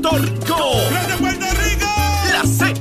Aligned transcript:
Puerto 0.00 0.18
Rico. 0.18 0.56
¡Desde 0.90 1.16
Puerto 1.18 1.44
Rico! 1.62 1.86
La 2.32 2.42
Z. 2.46 2.80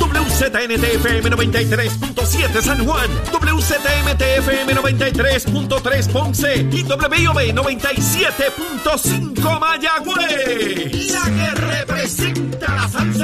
WZNTFM 0.00 1.30
93.7 1.30 2.60
San 2.60 2.84
Juan, 2.84 3.08
WZMTFM 3.32 4.74
93.3 4.74 6.08
Ponce 6.10 6.66
y 6.72 6.82
WIOB 6.82 7.54
97.5 7.54 9.60
Mayagüez. 9.60 11.12
La 11.12 11.30
que 11.30 11.50
representa 11.54 12.41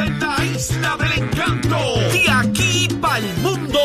la 0.07 0.45
isla 0.45 0.97
del 0.97 1.13
encanto. 1.23 1.77
De 2.13 2.31
aquí 2.31 2.89
para 3.01 3.19
el 3.19 3.37
mundo. 3.39 3.81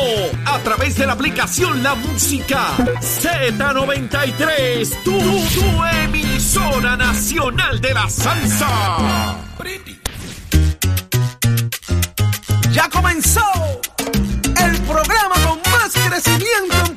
A 0.46 0.58
través 0.60 0.96
de 0.96 1.06
la 1.06 1.14
aplicación 1.14 1.82
La 1.82 1.94
Música 1.94 2.76
Z93. 3.00 5.02
Tu, 5.02 5.10
tu 5.10 5.84
emisora 6.04 6.96
nacional 6.96 7.80
de 7.80 7.94
la 7.94 8.08
salsa. 8.08 9.36
Ya 12.72 12.88
comenzó 12.88 13.42
el 14.64 14.80
programa 14.82 15.34
con 15.46 15.58
más 15.72 15.92
crecimiento 15.92 16.76
en 16.86 16.94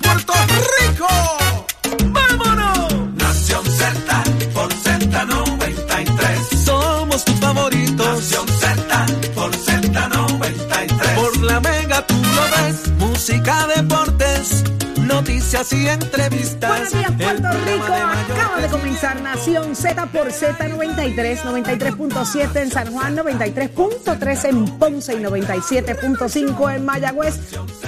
noticias 15.67 15.73
y 15.73 15.88
entrevistas. 15.88 16.70
Buenos 16.70 16.94
días, 16.94 17.12
Puerto 17.12 17.58
Rico. 17.66 17.94
Acaba 17.94 18.61
de 18.61 18.67
comenzar 18.67 19.22
Nación 19.22 19.75
Z 19.75 20.05
por 20.08 20.28
Z93, 20.28 21.42
93.7 21.42 22.61
en 22.61 22.72
San 22.72 22.92
Juan, 22.92 23.17
93.3 23.17 24.50
en 24.50 24.66
Ponce 24.77 25.14
y 25.14 25.17
97.5 25.17 26.75
en 26.75 26.86
Mayagüez. 26.86 27.36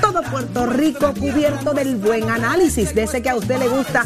Todo 0.02 0.22
Puerto 0.24 0.66
Rico 0.68 1.14
cubierto 1.14 1.74
del 1.74 1.96
buen 1.96 2.30
análisis, 2.30 2.94
de 2.94 3.04
ese 3.04 3.22
que 3.22 3.30
a 3.30 3.36
usted 3.36 3.60
le 3.60 3.68
gusta. 3.68 4.06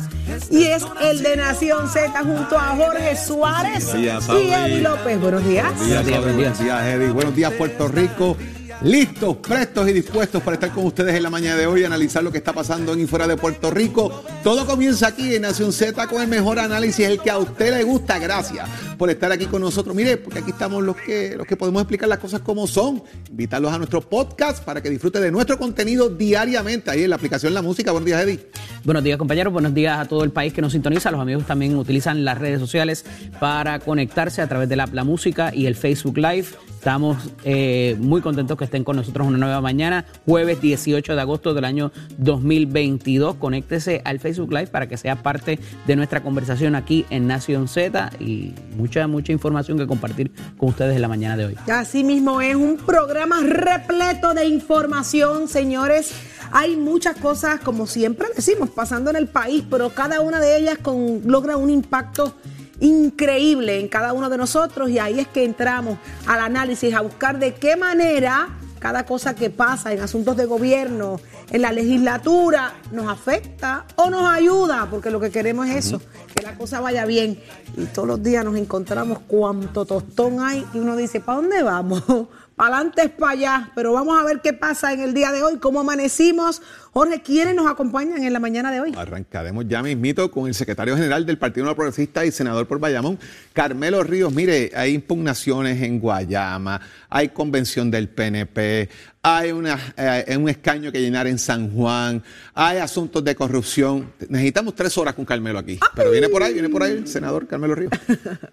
Y 0.50 0.66
es 0.66 0.86
el 1.02 1.22
de 1.22 1.36
Nación 1.38 1.90
Z 1.90 2.12
junto 2.24 2.58
a 2.58 2.76
Jorge 2.76 3.16
Suárez 3.16 3.94
días, 3.94 4.28
y. 4.30 4.52
Eddie 4.52 4.82
López. 4.82 5.20
Buenos 5.20 5.46
días. 5.46 5.66
Buenos 5.78 6.06
días, 6.06 6.22
buenos 6.22 6.60
días, 6.60 6.86
Eddie. 6.86 7.10
Buenos 7.10 7.36
días, 7.36 7.54
Puerto 7.54 7.88
Rico. 7.88 8.38
Listos, 8.84 9.38
prestos 9.38 9.88
y 9.88 9.94
dispuestos 9.94 10.44
para 10.44 10.56
estar 10.56 10.70
con 10.72 10.86
ustedes 10.86 11.16
en 11.16 11.24
la 11.24 11.30
mañana 11.30 11.56
de 11.56 11.66
hoy 11.66 11.82
y 11.82 11.84
analizar 11.86 12.22
lo 12.22 12.34
que 12.34 12.40
está 12.40 12.52
pasando 12.52 12.92
en 12.92 13.00
y 13.00 13.08
fuera 13.08 13.26
de 13.26 13.38
Puerto 13.38 13.72
Rico. 13.72 14.24
Todo 14.44 14.66
comienza 14.66 15.08
aquí 15.08 15.34
en 15.36 15.44
Nación 15.44 15.72
Z 15.72 16.06
con 16.08 16.22
el 16.22 16.28
mejor 16.28 16.60
análisis, 16.60 17.08
el 17.08 17.22
que 17.22 17.30
a 17.30 17.38
usted 17.38 17.74
le 17.78 17.86
gusta. 17.86 18.20
Gracias 18.20 18.68
por 18.98 19.10
estar 19.10 19.32
aquí 19.32 19.46
con 19.46 19.62
nosotros. 19.62 19.96
Mire, 19.96 20.18
porque 20.18 20.40
aquí 20.40 20.52
estamos 20.52 20.84
los 20.84 20.98
que, 20.98 21.38
los 21.38 21.48
que 21.48 21.56
podemos 21.56 21.82
explicar 21.82 22.10
las 22.10 22.20
cosas 22.20 22.42
como 22.42 22.68
son. 22.68 23.02
Invitarlos 23.30 23.72
a 23.72 23.78
nuestro 23.78 24.02
podcast 24.02 24.62
para 24.66 24.84
que 24.84 24.90
disfrute 24.90 25.22
de 25.22 25.32
nuestro 25.32 25.58
contenido 25.58 26.10
diariamente 26.10 26.92
ahí 26.92 27.04
en 27.04 27.10
la 27.10 27.16
aplicación 27.16 27.54
La 27.54 27.62
Música. 27.62 27.94
Buenos 27.94 28.06
días, 28.06 28.22
Eddie. 28.22 28.42
Buenos 28.84 29.02
días 29.02 29.18
compañeros, 29.18 29.54
buenos 29.54 29.74
días 29.74 29.98
a 29.98 30.10
todo 30.10 30.26
el 30.26 30.32
país 30.32 30.52
que 30.52 30.62
nos 30.62 30.74
sintoniza. 30.74 31.10
Los 31.10 31.22
amigos 31.22 31.46
también 31.48 31.78
utilizan 31.78 32.26
las 32.26 32.38
redes 32.38 32.60
sociales 32.60 33.06
para 33.40 33.80
conectarse 33.80 34.42
a 34.42 34.48
través 34.50 34.68
de 34.68 34.76
la, 34.76 34.88
la 34.88 35.06
música 35.06 35.56
y 35.56 35.68
el 35.68 35.76
Facebook 35.76 36.18
Live. 36.18 36.48
Estamos 36.84 37.30
eh, 37.46 37.96
muy 37.98 38.20
contentos 38.20 38.58
que 38.58 38.66
estén 38.66 38.84
con 38.84 38.98
nosotros 38.98 39.26
una 39.26 39.38
nueva 39.38 39.62
mañana, 39.62 40.04
jueves 40.26 40.60
18 40.60 41.16
de 41.16 41.22
agosto 41.22 41.54
del 41.54 41.64
año 41.64 41.94
2022. 42.18 43.36
Conéctese 43.36 44.02
al 44.04 44.20
Facebook 44.20 44.52
Live 44.52 44.68
para 44.68 44.90
que 44.90 44.98
sea 44.98 45.24
parte 45.24 45.60
de 45.88 45.96
nuestra 45.96 46.22
conversación 46.22 46.76
aquí 46.76 47.06
en 47.10 47.26
Nación 47.26 47.70
Z 47.70 48.12
y 48.20 48.54
mucha, 48.76 49.08
mucha 49.08 49.32
información 49.32 49.78
que 49.78 49.88
compartir 49.88 50.34
con 50.58 50.72
ustedes 50.72 50.98
en 50.98 51.02
la 51.02 51.08
mañana 51.08 51.38
de 51.38 51.46
hoy. 51.46 51.58
Así 51.72 52.04
mismo 52.04 52.42
es 52.42 52.58
un 52.58 52.76
programa 52.76 53.40
repleto 53.40 54.34
de 54.34 54.48
información, 54.48 55.48
señores. 55.48 56.12
Hay 56.52 56.76
muchas 56.76 57.16
cosas, 57.16 57.62
como 57.62 57.88
siempre 57.88 58.28
decimos, 58.36 58.70
pasando 58.70 59.10
en 59.10 59.16
el 59.16 59.28
país, 59.28 59.64
pero 59.70 59.92
cada 59.92 60.20
una 60.20 60.42
de 60.42 60.58
ellas 60.58 60.80
con, 60.80 61.22
logra 61.24 61.56
un 61.56 61.70
impacto 61.70 62.36
increíble 62.80 63.80
en 63.80 63.88
cada 63.88 64.14
uno 64.14 64.30
de 64.30 64.38
nosotros 64.38 64.90
y 64.90 65.00
ahí 65.00 65.20
es 65.20 65.28
que 65.28 65.44
entramos 65.44 65.98
al 66.28 66.40
análisis, 66.40 66.94
a 66.94 67.02
buscar 67.02 67.40
de 67.40 67.54
qué 67.56 67.76
manera 67.76 68.50
cada 68.84 69.06
cosa 69.06 69.34
que 69.34 69.50
pasa 69.50 69.94
en 69.94 70.02
asuntos 70.02 70.36
de 70.36 70.46
gobierno, 70.46 71.18
en 71.50 71.62
la 71.62 71.72
legislatura, 71.72 72.74
nos 72.92 73.08
afecta 73.08 73.86
o 73.96 74.10
nos 74.10 74.30
ayuda, 74.30 74.90
porque 74.92 75.10
lo 75.10 75.22
que 75.22 75.32
queremos 75.32 75.70
es 75.70 75.86
eso, 75.86 76.02
que 76.36 76.44
la 76.44 76.58
cosa 76.58 76.82
vaya 76.82 77.06
bien. 77.06 77.40
Y 77.78 77.86
todos 77.86 78.10
los 78.10 78.22
días 78.22 78.44
nos 78.44 78.58
encontramos 78.58 79.20
cuánto 79.26 79.86
tostón 79.86 80.42
hay 80.42 80.68
y 80.74 80.80
uno 80.80 80.98
dice, 80.98 81.22
¿para 81.22 81.38
dónde 81.38 81.64
vamos? 81.64 82.04
Para 82.56 82.76
adelante 82.76 83.02
es 83.04 83.10
para 83.10 83.32
allá, 83.32 83.72
pero 83.74 83.94
vamos 83.94 84.20
a 84.20 84.24
ver 84.24 84.40
qué 84.42 84.54
pasa 84.54 84.94
en 84.94 85.00
el 85.00 85.16
día 85.16 85.32
de 85.32 85.42
hoy, 85.42 85.58
cómo 85.58 85.80
amanecimos. 85.80 86.62
Jorge, 86.94 87.24
¿quiénes 87.24 87.56
nos 87.56 87.66
acompañan 87.66 88.24
en 88.24 88.32
la 88.32 88.40
mañana 88.40 88.72
de 88.72 88.80
hoy? 88.80 88.94
Arrancaremos 88.96 89.68
ya 89.68 89.82
mismito 89.82 90.30
con 90.30 90.48
el 90.48 90.54
secretario 90.54 90.96
general 90.96 91.26
del 91.26 91.40
Partido 91.40 91.64
Nuevo 91.64 91.78
Progresista 91.78 92.24
y 92.24 92.32
senador 92.32 92.68
por 92.68 92.78
Bayamón, 92.78 93.18
Carmelo 93.52 94.04
Ríos. 94.04 94.32
Mire, 94.32 94.70
hay 94.76 94.94
impugnaciones 94.94 95.82
en 95.82 96.00
Guayama, 96.00 96.80
hay 97.10 97.30
convención 97.30 97.90
del 97.90 98.10
PNP, 98.10 98.90
hay 99.26 99.54
una, 99.54 99.80
eh, 99.96 100.36
un 100.38 100.50
escaño 100.50 100.92
que 100.92 101.00
llenar 101.00 101.28
en 101.28 101.40
San 101.40 101.72
Juan, 101.72 102.22
hay 102.54 102.78
asuntos 102.78 103.24
de 103.24 103.34
corrupción. 103.36 104.12
Necesitamos 104.28 104.76
tres 104.76 104.98
horas 104.98 105.14
con 105.14 105.24
Carmelo 105.24 105.60
aquí. 105.60 105.80
Pero 105.96 106.12
viene 106.12 106.28
por 106.28 106.44
ahí, 106.44 106.54
viene 106.54 106.68
por 106.68 106.84
ahí 106.84 106.92
el 106.92 107.08
senador 107.08 107.48
Carmelo 107.48 107.74
Ríos. 107.74 107.94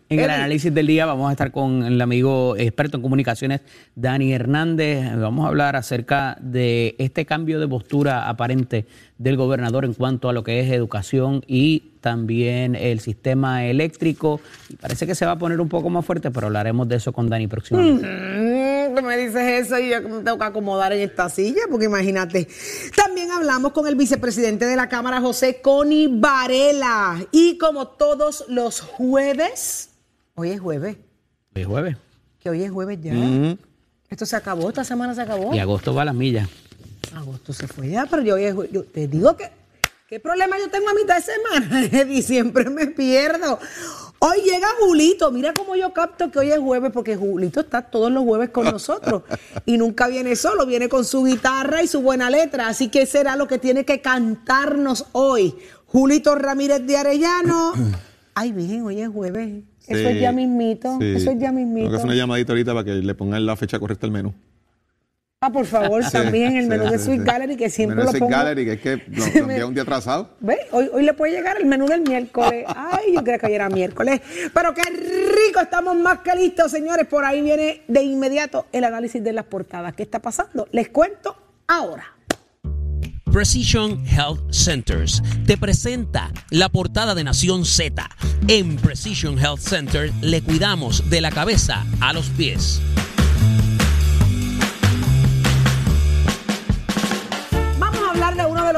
En 0.08 0.18
el 0.18 0.30
análisis 0.30 0.74
del 0.74 0.88
día 0.88 1.06
vamos 1.06 1.28
a 1.28 1.32
estar 1.32 1.52
con 1.52 1.84
el 1.84 2.00
amigo 2.00 2.56
experto 2.56 2.96
en 2.96 3.02
comunicaciones 3.02 3.60
Dani 3.94 4.32
Hernández. 4.32 5.16
Vamos 5.16 5.44
a 5.44 5.48
hablar 5.48 5.76
acerca 5.76 6.36
de 6.40 6.96
este 6.98 7.26
cambio 7.26 7.60
de 7.60 7.68
postura 7.68 8.28
aparente 8.30 8.86
del 9.18 9.36
gobernador 9.36 9.84
en 9.84 9.94
cuanto 9.94 10.28
a 10.28 10.32
lo 10.32 10.42
que 10.42 10.60
es 10.60 10.70
educación 10.72 11.42
y 11.46 11.90
también 12.00 12.74
el 12.74 13.00
sistema 13.00 13.64
eléctrico. 13.66 14.40
Y 14.68 14.76
parece 14.76 15.06
que 15.06 15.14
se 15.14 15.26
va 15.26 15.32
a 15.32 15.38
poner 15.38 15.60
un 15.60 15.68
poco 15.68 15.90
más 15.90 16.04
fuerte, 16.04 16.30
pero 16.30 16.46
hablaremos 16.46 16.88
de 16.88 16.96
eso 16.96 17.12
con 17.12 17.28
Dani 17.28 17.46
próximamente. 17.46 18.06
Mm, 18.06 18.96
tú 18.96 19.02
me 19.02 19.16
dices 19.16 19.66
eso 19.66 19.78
y 19.78 19.90
yo 19.90 20.00
me 20.02 20.22
tengo 20.22 20.38
que 20.38 20.44
acomodar 20.44 20.92
en 20.92 21.00
esta 21.00 21.28
silla, 21.28 21.60
porque 21.70 21.86
imagínate. 21.86 22.48
También 22.96 23.30
hablamos 23.30 23.72
con 23.72 23.86
el 23.86 23.94
vicepresidente 23.96 24.64
de 24.64 24.76
la 24.76 24.88
Cámara, 24.88 25.20
José 25.20 25.60
Coni 25.62 26.08
Varela. 26.08 27.18
Y 27.32 27.58
como 27.58 27.88
todos 27.88 28.44
los 28.48 28.80
jueves, 28.80 29.90
hoy 30.34 30.50
es 30.50 30.60
jueves, 30.60 30.96
Hoy 31.54 31.62
es 31.62 31.66
jueves. 31.66 31.96
que 32.38 32.48
hoy 32.50 32.62
es 32.62 32.70
jueves 32.70 32.98
ya. 33.02 33.12
Esto 34.08 34.26
se 34.26 34.34
acabó, 34.36 34.68
esta 34.68 34.82
semana 34.84 35.14
se 35.14 35.20
acabó. 35.20 35.54
Y 35.54 35.58
agosto 35.58 35.94
va 35.94 36.02
a 36.02 36.04
las 36.06 36.14
millas. 36.14 36.48
Agosto 37.14 37.52
se 37.52 37.66
fue 37.66 37.88
ya, 37.90 38.06
pero 38.06 38.22
yo, 38.22 38.34
hoy 38.34 38.44
es 38.44 38.54
jue- 38.54 38.70
yo 38.70 38.84
te 38.84 39.08
digo 39.08 39.36
que, 39.36 39.50
¿qué 40.08 40.20
problema 40.20 40.56
yo 40.58 40.68
tengo 40.70 40.88
a 40.88 40.94
mitad 40.94 41.16
de 41.16 41.22
semana, 41.22 41.84
Eddie? 41.92 42.22
Siempre 42.22 42.68
me 42.70 42.86
pierdo. 42.88 43.58
Hoy 44.22 44.38
llega 44.44 44.68
Julito, 44.80 45.30
mira 45.32 45.54
cómo 45.54 45.76
yo 45.76 45.92
capto 45.94 46.30
que 46.30 46.38
hoy 46.40 46.50
es 46.50 46.58
jueves, 46.58 46.90
porque 46.92 47.16
Julito 47.16 47.60
está 47.60 47.80
todos 47.82 48.12
los 48.12 48.22
jueves 48.24 48.50
con 48.50 48.64
nosotros 48.66 49.22
y 49.64 49.78
nunca 49.78 50.08
viene 50.08 50.36
solo, 50.36 50.66
viene 50.66 50.90
con 50.90 51.06
su 51.06 51.24
guitarra 51.24 51.82
y 51.82 51.88
su 51.88 52.02
buena 52.02 52.28
letra, 52.28 52.68
así 52.68 52.88
que 52.88 53.06
será 53.06 53.34
lo 53.36 53.48
que 53.48 53.58
tiene 53.58 53.84
que 53.86 54.02
cantarnos 54.02 55.06
hoy. 55.12 55.54
Julito 55.86 56.34
Ramírez 56.34 56.86
de 56.86 56.96
Arellano. 56.98 57.72
Ay, 58.34 58.52
bien, 58.52 58.82
hoy 58.82 59.00
es 59.00 59.08
jueves. 59.08 59.64
Eso 59.86 60.08
es 60.08 60.20
ya 60.20 60.30
mismito, 60.32 60.98
sí. 61.00 61.06
eso 61.16 61.30
es 61.32 61.38
ya 61.40 61.48
Tengo 61.48 61.52
mismito. 61.60 61.88
que 61.90 61.96
hacer 61.96 62.06
una 62.06 62.14
llamadita 62.14 62.52
ahorita 62.52 62.72
para 62.74 62.84
que 62.84 62.92
le 62.94 63.14
pongan 63.14 63.44
la 63.44 63.56
fecha 63.56 63.78
correcta 63.80 64.06
al 64.06 64.12
menú. 64.12 64.32
Ah, 65.42 65.50
por 65.50 65.64
favor, 65.64 66.04
también 66.10 66.54
el 66.54 66.64
Sí, 66.64 66.68
menú 66.68 66.84
sí, 66.84 66.90
de 66.92 66.98
Sweet 66.98 67.20
sí. 67.20 67.24
Gallery, 67.26 67.56
que 67.56 67.70
siempre 67.70 67.96
Menú 67.96 68.08
lo 68.08 68.12
de 68.12 68.18
pongo. 68.18 68.30
Sweet 68.30 68.42
Gallery, 68.44 68.64
que 68.66 68.72
es 68.74 68.80
que 68.82 68.96
lo, 69.40 69.46
lo 69.58 69.68
un 69.68 69.72
día 69.72 69.82
atrasado. 69.84 70.28
¿Ve? 70.40 70.58
Hoy, 70.70 70.90
hoy 70.92 71.02
le 71.02 71.14
puede 71.14 71.32
llegar 71.32 71.56
el 71.58 71.64
menú 71.64 71.86
del 71.86 72.02
miércoles. 72.02 72.66
Ay, 72.76 73.14
yo 73.14 73.24
creo 73.24 73.38
que 73.38 73.46
hoy 73.46 73.54
era 73.54 73.70
miércoles. 73.70 74.20
Pero 74.52 74.74
qué 74.74 74.82
rico, 74.82 75.60
estamos 75.62 75.96
más 75.96 76.18
que 76.18 76.34
listos, 76.36 76.70
señores. 76.70 77.06
Por 77.06 77.24
ahí 77.24 77.40
viene 77.40 77.80
de 77.88 78.02
inmediato 78.02 78.66
el 78.70 78.84
análisis 78.84 79.24
de 79.24 79.32
las 79.32 79.46
portadas. 79.46 79.94
¿Qué 79.94 80.02
está 80.02 80.18
pasando? 80.18 80.68
Les 80.72 80.90
cuento 80.90 81.34
ahora. 81.68 82.04
Precision 83.32 84.04
Health 84.06 84.52
Centers 84.52 85.22
te 85.46 85.56
presenta 85.56 86.30
la 86.50 86.68
portada 86.68 87.14
de 87.14 87.24
Nación 87.24 87.64
Z. 87.64 88.06
En 88.48 88.76
Precision 88.76 89.38
Health 89.38 89.60
Center 89.60 90.12
le 90.20 90.42
cuidamos 90.42 91.08
de 91.08 91.22
la 91.22 91.30
cabeza 91.30 91.86
a 92.02 92.12
los 92.12 92.28
pies. 92.28 92.82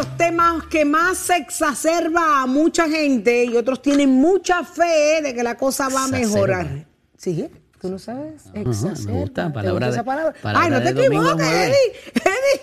Los 0.03 0.17
temas 0.17 0.65
que 0.67 0.85
más 0.85 1.17
se 1.19 1.37
exacerba 1.37 2.43
a 2.43 2.47
mucha 2.47 2.89
gente 2.89 3.45
y 3.45 3.57
otros 3.57 3.81
tienen 3.81 4.11
mucha 4.11 4.65
fe 4.65 5.21
de 5.23 5.33
que 5.35 5.43
la 5.45 5.57
cosa 5.57 5.89
va 5.89 6.05
a 6.05 6.09
mejorar. 6.09 6.87
¿Sí? 7.17 7.49
¿Tú 7.81 7.89
lo 7.89 7.99
sabes? 7.99 8.43
Exacerba. 8.53 9.13
me 9.13 9.21
gusta, 9.21 9.47
¿Te 9.47 9.53
palabra 9.55 9.89
esa 9.89 9.99
de- 9.99 10.05
palabra? 10.05 10.35
palabra 10.43 10.65
Ay, 10.65 10.71
no 10.71 10.83
te 10.83 10.91
equivoques. 10.91 11.47
Eddie. 11.47 11.75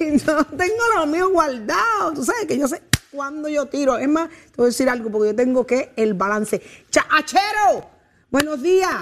Eddie, 0.11 0.21
no 0.25 0.45
tengo 0.45 0.83
lo 0.97 1.05
mío 1.07 1.29
guardado. 1.29 2.13
Tú 2.13 2.25
sabes 2.25 2.45
que 2.45 2.57
yo 2.57 2.67
sé 2.67 2.81
cuándo 3.11 3.47
yo 3.47 3.65
tiro. 3.67 3.97
Es 3.97 4.07
más, 4.09 4.29
te 4.29 4.35
voy 4.57 4.65
a 4.65 4.67
decir 4.67 4.89
algo 4.89 5.09
porque 5.09 5.29
yo 5.29 5.35
tengo 5.35 5.65
que 5.65 5.91
el 5.95 6.13
balance. 6.15 6.61
¡Chachero! 6.89 7.89
Buenos 8.29 8.61
días. 8.61 8.95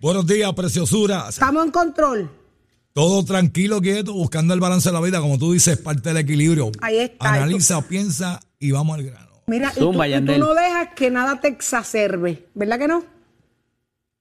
Buenos 0.00 0.26
días, 0.26 0.50
preciosuras. 0.54 1.30
Estamos 1.30 1.64
en 1.64 1.70
control. 1.70 2.30
Todo 2.94 3.24
tranquilo, 3.24 3.80
quieto, 3.80 4.12
buscando 4.12 4.54
el 4.54 4.60
balance 4.60 4.88
de 4.88 4.92
la 4.92 5.00
vida, 5.00 5.20
como 5.20 5.36
tú 5.36 5.52
dices, 5.52 5.76
parte 5.76 6.10
del 6.10 6.18
equilibrio. 6.18 6.70
Ahí 6.80 6.98
está. 6.98 7.34
Analiza, 7.34 7.82
piensa 7.82 8.38
y 8.60 8.70
vamos 8.70 8.96
al 8.96 9.02
grano. 9.02 9.30
Mira, 9.48 9.72
y 9.74 9.80
tú, 9.80 9.92
y 10.04 10.24
tú 10.24 10.38
no 10.38 10.54
dejas 10.54 10.90
que 10.94 11.10
nada 11.10 11.40
te 11.40 11.48
exacerbe, 11.48 12.46
¿verdad 12.54 12.78
que 12.78 12.86
no? 12.86 13.02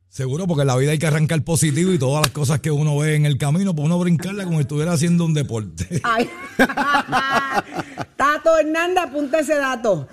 Seguro, 0.10 0.48
porque 0.48 0.62
en 0.62 0.68
la 0.68 0.76
vida 0.76 0.90
hay 0.90 0.98
que 0.98 1.06
arrancar 1.06 1.44
positivo 1.44 1.92
y 1.94 2.00
todas 2.00 2.26
las 2.26 2.34
cosas 2.34 2.62
que 2.62 2.72
uno 2.72 2.98
ve 2.98 3.14
en 3.14 3.28
el 3.28 3.38
camino, 3.38 3.76
pues 3.76 3.86
uno 3.86 4.00
brincarla 4.00 4.44
como 4.44 4.58
si 4.58 4.62
estuviera 4.62 4.94
haciendo 4.94 5.26
un 5.26 5.36
deporte. 5.36 6.02
Ay. 6.04 6.28
Tato 8.18 8.58
Hernández, 8.58 9.04
apunta 9.04 9.40
ese 9.40 9.54
dato. 9.54 10.08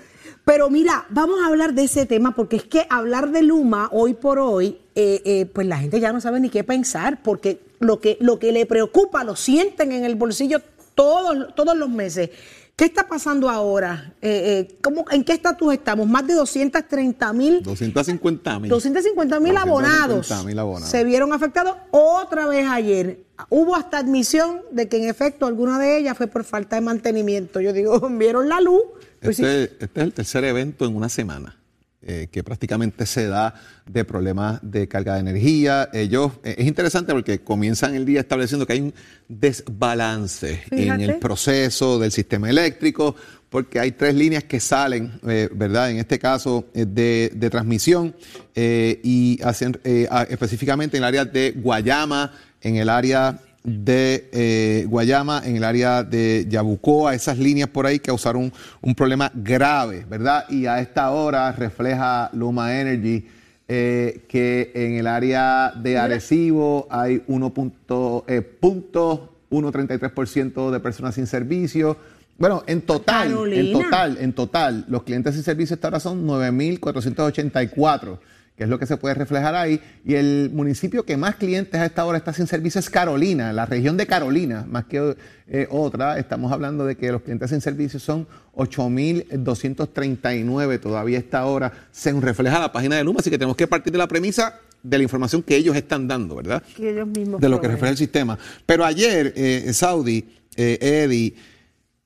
Pero 0.45 0.69
mira, 0.69 1.07
vamos 1.09 1.39
a 1.41 1.47
hablar 1.47 1.73
de 1.73 1.85
ese 1.85 2.05
tema 2.05 2.35
porque 2.35 2.57
es 2.57 2.63
que 2.63 2.85
hablar 2.91 3.31
de 3.31 3.41
Luma 3.41 3.89
hoy 3.91 4.13
por 4.13 4.37
hoy, 4.37 4.77
eh, 4.93 5.19
eh, 5.25 5.45
pues 5.47 5.65
la 5.65 5.79
gente 5.79 5.99
ya 5.99 6.13
no 6.13 6.21
sabe 6.21 6.39
ni 6.39 6.49
qué 6.49 6.63
pensar 6.63 7.23
porque 7.23 7.70
lo 7.81 7.99
que, 7.99 8.17
lo 8.21 8.39
que 8.39 8.51
le 8.51 8.65
preocupa 8.65 9.23
lo 9.23 9.35
sienten 9.35 9.91
en 9.91 10.05
el 10.05 10.15
bolsillo 10.15 10.61
todos, 10.95 11.53
todos 11.55 11.75
los 11.77 11.89
meses. 11.89 12.29
¿Qué 12.75 12.85
está 12.85 13.07
pasando 13.07 13.49
ahora? 13.49 14.13
Eh, 14.21 14.67
eh, 14.69 14.77
¿cómo- 14.81 15.05
¿En 15.11 15.23
qué 15.23 15.33
estatus 15.33 15.73
estamos? 15.73 16.07
Más 16.07 16.25
de 16.25 16.33
230 16.33 17.31
mil 17.33 17.61
250 17.61 18.59
mil. 18.59 18.69
250 18.69 19.39
mil 19.39 19.55
abonados 19.57 20.27
250.000 20.29 20.59
abonados. 20.59 20.89
se 20.89 21.03
vieron 21.03 21.31
afectados 21.33 21.75
otra 21.91 22.47
vez 22.47 22.65
ayer. 22.67 23.19
Hubo 23.49 23.75
hasta 23.75 23.97
admisión 23.99 24.61
de 24.71 24.87
que 24.87 24.97
en 24.97 25.09
efecto 25.09 25.45
alguna 25.45 25.77
de 25.79 25.97
ellas 25.97 26.17
fue 26.17 26.27
por 26.27 26.43
falta 26.43 26.75
de 26.75 26.81
mantenimiento. 26.81 27.59
Yo 27.61 27.73
digo, 27.73 27.99
vieron 28.11 28.49
la 28.49 28.61
luz. 28.61 28.81
Pues 29.21 29.37
sí. 29.37 29.43
Este, 29.45 29.85
este 29.85 29.99
es 29.99 30.03
el 30.03 30.13
tercer 30.13 30.43
evento 30.45 30.85
en 30.85 30.95
una 30.95 31.09
semana 31.09 31.57
eh, 32.03 32.29
que 32.31 32.43
prácticamente 32.43 33.05
se 33.05 33.27
da 33.27 33.53
de 33.85 34.03
problemas 34.05 34.59
de 34.63 34.87
carga 34.87 35.13
de 35.13 35.19
energía. 35.19 35.87
Ellos, 35.93 36.31
eh, 36.43 36.55
es 36.57 36.65
interesante 36.65 37.13
porque 37.13 37.41
comienzan 37.41 37.93
el 37.93 38.05
día 38.05 38.21
estableciendo 38.21 38.65
que 38.65 38.73
hay 38.73 38.81
un 38.81 38.93
desbalance 39.27 40.63
en 40.71 40.99
el 40.99 41.19
proceso 41.19 41.99
del 41.99 42.11
sistema 42.11 42.49
eléctrico, 42.49 43.15
porque 43.51 43.79
hay 43.79 43.91
tres 43.91 44.15
líneas 44.15 44.45
que 44.45 44.59
salen, 44.59 45.19
eh, 45.27 45.49
¿verdad? 45.53 45.91
En 45.91 45.97
este 45.97 46.17
caso 46.17 46.65
de, 46.73 47.31
de 47.35 47.49
transmisión 47.49 48.15
y 48.55 49.39
hacen 49.43 49.79
eh, 49.83 50.07
específicamente 50.29 50.97
en 50.97 51.03
el 51.03 51.07
área 51.07 51.25
de 51.25 51.51
Guayama, 51.51 52.31
en 52.61 52.77
el 52.77 52.89
área 52.89 53.39
de 53.63 54.29
eh, 54.31 54.85
Guayama, 54.87 55.43
en 55.45 55.57
el 55.57 55.63
área 55.63 56.03
de 56.03 56.45
Yabucoa, 56.49 57.13
esas 57.13 57.37
líneas 57.37 57.69
por 57.69 57.85
ahí 57.85 57.99
causaron 57.99 58.43
un, 58.43 58.53
un 58.81 58.95
problema 58.95 59.31
grave, 59.33 60.05
¿verdad? 60.09 60.45
Y 60.49 60.65
a 60.65 60.79
esta 60.79 61.11
hora 61.11 61.51
refleja 61.51 62.29
Luma 62.33 62.79
Energy 62.79 63.25
eh, 63.73 64.25
que 64.27 64.69
en 64.75 64.95
el 64.95 65.07
área 65.07 65.71
de 65.73 65.97
Arecibo 65.97 66.89
hay 66.91 67.19
1.133% 67.19 68.23
eh, 68.27 68.41
punto 68.41 69.29
1.33% 69.49 70.71
de 70.71 70.79
personas 70.81 71.15
sin 71.15 71.25
servicio. 71.25 71.95
Bueno, 72.37 72.63
en 72.67 72.81
total, 72.81 73.53
en 73.53 73.71
total, 73.71 74.17
en 74.19 74.33
total, 74.33 74.85
los 74.89 75.03
clientes 75.03 75.35
sin 75.35 75.43
servicio 75.43 75.75
hasta 75.75 75.87
ahora 75.87 76.01
son 76.01 76.27
9.484, 76.27 78.17
que 78.55 78.63
es 78.63 78.69
lo 78.69 78.79
que 78.79 78.85
se 78.85 78.95
puede 78.97 79.15
reflejar 79.15 79.55
ahí. 79.55 79.81
Y 80.05 80.13
el 80.15 80.51
municipio 80.53 81.03
que 81.03 81.17
más 81.17 81.35
clientes 81.35 81.79
a 81.79 81.85
esta 81.85 82.05
hora 82.05 82.17
está 82.17 82.33
sin 82.33 82.47
servicio 82.47 82.79
es 82.79 82.89
Carolina, 82.89 83.53
la 83.53 83.65
región 83.65 83.95
de 83.97 84.07
Carolina, 84.07 84.65
más 84.69 84.85
que 84.85 85.15
eh, 85.47 85.67
otra. 85.69 86.17
Estamos 86.19 86.51
hablando 86.51 86.85
de 86.85 86.95
que 86.95 87.11
los 87.11 87.21
clientes 87.21 87.49
sin 87.49 87.61
servicio 87.61 87.99
son 87.99 88.27
8.239 88.55 90.79
todavía 90.79 91.17
a 91.17 91.21
esta 91.21 91.45
hora, 91.45 91.71
según 91.91 92.21
refleja 92.21 92.59
la 92.59 92.71
página 92.71 92.97
de 92.97 93.03
Luma. 93.03 93.19
Así 93.19 93.29
que 93.29 93.37
tenemos 93.37 93.57
que 93.57 93.67
partir 93.67 93.91
de 93.91 93.97
la 93.97 94.07
premisa 94.07 94.59
de 94.83 94.97
la 94.97 95.03
información 95.03 95.43
que 95.43 95.55
ellos 95.55 95.75
están 95.75 96.07
dando, 96.07 96.35
¿verdad? 96.35 96.63
Que 96.75 96.91
ellos 96.91 97.07
mismos 97.07 97.39
de 97.39 97.49
lo 97.49 97.61
que 97.61 97.67
refleja 97.67 97.91
el 97.91 97.97
sistema. 97.97 98.37
Pero 98.65 98.83
ayer, 98.83 99.31
eh, 99.35 99.71
Saudi, 99.73 100.25
eh, 100.55 100.77
Eddie, 100.81 101.35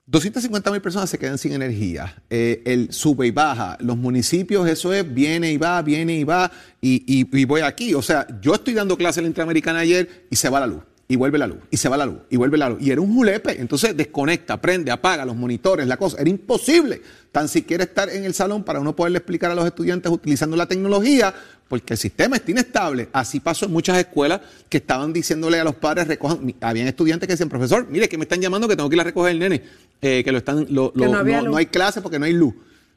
250 0.06 0.70
mil 0.70 0.80
personas 0.80 1.10
se 1.10 1.18
quedan 1.18 1.36
sin 1.36 1.52
energía. 1.52 2.14
Eh, 2.30 2.62
el 2.64 2.92
sube 2.92 3.26
y 3.26 3.32
baja. 3.32 3.76
Los 3.80 3.96
municipios, 3.96 4.68
eso 4.68 4.92
es, 4.92 5.12
viene 5.12 5.50
y 5.52 5.56
va, 5.56 5.82
viene 5.82 6.16
y 6.16 6.24
va, 6.24 6.50
y, 6.80 7.02
y- 7.20 7.44
voy 7.44 7.62
aquí. 7.62 7.92
O 7.92 8.02
sea, 8.02 8.26
yo 8.40 8.54
estoy 8.54 8.74
dando 8.74 8.96
clase 8.96 9.18
en 9.20 9.24
la 9.24 9.28
Interamericana 9.28 9.80
ayer 9.80 10.26
y 10.30 10.36
se 10.36 10.48
va 10.48 10.60
la 10.60 10.68
luz. 10.68 10.82
Y 11.08 11.14
vuelve 11.14 11.38
la 11.38 11.46
luz, 11.46 11.58
y 11.70 11.76
se 11.76 11.88
va 11.88 11.96
la 11.96 12.04
luz, 12.04 12.18
y 12.30 12.36
vuelve 12.36 12.58
la 12.58 12.68
luz. 12.68 12.82
Y 12.82 12.90
era 12.90 13.00
un 13.00 13.14
julepe. 13.14 13.60
Entonces 13.60 13.96
desconecta, 13.96 14.60
prende, 14.60 14.90
apaga 14.90 15.24
los 15.24 15.36
monitores, 15.36 15.86
la 15.86 15.96
cosa. 15.96 16.20
Era 16.20 16.28
imposible 16.28 17.00
tan 17.30 17.48
siquiera 17.48 17.84
estar 17.84 18.08
en 18.10 18.24
el 18.24 18.34
salón 18.34 18.64
para 18.64 18.80
uno 18.80 18.96
poderle 18.96 19.18
explicar 19.18 19.52
a 19.52 19.54
los 19.54 19.64
estudiantes 19.66 20.10
utilizando 20.10 20.56
la 20.56 20.66
tecnología, 20.66 21.32
porque 21.68 21.94
el 21.94 21.98
sistema 21.98 22.36
está 22.36 22.50
inestable. 22.50 23.08
Así 23.12 23.40
pasó 23.40 23.66
en 23.66 23.72
muchas 23.72 23.98
escuelas 23.98 24.40
que 24.68 24.76
estaban 24.78 25.12
diciéndole 25.12 25.58
a 25.58 25.64
los 25.64 25.74
padres, 25.74 26.06
recojan. 26.06 26.54
Habían 26.60 26.86
estudiantes 26.88 27.26
que 27.26 27.32
decían, 27.32 27.48
profesor, 27.48 27.86
mire 27.90 28.08
que 28.08 28.16
me 28.18 28.24
están 28.24 28.40
llamando 28.40 28.68
que 28.68 28.76
tengo 28.76 28.88
que 28.88 28.96
ir 28.96 29.00
a 29.00 29.04
recoger 29.04 29.32
el 29.32 29.38
nene, 29.40 29.62
eh, 30.00 30.22
que 30.24 30.30
lo 30.32 30.38
están, 30.38 30.66
lo- 30.70 30.92
Que 30.92 31.00
lo- 31.06 31.42
no 31.42 31.56
hay 31.56 31.66
clase 31.66 32.00
porque 32.00 32.18
no 32.18 32.24
hay 32.24 32.32
luz. 32.32 32.54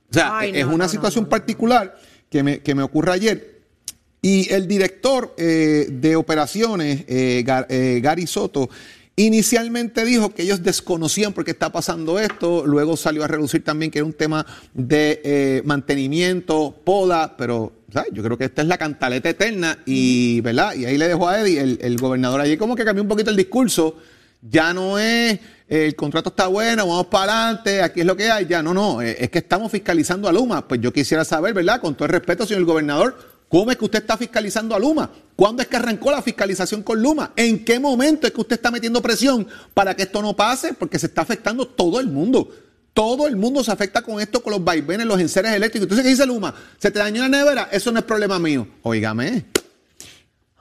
O 0.09 0.13
sea, 0.13 0.39
Ay, 0.39 0.51
es 0.55 0.65
no, 0.67 0.73
una 0.75 0.87
situación 0.87 1.25
particular 1.27 1.97
que 2.29 2.43
me, 2.43 2.59
que 2.59 2.75
me 2.75 2.83
ocurre 2.83 3.11
ayer. 3.11 3.59
Y 4.21 4.51
el 4.53 4.67
director 4.67 5.33
eh, 5.37 5.87
de 5.89 6.15
operaciones, 6.15 7.05
eh, 7.07 7.43
Gar- 7.45 7.67
Gary 8.01 8.27
Soto, 8.27 8.69
inicialmente 9.15 10.05
dijo 10.05 10.33
que 10.33 10.43
ellos 10.43 10.63
desconocían 10.63 11.33
por 11.33 11.43
qué 11.45 11.51
está 11.51 11.71
pasando 11.71 12.19
esto. 12.19 12.65
Luego 12.65 12.97
salió 12.97 13.23
a 13.23 13.27
reducir 13.27 13.63
también 13.63 13.91
que 13.91 13.99
era 13.99 14.05
un 14.05 14.13
tema 14.13 14.45
de 14.73 15.21
eh, 15.23 15.61
mantenimiento, 15.65 16.75
poda, 16.83 17.35
pero 17.37 17.71
yo 18.11 18.23
creo 18.23 18.37
que 18.37 18.45
esta 18.45 18.61
es 18.61 18.67
la 18.67 18.77
cantaleta 18.77 19.29
eterna. 19.29 19.79
Y, 19.85 20.41
¿verdad? 20.41 20.75
y 20.75 20.85
ahí 20.85 20.97
le 20.97 21.07
dejo 21.07 21.27
a 21.27 21.41
Eddie, 21.41 21.59
el, 21.59 21.79
el 21.81 21.97
gobernador 21.97 22.41
ayer, 22.41 22.57
como 22.57 22.75
que 22.75 22.85
cambió 22.85 23.03
un 23.03 23.09
poquito 23.09 23.29
el 23.29 23.35
discurso. 23.35 23.97
Ya 24.41 24.73
no 24.73 24.97
es 24.97 25.39
el 25.69 25.95
contrato 25.95 26.29
está 26.29 26.47
bueno, 26.47 26.87
vamos 26.87 27.05
para 27.07 27.45
adelante, 27.45 27.83
aquí 27.83 27.99
es 27.99 28.05
lo 28.05 28.17
que 28.17 28.31
hay. 28.31 28.47
Ya 28.47 28.63
no, 28.63 28.73
no, 28.73 29.03
eh, 29.03 29.17
es 29.19 29.29
que 29.29 29.37
estamos 29.37 29.71
fiscalizando 29.71 30.27
a 30.27 30.31
Luma. 30.31 30.67
Pues 30.67 30.81
yo 30.81 30.91
quisiera 30.91 31.23
saber, 31.23 31.53
¿verdad? 31.53 31.79
Con 31.79 31.93
todo 31.93 32.05
el 32.05 32.13
respeto, 32.13 32.47
señor 32.47 32.65
gobernador, 32.65 33.15
¿cómo 33.47 33.69
es 33.69 33.77
que 33.77 33.85
usted 33.85 33.99
está 33.99 34.17
fiscalizando 34.17 34.75
a 34.75 34.79
Luma? 34.79 35.11
¿Cuándo 35.35 35.61
es 35.61 35.67
que 35.67 35.77
arrancó 35.77 36.09
la 36.09 36.23
fiscalización 36.23 36.81
con 36.81 36.99
Luma? 36.99 37.33
¿En 37.35 37.63
qué 37.63 37.79
momento 37.79 38.25
es 38.25 38.33
que 38.33 38.41
usted 38.41 38.55
está 38.55 38.71
metiendo 38.71 38.99
presión 38.99 39.47
para 39.75 39.95
que 39.95 40.03
esto 40.03 40.23
no 40.23 40.35
pase? 40.35 40.73
Porque 40.73 40.97
se 40.97 41.05
está 41.05 41.21
afectando 41.21 41.67
todo 41.67 41.99
el 41.99 42.07
mundo. 42.07 42.51
Todo 42.93 43.27
el 43.27 43.35
mundo 43.35 43.63
se 43.63 43.71
afecta 43.71 44.01
con 44.01 44.19
esto, 44.19 44.41
con 44.41 44.51
los 44.51 44.63
vaivenes, 44.63 45.05
los 45.05 45.19
enseres 45.19 45.53
eléctricos. 45.53 45.85
Entonces, 45.85 46.03
¿qué 46.03 46.09
dice 46.09 46.25
Luma? 46.25 46.53
¿Se 46.77 46.91
te 46.91 46.99
dañó 46.99 47.21
la 47.21 47.29
nevera? 47.29 47.69
Eso 47.71 47.91
no 47.91 47.99
es 47.99 48.05
problema 48.05 48.39
mío. 48.39 48.67
Óigame. 48.83 49.45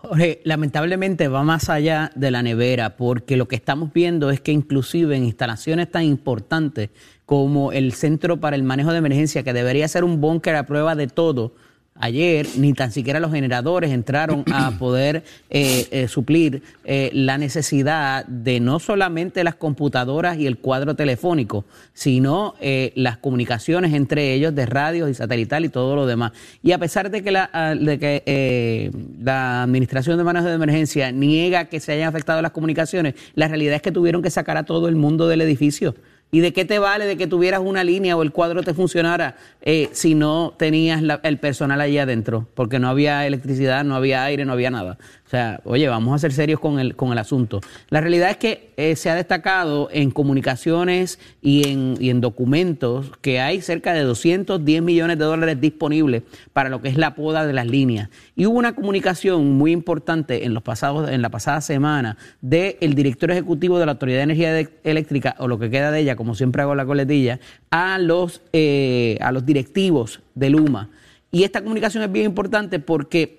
Jorge, 0.00 0.40
lamentablemente 0.44 1.26
va 1.26 1.42
más 1.42 1.68
allá 1.68 2.12
de 2.14 2.30
la 2.30 2.40
nevera, 2.40 2.96
porque 2.96 3.36
lo 3.36 3.48
que 3.48 3.56
estamos 3.56 3.92
viendo 3.92 4.30
es 4.30 4.40
que 4.40 4.52
inclusive 4.52 5.16
en 5.16 5.24
instalaciones 5.24 5.90
tan 5.90 6.04
importantes 6.04 6.90
como 7.26 7.72
el 7.72 7.92
Centro 7.92 8.38
para 8.38 8.54
el 8.54 8.62
Manejo 8.62 8.92
de 8.92 8.98
Emergencia, 8.98 9.42
que 9.42 9.52
debería 9.52 9.88
ser 9.88 10.04
un 10.04 10.20
búnker 10.20 10.54
a 10.54 10.66
prueba 10.66 10.94
de 10.94 11.08
todo, 11.08 11.54
ayer 11.98 12.46
ni 12.56 12.72
tan 12.72 12.92
siquiera 12.92 13.20
los 13.20 13.32
generadores 13.32 13.90
entraron 13.90 14.44
a 14.52 14.70
poder 14.78 15.24
eh, 15.50 15.86
eh, 15.90 16.08
suplir 16.08 16.62
eh, 16.84 17.10
la 17.12 17.38
necesidad 17.38 18.24
de 18.26 18.60
no 18.60 18.78
solamente 18.78 19.44
las 19.44 19.54
computadoras 19.54 20.38
y 20.38 20.46
el 20.46 20.58
cuadro 20.58 20.94
telefónico, 20.94 21.64
sino 21.92 22.54
eh, 22.60 22.92
las 22.94 23.18
comunicaciones 23.18 23.92
entre 23.94 24.32
ellos 24.34 24.54
de 24.54 24.66
radios 24.66 25.10
y 25.10 25.14
satelital 25.14 25.64
y 25.64 25.68
todo 25.68 25.96
lo 25.96 26.06
demás. 26.06 26.32
Y 26.62 26.72
a 26.72 26.78
pesar 26.78 27.10
de 27.10 27.22
que 27.22 27.30
la, 27.30 27.50
ah, 27.52 27.74
de 27.74 27.98
que, 27.98 28.22
eh, 28.26 28.90
la 29.20 29.62
Administración 29.62 30.16
de 30.18 30.24
Manejo 30.24 30.46
de 30.46 30.54
Emergencia 30.54 31.12
niega 31.12 31.66
que 31.66 31.80
se 31.80 31.92
hayan 31.92 32.08
afectado 32.08 32.42
las 32.42 32.52
comunicaciones, 32.52 33.14
la 33.34 33.48
realidad 33.48 33.76
es 33.76 33.82
que 33.82 33.92
tuvieron 33.92 34.22
que 34.22 34.30
sacar 34.30 34.56
a 34.56 34.64
todo 34.64 34.88
el 34.88 34.96
mundo 34.96 35.28
del 35.28 35.40
edificio. 35.40 35.94
¿Y 36.30 36.40
de 36.40 36.52
qué 36.52 36.66
te 36.66 36.78
vale 36.78 37.06
de 37.06 37.16
que 37.16 37.26
tuvieras 37.26 37.60
una 37.64 37.84
línea 37.84 38.14
o 38.16 38.22
el 38.22 38.32
cuadro 38.32 38.62
te 38.62 38.74
funcionara 38.74 39.36
eh, 39.62 39.88
si 39.92 40.14
no 40.14 40.54
tenías 40.58 41.00
la- 41.02 41.20
el 41.22 41.38
personal 41.38 41.80
allí 41.80 41.96
adentro? 41.98 42.46
Porque 42.54 42.78
no 42.78 42.88
había 42.90 43.26
electricidad, 43.26 43.82
no 43.84 43.94
había 43.96 44.24
aire, 44.24 44.44
no 44.44 44.52
había 44.52 44.70
nada. 44.70 44.98
O 45.28 45.30
sea, 45.30 45.60
oye, 45.64 45.86
vamos 45.88 46.14
a 46.14 46.18
ser 46.18 46.32
serios 46.32 46.58
con 46.58 46.78
el, 46.78 46.96
con 46.96 47.12
el 47.12 47.18
asunto. 47.18 47.60
La 47.90 48.00
realidad 48.00 48.30
es 48.30 48.38
que 48.38 48.70
eh, 48.78 48.96
se 48.96 49.10
ha 49.10 49.14
destacado 49.14 49.90
en 49.92 50.10
comunicaciones 50.10 51.18
y 51.42 51.68
en, 51.68 51.96
y 52.00 52.08
en 52.08 52.22
documentos 52.22 53.12
que 53.20 53.38
hay 53.38 53.60
cerca 53.60 53.92
de 53.92 54.04
210 54.04 54.82
millones 54.82 55.18
de 55.18 55.26
dólares 55.26 55.60
disponibles 55.60 56.22
para 56.54 56.70
lo 56.70 56.80
que 56.80 56.88
es 56.88 56.96
la 56.96 57.14
poda 57.14 57.46
de 57.46 57.52
las 57.52 57.66
líneas. 57.66 58.08
Y 58.36 58.46
hubo 58.46 58.58
una 58.58 58.74
comunicación 58.74 59.52
muy 59.52 59.72
importante 59.72 60.46
en, 60.46 60.54
los 60.54 60.62
pasados, 60.62 61.10
en 61.10 61.20
la 61.20 61.28
pasada 61.28 61.60
semana 61.60 62.16
del 62.40 62.94
director 62.94 63.30
ejecutivo 63.30 63.78
de 63.78 63.84
la 63.84 63.92
Autoridad 63.92 64.20
de 64.20 64.22
Energía 64.22 64.66
Eléctrica, 64.82 65.36
o 65.40 65.46
lo 65.46 65.58
que 65.58 65.68
queda 65.68 65.90
de 65.90 66.00
ella, 66.00 66.16
como 66.16 66.34
siempre 66.34 66.62
hago 66.62 66.74
la 66.74 66.86
coletilla, 66.86 67.38
a 67.70 67.98
los, 67.98 68.40
eh, 68.54 69.18
a 69.20 69.30
los 69.30 69.44
directivos 69.44 70.22
de 70.34 70.48
Luma. 70.48 70.88
Y 71.30 71.44
esta 71.44 71.60
comunicación 71.60 72.02
es 72.02 72.10
bien 72.10 72.24
importante 72.24 72.78
porque 72.78 73.37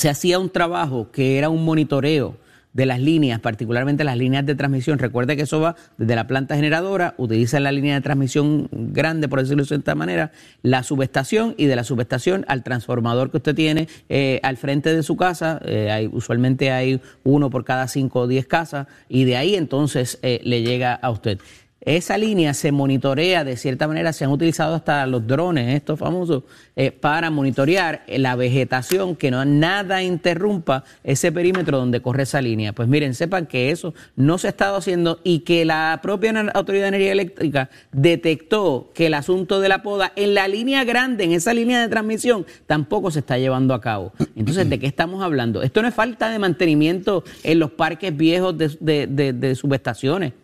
se 0.00 0.08
hacía 0.08 0.38
un 0.38 0.48
trabajo 0.48 1.10
que 1.12 1.36
era 1.36 1.50
un 1.50 1.62
monitoreo 1.62 2.38
de 2.72 2.86
las 2.86 3.00
líneas, 3.00 3.38
particularmente 3.38 4.02
las 4.02 4.16
líneas 4.16 4.46
de 4.46 4.54
transmisión. 4.54 4.98
Recuerde 4.98 5.36
que 5.36 5.42
eso 5.42 5.60
va 5.60 5.76
desde 5.98 6.16
la 6.16 6.26
planta 6.26 6.56
generadora, 6.56 7.12
utiliza 7.18 7.60
la 7.60 7.70
línea 7.70 7.96
de 7.96 8.00
transmisión 8.00 8.66
grande, 8.70 9.28
por 9.28 9.40
decirlo 9.40 9.62
de 9.62 9.76
esta 9.76 9.94
manera, 9.94 10.32
la 10.62 10.82
subestación 10.84 11.54
y 11.58 11.66
de 11.66 11.76
la 11.76 11.84
subestación 11.84 12.46
al 12.48 12.62
transformador 12.62 13.30
que 13.30 13.36
usted 13.36 13.54
tiene 13.54 13.88
eh, 14.08 14.40
al 14.42 14.56
frente 14.56 14.94
de 14.94 15.02
su 15.02 15.18
casa. 15.18 15.60
Eh, 15.66 15.90
hay, 15.90 16.08
usualmente 16.10 16.70
hay 16.70 17.02
uno 17.22 17.50
por 17.50 17.66
cada 17.66 17.86
cinco 17.86 18.20
o 18.20 18.26
diez 18.26 18.46
casas 18.46 18.86
y 19.06 19.24
de 19.24 19.36
ahí 19.36 19.54
entonces 19.54 20.18
eh, 20.22 20.40
le 20.44 20.62
llega 20.62 20.94
a 20.94 21.10
usted. 21.10 21.40
Esa 21.82 22.18
línea 22.18 22.52
se 22.52 22.72
monitorea 22.72 23.42
de 23.42 23.56
cierta 23.56 23.88
manera, 23.88 24.12
se 24.12 24.24
han 24.26 24.30
utilizado 24.30 24.74
hasta 24.74 25.06
los 25.06 25.26
drones, 25.26 25.74
estos 25.74 25.98
famosos, 25.98 26.42
eh, 26.76 26.90
para 26.90 27.30
monitorear 27.30 28.02
la 28.06 28.36
vegetación, 28.36 29.16
que 29.16 29.30
no 29.30 29.42
nada 29.46 30.02
interrumpa 30.02 30.84
ese 31.04 31.32
perímetro 31.32 31.78
donde 31.78 32.02
corre 32.02 32.24
esa 32.24 32.42
línea. 32.42 32.74
Pues 32.74 32.86
miren, 32.86 33.14
sepan 33.14 33.46
que 33.46 33.70
eso 33.70 33.94
no 34.14 34.36
se 34.36 34.48
ha 34.48 34.50
estado 34.50 34.76
haciendo 34.76 35.20
y 35.24 35.38
que 35.38 35.64
la 35.64 36.00
propia 36.02 36.30
Autoridad 36.52 36.84
de 36.84 36.88
Energía 36.88 37.12
Eléctrica 37.12 37.70
detectó 37.92 38.90
que 38.94 39.06
el 39.06 39.14
asunto 39.14 39.58
de 39.60 39.70
la 39.70 39.82
poda 39.82 40.12
en 40.16 40.34
la 40.34 40.48
línea 40.48 40.84
grande, 40.84 41.24
en 41.24 41.32
esa 41.32 41.54
línea 41.54 41.80
de 41.80 41.88
transmisión, 41.88 42.44
tampoco 42.66 43.10
se 43.10 43.20
está 43.20 43.38
llevando 43.38 43.72
a 43.72 43.80
cabo. 43.80 44.12
Entonces, 44.36 44.68
¿de 44.68 44.78
qué 44.78 44.86
estamos 44.86 45.22
hablando? 45.22 45.62
Esto 45.62 45.80
no 45.80 45.88
es 45.88 45.94
falta 45.94 46.28
de 46.28 46.38
mantenimiento 46.38 47.24
en 47.42 47.58
los 47.58 47.70
parques 47.70 48.14
viejos 48.14 48.58
de, 48.58 48.76
de, 48.80 49.06
de, 49.06 49.32
de 49.32 49.54
subestaciones. 49.54 50.34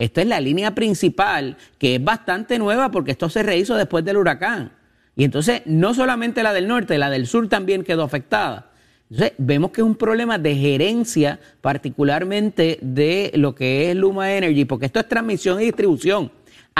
Esta 0.00 0.22
es 0.22 0.26
la 0.26 0.40
línea 0.40 0.74
principal, 0.74 1.58
que 1.78 1.96
es 1.96 2.02
bastante 2.02 2.58
nueva 2.58 2.90
porque 2.90 3.10
esto 3.10 3.28
se 3.28 3.42
rehizo 3.42 3.74
después 3.74 4.02
del 4.02 4.16
huracán. 4.16 4.72
Y 5.14 5.24
entonces, 5.24 5.60
no 5.66 5.92
solamente 5.92 6.42
la 6.42 6.54
del 6.54 6.66
norte, 6.66 6.96
la 6.96 7.10
del 7.10 7.26
sur 7.26 7.46
también 7.50 7.84
quedó 7.84 8.02
afectada. 8.02 8.70
Entonces, 9.10 9.34
vemos 9.36 9.72
que 9.72 9.82
es 9.82 9.86
un 9.86 9.96
problema 9.96 10.38
de 10.38 10.56
gerencia, 10.56 11.38
particularmente 11.60 12.78
de 12.80 13.30
lo 13.34 13.54
que 13.54 13.90
es 13.90 13.96
Luma 13.96 14.32
Energy, 14.32 14.64
porque 14.64 14.86
esto 14.86 15.00
es 15.00 15.06
transmisión 15.06 15.60
y 15.60 15.66
distribución. 15.66 16.32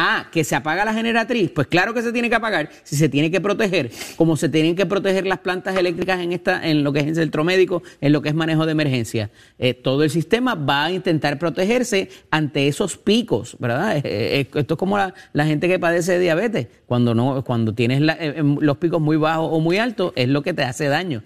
Ah, 0.03 0.29
que 0.33 0.45
se 0.45 0.57
apaga 0.57 0.83
la 0.87 0.95
generatriz. 0.95 1.51
Pues 1.51 1.67
claro 1.67 1.93
que 1.93 2.01
se 2.01 2.11
tiene 2.11 2.31
que 2.31 2.35
apagar 2.35 2.71
si 2.85 2.97
se 2.97 3.11
tiene 3.11 3.31
que 3.31 3.39
proteger, 3.39 3.91
como 4.17 4.35
se 4.35 4.49
tienen 4.49 4.75
que 4.75 4.87
proteger 4.87 5.27
las 5.27 5.41
plantas 5.41 5.77
eléctricas 5.77 6.21
en 6.21 6.33
esta, 6.33 6.67
en 6.67 6.83
lo 6.83 6.91
que 6.91 7.01
es 7.01 7.07
el 7.07 7.17
centro 7.17 7.45
médico, 7.45 7.83
en 8.01 8.13
lo 8.15 8.23
que 8.23 8.31
es 8.31 8.35
manejo 8.35 8.65
de 8.65 8.73
emergencia. 8.73 9.29
Eh, 9.59 9.75
todo 9.75 10.03
el 10.03 10.09
sistema 10.09 10.55
va 10.55 10.87
a 10.87 10.91
intentar 10.91 11.39
protegerse 11.39 12.09
ante 12.31 12.67
esos 12.67 12.97
picos, 12.97 13.59
¿verdad? 13.59 13.99
Eh, 13.99 14.03
eh, 14.05 14.49
esto 14.55 14.75
es 14.75 14.79
como 14.79 14.97
la, 14.97 15.45
gente 15.45 15.69
que 15.69 15.79
padece 15.79 16.13
de 16.13 16.21
diabetes. 16.21 16.69
Cuando 16.87 17.15
no, 17.15 17.45
cuando 17.45 17.75
tienes 17.75 18.01
eh, 18.21 18.43
los 18.59 18.79
picos 18.79 19.03
muy 19.03 19.19
bajos 19.19 19.51
o 19.53 19.61
muy 19.61 19.77
altos, 19.77 20.15
es 20.17 20.31
lo 20.31 20.41
que 20.41 20.55
te 20.55 20.63
hace 20.63 20.89
daño, 20.89 21.23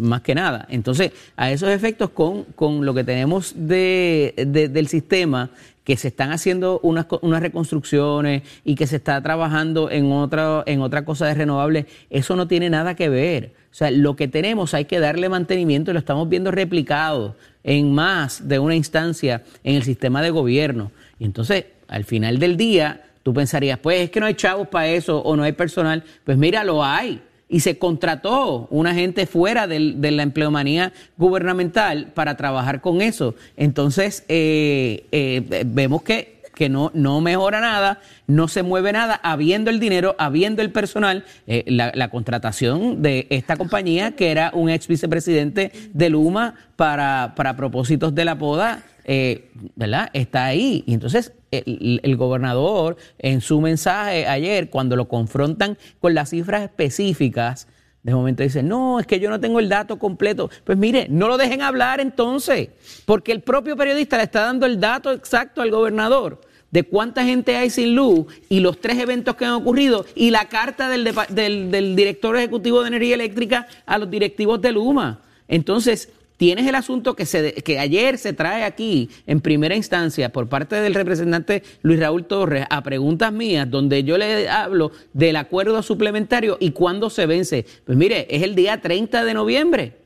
más 0.00 0.22
que 0.22 0.34
nada. 0.34 0.66
Entonces, 0.68 1.12
a 1.36 1.52
esos 1.52 1.68
efectos, 1.68 2.10
con, 2.10 2.42
con 2.56 2.84
lo 2.84 2.92
que 2.92 3.04
tenemos 3.04 3.54
de, 3.56 4.34
del 4.72 4.88
sistema 4.88 5.50
que 5.84 5.96
se 5.96 6.08
están 6.08 6.30
haciendo 6.30 6.80
unas, 6.82 7.06
unas 7.22 7.42
reconstrucciones 7.42 8.42
y 8.64 8.74
que 8.74 8.86
se 8.86 8.96
está 8.96 9.20
trabajando 9.20 9.90
en 9.90 10.12
otra, 10.12 10.62
en 10.66 10.80
otra 10.80 11.04
cosa 11.04 11.26
de 11.26 11.34
renovables, 11.34 11.86
eso 12.10 12.36
no 12.36 12.46
tiene 12.46 12.70
nada 12.70 12.94
que 12.94 13.08
ver. 13.08 13.52
O 13.70 13.74
sea, 13.74 13.90
lo 13.90 14.16
que 14.16 14.28
tenemos 14.28 14.74
hay 14.74 14.84
que 14.84 15.00
darle 15.00 15.28
mantenimiento 15.28 15.90
y 15.90 15.94
lo 15.94 16.00
estamos 16.00 16.28
viendo 16.28 16.50
replicado 16.50 17.36
en 17.64 17.92
más 17.92 18.48
de 18.48 18.58
una 18.58 18.76
instancia 18.76 19.42
en 19.64 19.76
el 19.76 19.82
sistema 19.82 20.22
de 20.22 20.30
gobierno. 20.30 20.92
Y 21.18 21.24
entonces, 21.24 21.64
al 21.88 22.04
final 22.04 22.38
del 22.38 22.56
día, 22.56 23.02
tú 23.22 23.32
pensarías, 23.34 23.78
pues 23.78 24.00
es 24.00 24.10
que 24.10 24.20
no 24.20 24.26
hay 24.26 24.34
chavos 24.34 24.68
para 24.68 24.88
eso 24.88 25.20
o 25.20 25.36
no 25.36 25.42
hay 25.42 25.52
personal. 25.52 26.04
Pues 26.24 26.36
mira, 26.36 26.64
lo 26.64 26.84
hay 26.84 27.20
y 27.48 27.60
se 27.60 27.78
contrató 27.78 28.66
una 28.70 28.94
gente 28.94 29.26
fuera 29.26 29.66
del, 29.66 30.00
de 30.00 30.10
la 30.10 30.22
empleomanía 30.22 30.92
gubernamental 31.18 32.06
para 32.14 32.36
trabajar 32.36 32.80
con 32.80 33.02
eso. 33.02 33.34
Entonces, 33.56 34.24
eh, 34.28 35.06
eh, 35.12 35.64
vemos 35.66 36.02
que, 36.02 36.40
que 36.54 36.68
no, 36.68 36.90
no 36.94 37.20
mejora 37.20 37.60
nada, 37.60 38.00
no 38.26 38.48
se 38.48 38.62
mueve 38.62 38.92
nada, 38.92 39.20
habiendo 39.22 39.70
el 39.70 39.80
dinero, 39.80 40.14
habiendo 40.18 40.62
el 40.62 40.70
personal, 40.70 41.24
eh, 41.46 41.64
la, 41.66 41.92
la, 41.94 42.08
contratación 42.08 43.02
de 43.02 43.26
esta 43.30 43.56
compañía, 43.56 44.12
que 44.12 44.30
era 44.30 44.50
un 44.54 44.70
ex 44.70 44.86
vicepresidente 44.88 45.72
de 45.92 46.10
Luma 46.10 46.54
para, 46.76 47.34
para 47.36 47.56
propósitos 47.56 48.14
de 48.14 48.24
la 48.24 48.38
poda, 48.38 48.82
eh, 49.04 49.50
¿verdad? 49.76 50.10
Está 50.12 50.46
ahí. 50.46 50.84
Y 50.86 50.94
entonces 50.94 51.32
el, 51.50 52.16
gobernador 52.16 52.96
en 53.18 53.40
su 53.40 53.60
mensaje 53.60 54.26
ayer, 54.26 54.70
cuando 54.70 54.96
lo 54.96 55.08
confrontan 55.08 55.78
con 56.00 56.14
las 56.14 56.30
cifras 56.30 56.62
específicas, 56.62 57.68
de 58.02 58.14
momento 58.14 58.42
dice, 58.42 58.62
no, 58.62 58.98
es 58.98 59.06
que 59.06 59.20
yo 59.20 59.30
no 59.30 59.38
tengo 59.38 59.60
el 59.60 59.68
dato 59.68 59.98
completo. 59.98 60.50
Pues 60.64 60.76
mire, 60.76 61.06
no 61.08 61.28
lo 61.28 61.36
dejen 61.36 61.62
hablar 61.62 62.00
entonces, 62.00 62.70
porque 63.04 63.32
el 63.32 63.42
propio 63.42 63.76
periodista 63.76 64.16
le 64.16 64.24
está 64.24 64.42
dando 64.42 64.66
el 64.66 64.80
dato 64.80 65.12
exacto 65.12 65.62
al 65.62 65.70
gobernador 65.70 66.40
de 66.72 66.84
cuánta 66.84 67.22
gente 67.22 67.54
hay 67.54 67.68
sin 67.68 67.94
luz 67.94 68.26
y 68.48 68.60
los 68.60 68.80
tres 68.80 68.98
eventos 68.98 69.36
que 69.36 69.44
han 69.44 69.52
ocurrido 69.52 70.06
y 70.14 70.30
la 70.30 70.48
carta 70.48 70.88
del, 70.88 71.14
del, 71.28 71.70
del 71.70 71.94
director 71.94 72.34
ejecutivo 72.36 72.80
de 72.80 72.88
energía 72.88 73.14
eléctrica 73.14 73.68
a 73.84 73.98
los 73.98 74.10
directivos 74.10 74.60
de 74.62 74.72
Luma. 74.72 75.20
Entonces, 75.48 76.08
tienes 76.36 76.66
el 76.66 76.74
asunto 76.74 77.14
que, 77.14 77.26
se, 77.26 77.54
que 77.54 77.78
ayer 77.78 78.18
se 78.18 78.32
trae 78.32 78.64
aquí 78.64 79.10
en 79.26 79.40
primera 79.40 79.76
instancia 79.76 80.30
por 80.30 80.48
parte 80.48 80.76
del 80.76 80.94
representante 80.94 81.62
Luis 81.82 82.00
Raúl 82.00 82.26
Torres 82.26 82.66
a 82.70 82.82
preguntas 82.82 83.32
mías, 83.32 83.70
donde 83.70 84.04
yo 84.04 84.18
le 84.18 84.48
hablo 84.48 84.92
del 85.12 85.36
acuerdo 85.36 85.82
suplementario 85.82 86.56
y 86.60 86.70
cuándo 86.70 87.10
se 87.10 87.26
vence. 87.26 87.66
Pues 87.84 87.96
mire, 87.96 88.26
es 88.30 88.42
el 88.42 88.54
día 88.54 88.80
30 88.80 89.24
de 89.24 89.34
noviembre. 89.34 90.02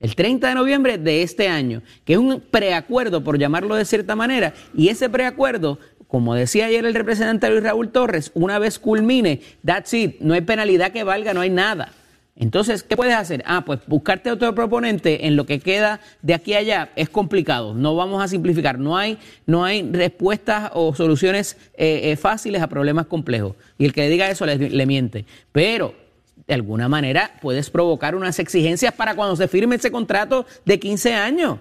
El 0.00 0.14
30 0.16 0.48
de 0.48 0.54
noviembre 0.54 0.98
de 0.98 1.22
este 1.22 1.48
año, 1.48 1.82
que 2.04 2.14
es 2.14 2.18
un 2.18 2.42
preacuerdo, 2.50 3.24
por 3.24 3.38
llamarlo 3.38 3.74
de 3.74 3.86
cierta 3.86 4.14
manera, 4.14 4.52
y 4.74 4.88
ese 4.88 5.08
preacuerdo 5.08 5.78
como 6.14 6.36
decía 6.36 6.66
ayer 6.66 6.86
el 6.86 6.94
representante 6.94 7.50
Luis 7.50 7.64
Raúl 7.64 7.90
Torres, 7.90 8.30
una 8.34 8.60
vez 8.60 8.78
culmine, 8.78 9.40
that's 9.66 9.92
it, 9.94 10.20
no 10.20 10.34
hay 10.34 10.42
penalidad 10.42 10.92
que 10.92 11.02
valga, 11.02 11.34
no 11.34 11.40
hay 11.40 11.50
nada. 11.50 11.92
Entonces, 12.36 12.82
¿qué 12.82 12.96
puedes 12.96 13.14
hacer? 13.14 13.44
Ah, 13.46 13.64
pues 13.64 13.80
buscarte 13.86 14.30
otro 14.30 14.52
proponente 14.54 15.26
en 15.26 15.36
lo 15.36 15.46
que 15.46 15.60
queda 15.60 16.00
de 16.20 16.34
aquí 16.34 16.54
a 16.54 16.58
allá 16.58 16.90
es 16.96 17.08
complicado. 17.08 17.74
No 17.74 17.94
vamos 17.94 18.22
a 18.22 18.26
simplificar. 18.26 18.78
No 18.78 18.96
hay, 18.96 19.18
no 19.46 19.64
hay 19.64 19.88
respuestas 19.88 20.70
o 20.74 20.94
soluciones 20.94 21.56
eh, 21.76 22.10
eh, 22.10 22.16
fáciles 22.16 22.60
a 22.60 22.66
problemas 22.66 23.06
complejos. 23.06 23.54
Y 23.78 23.84
el 23.84 23.92
que 23.92 24.08
diga 24.08 24.28
eso 24.30 24.46
le, 24.46 24.86
miente. 24.86 25.26
Pero 25.52 25.94
de 26.48 26.54
alguna 26.54 26.88
manera 26.88 27.30
puedes 27.40 27.70
provocar 27.70 28.16
unas 28.16 28.40
exigencias 28.40 28.92
para 28.92 29.14
cuando 29.14 29.36
se 29.36 29.46
firme 29.46 29.76
ese 29.76 29.92
contrato 29.92 30.44
de 30.64 30.80
15 30.80 31.14
años. 31.14 31.58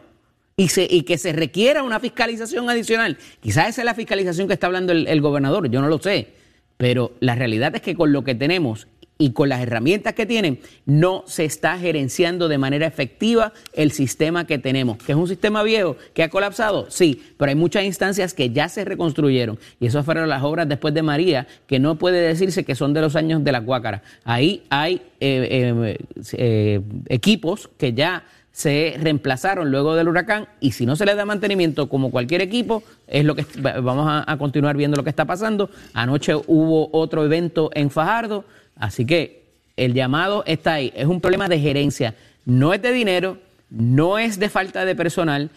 Y, 0.56 1.02
que 1.02 1.18
se 1.18 1.34
requiera 1.34 1.82
una 1.82 2.00
fiscalización 2.00 2.70
adicional. 2.70 3.18
Quizás 3.42 3.70
esa 3.70 3.82
es 3.82 3.86
la 3.86 3.96
fiscalización 3.96 4.48
que 4.48 4.54
está 4.54 4.68
hablando 4.68 4.92
el, 4.92 5.22
gobernador, 5.22 5.68
yo 5.70 5.82
no 5.82 5.88
lo 5.88 6.00
sé. 6.00 6.34
Pero 6.78 7.14
la 7.20 7.34
realidad 7.34 7.76
es 7.76 7.82
que 7.82 7.96
con 7.96 8.12
lo 8.12 8.24
que 8.24 8.36
tenemos 8.36 8.88
y 9.24 9.32
con 9.32 9.48
las 9.48 9.62
herramientas 9.62 10.16
que 10.16 10.26
tienen, 10.26 10.60
no 10.86 11.24
se 11.28 11.46
está 11.46 11.80
gerenciando 11.80 12.50
de 12.50 12.58
manera 12.58 12.86
efectiva 12.86 13.54
el 13.72 13.94
sistema 13.94 14.46
que 14.46 14.58
tenemos. 14.58 14.98
¿Que 14.98 15.14
es 15.14 15.18
un 15.18 15.30
sistema 15.30 15.64
viejo 15.64 15.96
que 16.14 16.24
ha 16.24 16.30
colapsado? 16.30 16.88
Sí, 16.90 17.24
pero 17.38 17.48
hay 17.48 17.56
muchas 17.56 17.86
instancias 17.86 18.34
que 18.34 18.50
ya 18.50 18.68
se 18.68 18.84
reconstruyeron. 18.84 19.58
Y 19.80 19.86
esas 19.86 20.04
fueron 20.04 20.28
las 20.28 20.44
obras 20.44 20.68
después 20.68 20.94
de 20.94 21.04
María, 21.04 21.48
que 21.68 21.80
no 21.80 21.96
puede 21.96 22.20
decirse 22.20 22.66
que 22.66 22.76
son 22.76 22.94
de 22.94 23.00
los 23.00 23.16
años 23.16 23.42
de 23.46 23.54
la 23.54 23.62
Cuácara. 23.62 24.04
Ahí 24.26 24.64
hay 24.70 24.96
eh, 25.22 25.78
eh, 25.80 25.98
eh, 26.34 26.82
equipos 27.08 27.70
que 27.78 27.94
ya 27.94 28.26
se 28.54 28.96
reemplazaron 29.00 29.72
luego 29.72 29.96
del 29.96 30.08
huracán 30.08 30.48
y 30.60 30.74
si 30.74 30.86
no 30.86 30.96
se 30.96 31.06
le 31.06 31.16
da 31.16 31.26
mantenimiento 31.26 31.90
como 31.90 32.12
cualquier 32.12 32.42
equipo, 32.42 32.84
es 33.08 33.26
lo 33.26 33.36
que 33.36 33.46
vamos 33.82 34.06
a, 34.08 34.38
continuar 34.38 34.78
viendo 34.78 34.96
lo 34.96 35.04
que 35.04 35.10
está 35.10 35.26
pasando. 35.26 35.72
Anoche 35.94 36.36
hubo 36.36 36.90
otro 36.92 37.26
evento 37.26 37.72
en 37.74 37.90
Fajardo, 37.90 38.46
así 38.76 39.06
que 39.06 39.44
el 39.78 39.94
llamado 39.94 40.44
está 40.46 40.74
ahí. 40.74 40.92
Es 40.96 41.08
un 41.08 41.22
problema 41.22 41.48
de 41.48 41.60
gerencia, 41.60 42.16
no 42.46 42.74
es 42.74 42.82
de 42.82 42.92
dinero, 42.92 43.38
no 43.70 44.20
es 44.20 44.40
de 44.40 44.50
falta 44.50 44.86
de 44.86 44.96
personal, 44.96 45.50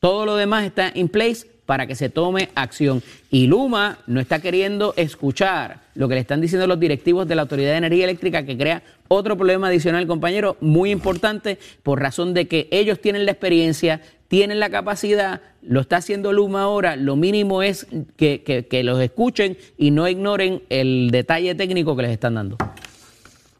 todo 0.00 0.26
lo 0.26 0.36
demás 0.36 0.64
está 0.64 0.90
en 0.94 1.08
place 1.08 1.46
para 1.68 1.86
que 1.86 1.94
se 1.94 2.08
tome 2.08 2.48
acción. 2.54 3.02
Y 3.30 3.46
Luma 3.46 3.98
no 4.06 4.20
está 4.20 4.40
queriendo 4.40 4.94
escuchar 4.96 5.80
lo 5.94 6.08
que 6.08 6.14
le 6.14 6.22
están 6.22 6.40
diciendo 6.40 6.66
los 6.66 6.80
directivos 6.80 7.28
de 7.28 7.34
la 7.34 7.42
Autoridad 7.42 7.72
de 7.72 7.76
Energía 7.76 8.04
Eléctrica, 8.04 8.42
que 8.46 8.56
crea 8.56 8.82
otro 9.08 9.36
problema 9.36 9.68
adicional, 9.68 10.06
compañero, 10.06 10.56
muy 10.60 10.90
importante, 10.90 11.58
por 11.82 12.00
razón 12.00 12.32
de 12.32 12.48
que 12.48 12.68
ellos 12.70 13.00
tienen 13.00 13.26
la 13.26 13.32
experiencia, 13.32 14.00
tienen 14.28 14.60
la 14.60 14.68
capacidad, 14.70 15.40
lo 15.62 15.80
está 15.80 15.96
haciendo 15.96 16.32
Luma 16.32 16.62
ahora, 16.62 16.96
lo 16.96 17.16
mínimo 17.16 17.62
es 17.62 17.86
que, 18.16 18.82
los 18.84 19.00
escuchen 19.00 19.56
y 19.78 19.90
no 19.90 20.06
ignoren 20.06 20.62
el 20.68 21.10
detalle 21.10 21.54
técnico 21.54 21.96
que 21.96 22.02
les 22.02 22.12
están 22.12 22.34
dando. 22.34 22.58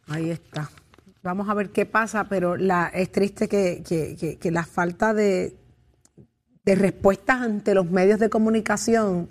Ahí 0.07 0.31
está. 0.31 0.71
Vamos 1.23 1.49
a 1.49 1.55
ver 1.55 1.71
qué 1.71 1.87
pasa, 1.87 2.29
pero 2.29 2.57
es 2.93 3.13
triste 3.13 3.49
que, 3.49 3.83
que, 3.87 4.39
que 4.39 4.51
la 4.51 4.65
falta 4.65 5.13
de, 5.15 5.57
respuestas 6.65 7.41
ante 7.41 7.73
los 7.73 7.91
medios 7.91 8.21
de 8.21 8.29
comunicación 8.29 9.31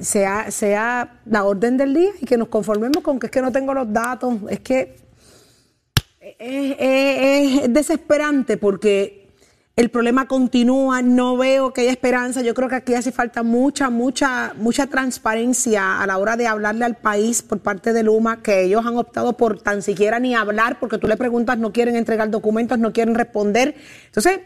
sea, 0.00 0.50
sea 0.50 1.20
la 1.24 1.44
orden 1.44 1.76
del 1.76 1.94
día 1.94 2.10
y 2.20 2.26
que 2.26 2.36
nos 2.36 2.48
conformemos 2.48 3.04
con 3.04 3.20
que 3.20 3.26
es 3.26 3.30
que 3.30 3.40
no 3.40 3.52
tengo 3.52 3.72
los 3.72 3.92
datos. 3.92 4.36
Es 4.48 4.58
que 4.58 4.96
es 6.20 7.72
desesperante 7.72 8.56
porque 8.56 9.19
el 9.80 9.88
problema 9.88 10.28
continúa, 10.28 11.00
no 11.00 11.38
veo 11.38 11.72
que 11.72 11.80
haya 11.80 11.90
esperanza. 11.90 12.42
Yo 12.42 12.52
creo 12.52 12.68
que 12.68 12.74
aquí 12.74 12.94
hace 12.94 13.12
falta 13.12 13.42
mucha, 13.42 13.88
mucha, 13.88 14.52
mucha 14.58 14.86
transparencia 14.88 16.02
a 16.02 16.06
la 16.06 16.18
hora 16.18 16.36
de 16.36 16.46
hablarle 16.46 16.84
al 16.84 16.96
país 16.96 17.40
por 17.40 17.60
parte 17.60 17.94
de 17.94 18.02
Luma, 18.02 18.42
que 18.42 18.64
ellos 18.64 18.84
han 18.84 18.98
optado 18.98 19.38
por 19.38 19.62
tan 19.62 19.80
siquiera 19.80 20.18
ni 20.18 20.34
hablar, 20.34 20.78
porque 20.78 20.98
tú 20.98 21.08
le 21.08 21.16
preguntas, 21.16 21.56
no 21.56 21.72
quieren 21.72 21.96
entregar 21.96 22.28
documentos, 22.28 22.78
no 22.78 22.92
quieren 22.92 23.14
responder. 23.14 23.74
Entonces, 24.04 24.40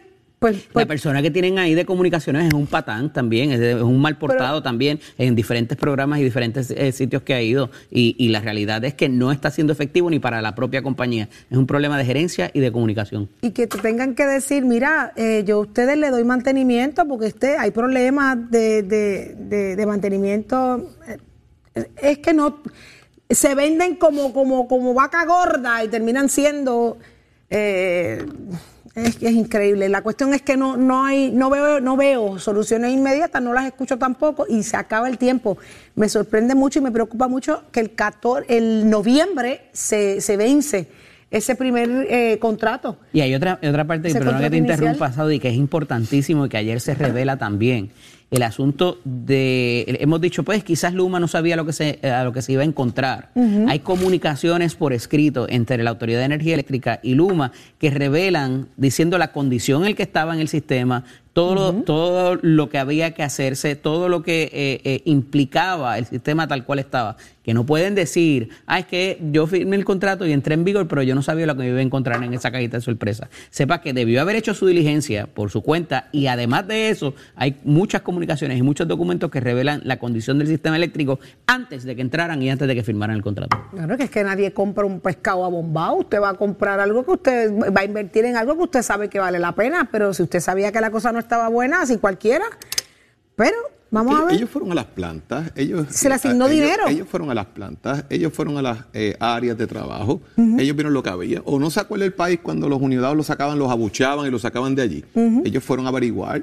pues, 0.53 0.67
La 0.67 0.73
pues 0.75 0.87
persona 0.87 1.23
que 1.23 1.31
tienen 1.31 1.59
ahí 1.59 1.75
de 1.75 1.85
comunicaciones 1.87 2.47
es 2.49 2.53
un 2.55 2.67
patán 2.67 3.13
también, 3.13 3.51
es, 3.53 3.61
de- 3.61 3.73
es 3.73 3.83
un 3.83 4.01
mal 4.01 4.19
portado 4.19 4.63
también 4.63 5.01
en 5.17 5.35
diferentes 5.35 5.79
programas 5.79 6.19
y 6.21 6.25
diferentes 6.25 6.71
eh, 6.71 6.93
sitios 6.93 7.23
que 7.23 7.33
ha 7.35 7.41
ido. 7.41 7.71
Y, 7.91 8.15
y 8.19 8.29
la 8.29 8.41
realidad 8.41 8.85
es 8.85 8.93
que 8.95 9.09
no 9.09 9.33
está 9.33 9.51
siendo 9.51 9.73
efectivo 9.73 10.11
ni 10.11 10.19
para 10.19 10.43
la 10.43 10.55
propia 10.55 10.83
compañía. 10.83 11.29
Es 11.51 11.57
un 11.57 11.67
problema 11.67 11.97
de 11.97 12.05
gerencia 12.05 12.51
y 12.53 12.61
de 12.61 12.71
comunicación. 12.73 13.29
y 13.43 13.53
que 13.53 13.67
te 13.67 13.79
tengan 13.79 14.15
que 14.15 14.27
decir, 14.27 14.65
mira, 14.65 15.13
eh, 15.17 15.45
yo 15.47 15.57
a 15.57 15.61
ustedes 15.61 15.97
le 15.97 16.11
doy 16.11 16.25
mantenimiento 16.25 17.07
porque 17.09 17.27
este, 17.27 17.57
hay 17.57 17.71
problemas 17.71 18.51
de, 18.51 18.83
de, 18.83 19.35
de- 19.39 19.77
de 19.77 19.87
mantenimiento. 19.87 20.91
Eh, 21.75 21.87
Es 22.03 22.19
que 22.19 22.33
no, 22.35 22.61
se 23.31 23.55
venden 23.55 23.97
como, 23.97 24.33
como, 24.33 24.69
como 24.69 24.93
vaca 24.95 25.25
gorda 25.25 25.83
y 25.83 25.89
terminan 25.89 26.29
siendo... 26.29 26.99
eh, 27.51 28.25
es, 28.95 29.17
que 29.17 29.29
es 29.29 29.35
increíble. 29.35 29.89
La 29.89 30.03
cuestión 30.03 30.35
es 30.35 30.43
que 30.43 30.57
no, 30.57 30.77
no 30.77 31.05
hay, 31.05 31.31
no 31.31 31.51
veo, 31.51 31.81
no 31.81 31.97
veo 31.97 32.39
soluciones 32.39 32.93
inmediatas, 32.93 33.43
no 33.43 33.53
las 33.53 33.67
escucho 33.67 33.99
tampoco 33.99 34.47
y 34.49 34.63
se 34.63 34.77
acaba 34.77 35.09
el 35.09 35.19
tiempo. 35.19 35.59
Me 35.95 36.09
sorprende 36.09 36.55
mucho 36.55 36.79
y 36.79 36.83
me 36.83 36.91
preocupa 36.91 37.29
mucho 37.29 37.65
que 37.73 37.81
el 37.81 37.95
14, 37.95 38.57
el 38.57 38.89
noviembre 38.89 39.63
se, 39.73 40.21
se 40.21 40.37
vence 40.37 40.89
ese 41.31 41.57
primer 41.57 42.07
eh, 42.09 42.39
contrato. 42.39 42.97
Y 43.13 43.21
hay 43.21 43.35
otra, 43.35 43.59
otra 43.67 43.85
parte, 43.85 44.09
Ese 44.09 44.19
perdona 44.19 44.39
que 44.39 44.51
te 44.51 44.59
contrato 44.59 44.73
interrumpa, 44.73 45.07
inicial. 45.07 45.15
Saudi, 45.15 45.41
que 45.41 45.49
es 45.49 45.57
importantísimo 45.57 46.47
y 46.47 46.49
que 46.49 46.57
ayer 46.57 46.81
se 46.81 46.95
revela 46.95 47.37
también. 47.37 47.91
El 48.31 48.43
asunto 48.43 48.99
de, 49.05 49.99
hemos 50.01 50.21
dicho, 50.21 50.43
pues 50.43 50.65
quizás 50.65 50.93
Luma 50.93 51.21
no 51.21 51.29
sabía 51.29 51.57
lo 51.57 51.65
que 51.65 51.73
se, 51.73 52.01
a 52.03 52.25
lo 52.25 52.33
que 52.33 52.43
se 52.43 52.53
iba 52.53 52.63
a 52.63 52.65
encontrar. 52.65 53.31
Hay 53.69 53.81
comunicaciones 53.81 54.75
por 54.75 54.93
escrito 54.93 55.47
entre 55.49 55.83
la 55.83 55.91
Autoridad 55.91 56.19
de 56.19 56.25
Energía 56.25 56.55
Eléctrica 56.55 57.01
y 57.03 57.15
Luma 57.15 57.53
que 57.79 57.91
revelan, 57.91 58.69
diciendo 58.77 59.19
la 59.19 59.33
condición 59.33 59.85
en 59.85 59.91
la 59.91 59.97
que 59.97 60.03
estaba 60.03 60.35
en 60.35 60.41
el 60.41 60.49
sistema, 60.49 61.05
todo, 61.35 61.75
todo 61.83 62.39
lo 62.41 62.71
que 62.71 62.79
había 62.79 63.13
que 63.13 63.25
hacerse, 63.25 63.75
todo 63.75 64.09
lo 64.09 64.23
que 64.23 64.45
eh, 64.45 64.81
eh, 64.85 65.03
implicaba 65.05 65.99
el 65.99 66.07
sistema 66.07 66.47
tal 66.47 66.65
cual 66.65 66.79
estaba. 66.79 67.17
Que 67.43 67.53
no 67.53 67.67
pueden 67.67 67.95
decir, 67.95 68.51
ah, 68.67 68.79
es 68.79 68.87
que 68.87 69.19
yo 69.33 69.47
firmé 69.47 69.77
el 69.77 69.85
contrato 69.85 70.27
y 70.27 70.33
entré 70.33 70.55
en 70.55 70.65
vigor, 70.65 70.89
pero 70.89 71.03
yo 71.03 71.15
no 71.15 71.23
sabía 71.23 71.45
lo 71.45 71.55
que 71.57 71.65
me 71.65 71.69
iba 71.69 71.79
a 71.81 71.83
encontrar 71.83 72.23
en 72.23 72.33
esa 72.33 72.53
cajita 72.53 72.79
de 72.79 72.83
sorpresa. 72.83 73.29
Sepa 73.51 73.83
que 73.83 73.93
debió 73.93 74.23
haber 74.23 74.37
hecho 74.37 74.55
su 74.55 74.67
diligencia 74.67 75.27
por 75.27 75.51
su 75.51 75.61
cuenta 75.61 76.09
y 76.13 76.29
además 76.29 76.69
de 76.69 76.89
eso, 76.89 77.15
hay 77.35 77.57
muchas 77.65 78.01
comunicaciones 78.03 78.14
y 78.23 78.63
muchos 78.63 78.87
documentos 78.89 79.31
que 79.31 79.41
revelan 79.41 79.81
la 79.85 79.99
condición 79.99 80.39
del 80.39 80.49
sistema 80.49 80.77
eléctrico 80.77 81.19
antes 81.47 81.85
de 81.85 81.95
que 81.97 82.03
entraran 82.03 82.43
y 82.43 82.51
antes 82.51 82.67
de 82.69 82.75
que 82.75 82.83
firmaran 82.83 83.17
el 83.17 83.23
contrato. 83.23 83.57
Claro, 83.73 83.97
que 83.97 84.05
es 84.05 84.11
que 84.11 84.23
nadie 84.25 84.53
compra 84.53 84.85
un 84.85 85.01
pescado 85.01 85.45
abombado. 85.45 85.97
Usted 85.97 86.21
va 86.21 86.31
a 86.31 86.35
comprar 86.35 86.81
algo 86.81 87.05
que 87.05 87.11
usted 87.13 87.53
va 87.77 87.81
a 87.81 87.85
invertir 87.85 88.25
en 88.25 88.37
algo 88.37 88.57
que 88.57 88.63
usted 88.63 88.83
sabe 88.83 89.09
que 89.09 89.19
vale 89.19 89.39
la 89.39 89.53
pena, 89.53 89.89
pero 89.91 90.15
si 90.15 90.23
usted 90.23 90.41
sabía 90.41 90.73
que 90.73 90.81
la 90.81 90.91
cosa 90.91 91.13
no 91.13 91.19
estaba 91.19 91.49
buena, 91.49 91.83
así 91.83 91.99
cualquiera. 91.99 92.45
Pero 93.37 93.57
vamos 93.91 94.21
a 94.21 94.25
ver. 94.27 94.35
ellos 94.37 94.49
fueron 94.51 94.71
a 94.73 94.75
las 94.75 94.85
plantas, 94.87 95.51
ellos 95.57 95.87
Se 95.91 96.09
le 96.09 96.15
asignó 96.15 96.45
a- 96.45 96.49
ellos- 96.53 96.63
dinero. 96.65 96.83
Ellos 96.89 97.09
fueron 97.09 97.31
a 97.31 97.35
las 97.35 97.47
plantas, 97.47 98.05
ellos 98.11 98.33
fueron 98.33 98.57
a 98.59 98.63
las 98.63 98.79
eh, 98.93 99.17
áreas 99.19 99.57
de 99.59 99.67
trabajo, 99.67 100.21
ellos 100.37 100.77
vieron 100.77 100.93
lo 100.93 101.03
que 101.03 101.11
había. 101.11 101.43
O 101.45 101.59
no 101.59 101.71
se 101.71 101.81
acuerda 101.81 102.05
el 102.05 102.13
país 102.13 102.39
cuando 102.43 102.69
los 102.69 102.81
unidades 102.81 103.17
los 103.17 103.27
sacaban, 103.27 103.59
los 103.59 103.71
abuchaban 103.71 104.27
y 104.27 104.31
los 104.31 104.43
sacaban 104.43 104.75
de 104.75 104.83
allí. 104.83 105.05
Ellos 105.45 105.63
fueron 105.65 105.87
a 105.87 105.89
averiguar. 105.89 106.43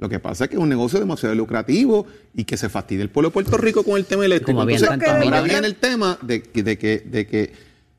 Lo 0.00 0.08
que 0.08 0.18
pasa 0.18 0.44
es 0.44 0.50
que 0.50 0.56
es 0.56 0.62
un 0.62 0.68
negocio 0.68 0.98
demasiado 0.98 1.34
lucrativo 1.34 2.06
y 2.34 2.44
que 2.44 2.56
se 2.56 2.68
fastidia 2.70 3.02
el 3.02 3.10
pueblo 3.10 3.28
de 3.28 3.34
Puerto 3.34 3.56
Rico 3.58 3.84
con 3.84 3.96
el 3.98 4.06
tema 4.06 4.24
eléctrico. 4.24 4.58
Como 4.60 4.66
Entonces, 4.86 5.08
ahora 5.26 5.42
viene 5.52 5.66
el 5.66 5.74
tema 5.76 6.18
de, 6.22 6.42
que- 6.42 6.62
de 6.62 6.78
que, 6.78 6.98
de 7.00 7.26
que 7.26 7.52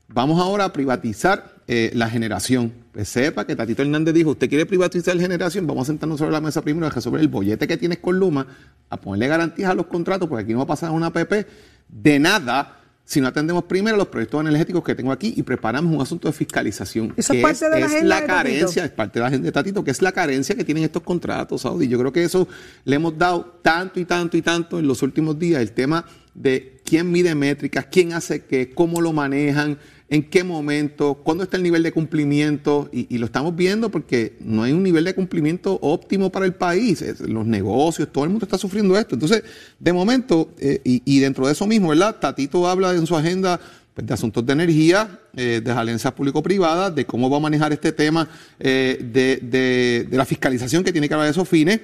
vamos 0.08 0.40
ahora 0.40 0.64
a 0.66 0.72
privatizar 0.72 1.54
eh, 1.68 1.92
la 1.94 2.10
generación. 2.10 2.72
Pues 2.92 3.08
sepa 3.08 3.46
que 3.46 3.54
Tatito 3.56 3.82
Hernández 3.82 4.12
dijo, 4.14 4.30
usted 4.30 4.48
quiere 4.48 4.66
privatizar 4.66 5.14
la 5.14 5.22
generación, 5.22 5.66
vamos 5.66 5.84
a 5.84 5.92
sentarnos 5.92 6.18
sobre 6.18 6.32
la 6.32 6.40
mesa 6.40 6.60
primero 6.60 6.86
a 6.86 6.90
resolver 6.90 7.20
el 7.20 7.28
bollete 7.28 7.66
que 7.68 7.76
tienes 7.78 7.98
con 7.98 8.18
Luma, 8.18 8.46
a 8.90 8.96
ponerle 9.00 9.28
garantías 9.28 9.70
a 9.70 9.74
los 9.74 9.86
contratos, 9.86 10.28
porque 10.28 10.42
aquí 10.42 10.52
no 10.52 10.58
va 10.58 10.64
a 10.64 10.66
pasar 10.66 10.90
una 10.90 11.12
PP 11.12 11.46
de 11.88 12.18
nada 12.18 12.80
si 13.04 13.20
no 13.20 13.28
atendemos 13.28 13.64
primero 13.64 13.96
los 13.96 14.08
proyectos 14.08 14.40
energéticos 14.40 14.82
que 14.84 14.94
tengo 14.94 15.12
aquí 15.12 15.34
y 15.36 15.42
preparamos 15.42 15.94
un 15.94 16.00
asunto 16.00 16.28
de 16.28 16.32
fiscalización. 16.32 17.12
Eso 17.16 17.32
es 17.32 17.42
parte 17.42 17.68
de 17.68 17.80
la 17.80 17.86
agenda 17.86 18.14
de 18.14 18.20
Tatito. 18.20 18.26
carencia, 18.26 18.84
es 18.84 18.90
parte 18.90 19.18
de 19.18 19.20
la 19.20 19.26
agenda 19.26 19.46
de 19.46 19.52
Tatito, 19.52 19.84
que 19.84 19.90
es 19.90 20.02
la 20.02 20.12
carencia 20.12 20.54
que 20.54 20.64
tienen 20.64 20.84
estos 20.84 21.02
contratos, 21.02 21.62
Saudi. 21.62 21.88
Yo 21.88 21.98
creo 21.98 22.12
que 22.12 22.24
eso 22.24 22.48
le 22.84 22.96
hemos 22.96 23.18
dado 23.18 23.58
tanto 23.62 24.00
y 24.00 24.04
tanto 24.04 24.36
y 24.36 24.42
tanto 24.42 24.78
en 24.78 24.86
los 24.86 25.02
últimos 25.02 25.38
días, 25.38 25.60
el 25.60 25.72
tema 25.72 26.06
de 26.34 26.80
quién 26.84 27.10
mide 27.10 27.34
métricas, 27.34 27.86
quién 27.90 28.12
hace 28.12 28.44
qué, 28.44 28.70
cómo 28.70 29.00
lo 29.00 29.12
manejan, 29.12 29.78
en 30.12 30.22
qué 30.24 30.44
momento, 30.44 31.14
cuándo 31.14 31.42
está 31.42 31.56
el 31.56 31.62
nivel 31.62 31.82
de 31.82 31.90
cumplimiento, 31.90 32.90
y, 32.92 33.16
lo 33.16 33.24
estamos 33.24 33.56
viendo 33.56 33.90
porque 33.90 34.36
no 34.40 34.62
hay 34.62 34.72
un 34.72 34.82
nivel 34.82 35.04
de 35.04 35.14
cumplimiento 35.14 35.78
óptimo 35.80 36.30
para 36.30 36.44
el 36.44 36.52
país. 36.52 37.02
Los 37.20 37.46
negocios, 37.46 38.12
todo 38.12 38.24
el 38.24 38.28
mundo 38.28 38.44
está 38.44 38.58
sufriendo 38.58 38.98
esto. 38.98 39.14
Entonces, 39.14 39.42
de 39.78 39.90
momento, 39.90 40.50
eh, 40.58 40.82
y, 40.84 41.18
dentro 41.18 41.46
de 41.46 41.52
eso 41.54 41.66
mismo, 41.66 41.88
¿verdad? 41.88 42.16
Tatito 42.20 42.68
habla 42.68 42.92
en 42.92 43.06
su 43.06 43.16
agenda 43.16 43.58
pues, 43.94 44.06
de 44.06 44.12
asuntos 44.12 44.44
de 44.44 44.52
energía, 44.52 45.18
eh, 45.34 45.62
de 45.64 45.70
alianzas 45.70 46.12
público-privadas, 46.12 46.94
de 46.94 47.06
cómo 47.06 47.30
va 47.30 47.38
a 47.38 47.40
manejar 47.40 47.72
este 47.72 47.92
tema 47.92 48.28
eh, 48.60 48.98
de, 49.00 49.38
de- 49.40 50.14
la 50.14 50.26
fiscalización 50.26 50.84
que 50.84 50.92
tiene 50.92 51.08
que 51.08 51.14
haber 51.14 51.24
de 51.24 51.30
esos 51.30 51.48
fines. 51.48 51.80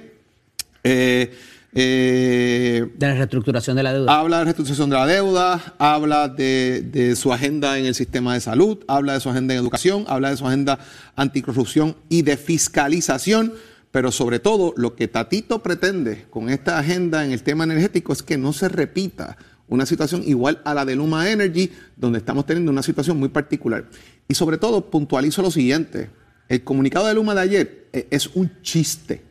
Eh, 1.73 2.89
De 2.95 3.07
la 3.07 3.13
reestructuración 3.13 3.75
de 3.77 3.83
la 3.83 3.93
deuda. 3.93 4.19
Habla 4.19 4.39
de 4.39 4.43
reestructuración 4.45 4.89
de 4.89 4.95
la 4.95 5.05
deuda, 5.05 5.75
habla 5.77 6.27
de, 6.27 6.81
de 6.81 7.15
su 7.15 7.31
agenda 7.31 7.77
en 7.77 7.85
el 7.85 7.93
sistema 7.95 8.33
de 8.33 8.39
salud, 8.39 8.79
habla 8.87 9.13
de 9.13 9.19
su 9.19 9.29
agenda 9.29 9.53
en 9.53 9.59
educación, 9.59 10.05
habla 10.07 10.31
de 10.31 10.37
su 10.37 10.47
agenda 10.47 10.79
anticorrupción 11.15 11.95
y 12.09 12.23
de 12.23 12.37
fiscalización, 12.37 13.53
pero 13.91 14.11
sobre 14.11 14.39
todo 14.39 14.73
lo 14.77 14.95
que 14.95 15.07
Tatito 15.07 15.61
pretende 15.61 16.25
con 16.29 16.49
esta 16.49 16.79
agenda 16.79 17.23
en 17.23 17.31
el 17.31 17.43
tema 17.43 17.65
energético 17.65 18.13
es 18.13 18.23
que 18.23 18.37
no 18.37 18.51
se 18.53 18.69
repita 18.69 19.37
una 19.67 19.85
situación 19.85 20.23
igual 20.25 20.61
a 20.65 20.73
la 20.73 20.83
de 20.85 20.95
Luma 20.95 21.29
Energy, 21.29 21.71
donde 21.95 22.17
estamos 22.17 22.45
teniendo 22.45 22.71
una 22.71 22.81
situación 22.81 23.17
muy 23.17 23.29
particular. 23.29 23.85
Y 24.27 24.33
sobre 24.33 24.57
todo 24.57 24.89
puntualizo 24.89 25.43
lo 25.43 25.51
siguiente, 25.51 26.09
el 26.47 26.63
comunicado 26.63 27.05
de 27.07 27.13
Luma 27.13 27.35
de 27.35 27.41
ayer 27.41 27.87
eh, 27.93 28.07
es 28.09 28.27
un 28.27 28.51
chiste. 28.63 29.21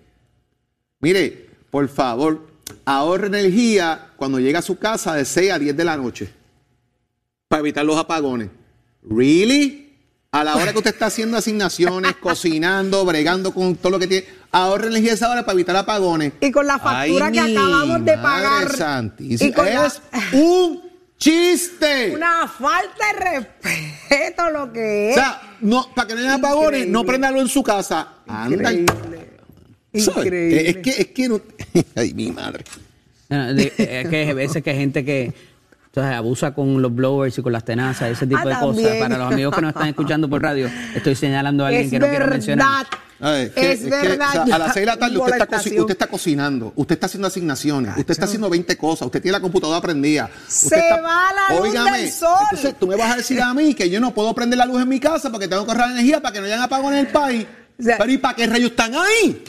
Mire, 1.00 1.47
por 1.70 1.88
favor, 1.88 2.46
ahorre 2.84 3.26
energía 3.28 4.10
cuando 4.16 4.38
llega 4.38 4.58
a 4.60 4.62
su 4.62 4.78
casa 4.78 5.14
de 5.14 5.24
6 5.24 5.52
a 5.52 5.58
10 5.58 5.76
de 5.76 5.84
la 5.84 5.96
noche 5.96 6.32
para 7.48 7.60
evitar 7.60 7.84
los 7.84 7.96
apagones. 7.98 8.48
¿Really? 9.08 9.86
A 10.30 10.44
la 10.44 10.56
hora 10.56 10.72
que 10.72 10.78
usted 10.78 10.92
está 10.92 11.06
haciendo 11.06 11.38
asignaciones, 11.38 12.14
cocinando, 12.20 13.04
bregando 13.06 13.52
con 13.54 13.74
todo 13.76 13.92
lo 13.92 13.98
que 13.98 14.06
tiene, 14.06 14.26
ahorre 14.52 14.88
energía 14.88 15.14
esa 15.14 15.30
hora 15.30 15.42
para 15.44 15.54
evitar 15.54 15.74
apagones. 15.76 16.34
Y 16.40 16.50
con 16.52 16.66
la 16.66 16.78
factura 16.78 17.26
Ay, 17.26 17.32
que 17.32 17.40
acabamos 17.40 18.04
de 18.04 18.18
pagar. 18.18 18.76
santísima. 18.76 19.48
Y 19.48 19.52
con 19.52 19.64
la- 19.64 19.86
es 19.86 20.02
un 20.34 20.82
chiste. 21.16 22.12
Una 22.14 22.46
falta 22.46 23.06
de 23.14 23.40
respeto 23.40 24.50
lo 24.50 24.70
que 24.72 25.06
O 25.06 25.08
es. 25.10 25.14
sea, 25.14 25.40
no, 25.62 25.88
para 25.94 26.08
que 26.08 26.14
no 26.14 26.20
haya 26.20 26.34
apagones, 26.34 26.86
no 26.88 27.04
préndalo 27.04 27.40
en 27.40 27.48
su 27.48 27.62
casa. 27.62 28.08
Anda. 28.26 28.70
Increíble. 28.72 29.37
Increíble. 29.92 30.68
Es 30.70 30.76
que, 30.78 30.90
es 30.90 31.06
que 31.08 31.28
no. 31.28 31.40
Ay, 31.96 32.14
mi 32.14 32.30
madre. 32.30 32.64
Es 33.28 34.08
que 34.08 34.16
hay 34.28 34.32
veces 34.32 34.62
que 34.62 34.70
hay 34.70 34.76
gente 34.76 35.04
que 35.04 35.32
entonces, 35.86 36.14
abusa 36.14 36.54
con 36.54 36.80
los 36.80 36.94
blowers 36.94 37.38
y 37.38 37.42
con 37.42 37.52
las 37.52 37.64
tenazas, 37.64 38.10
ese 38.10 38.26
tipo 38.26 38.40
Ah, 38.44 38.48
de 38.48 38.54
cosas. 38.60 38.96
Para 38.98 39.18
los 39.18 39.32
amigos 39.32 39.54
que 39.54 39.60
nos 39.62 39.70
están 39.70 39.88
escuchando 39.88 40.28
por 40.28 40.42
radio, 40.42 40.70
estoy 40.94 41.14
señalando 41.16 41.64
a 41.64 41.68
alguien 41.68 41.86
es 41.86 41.90
que 41.90 41.98
no 41.98 42.06
quiero 42.08 42.26
mencionar. 42.28 42.86
verdad. 42.86 42.98
A 43.20 43.30
ver, 43.32 43.52
que- 43.52 43.72
es 43.72 43.80
que, 43.80 43.90
verdad. 43.90 44.28
o 44.28 44.32
sea, 44.32 44.44
ya. 44.46 44.54
a 44.54 44.58
las 44.58 44.72
6 44.74 44.82
de 44.82 44.86
la 44.86 44.96
tarde 44.96 45.18
usted 45.18 45.40
está, 45.40 45.56
usted 45.82 46.08
cocinando, 46.08 46.72
usted 46.76 46.94
está 46.94 47.06
haciendo 47.06 47.26
asignaciones, 47.26 47.96
usted 47.96 48.10
está 48.12 48.26
haciendo 48.26 48.48
20 48.48 48.76
cosas, 48.76 49.06
usted 49.06 49.20
tiene 49.20 49.32
la 49.32 49.40
computadora 49.40 49.80
prendida. 49.80 50.30
Se 50.46 50.76
está- 50.78 51.00
va 51.00 51.32
la 51.32 51.56
luz 51.58 51.68
Óigame, 51.68 51.98
del 52.02 52.12
sol. 52.12 52.28
Entonces 52.52 52.74
tú 52.78 52.86
me 52.86 52.94
vas 52.94 53.12
a 53.14 53.16
decir 53.16 53.40
a 53.42 53.52
mí 53.54 53.74
que 53.74 53.90
yo 53.90 53.98
no 53.98 54.14
puedo 54.14 54.32
prender 54.36 54.56
la 54.58 54.66
luz 54.66 54.80
en 54.82 54.88
mi 54.88 55.00
casa 55.00 55.32
porque 55.32 55.48
tengo 55.48 55.64
que 55.64 55.72
ahorrar 55.72 55.90
energía 55.90 56.20
para 56.20 56.32
que 56.34 56.38
no 56.40 56.46
hayan 56.46 56.60
apagones 56.62 57.00
en 57.00 57.06
el 57.06 57.12
país. 57.12 57.46
O 57.76 57.82
sea- 57.82 57.98
Pero 57.98 58.12
¿y 58.12 58.18
para 58.18 58.36
qué 58.36 58.46
rayos 58.46 58.70
están 58.70 58.92
ahí? 58.94 59.42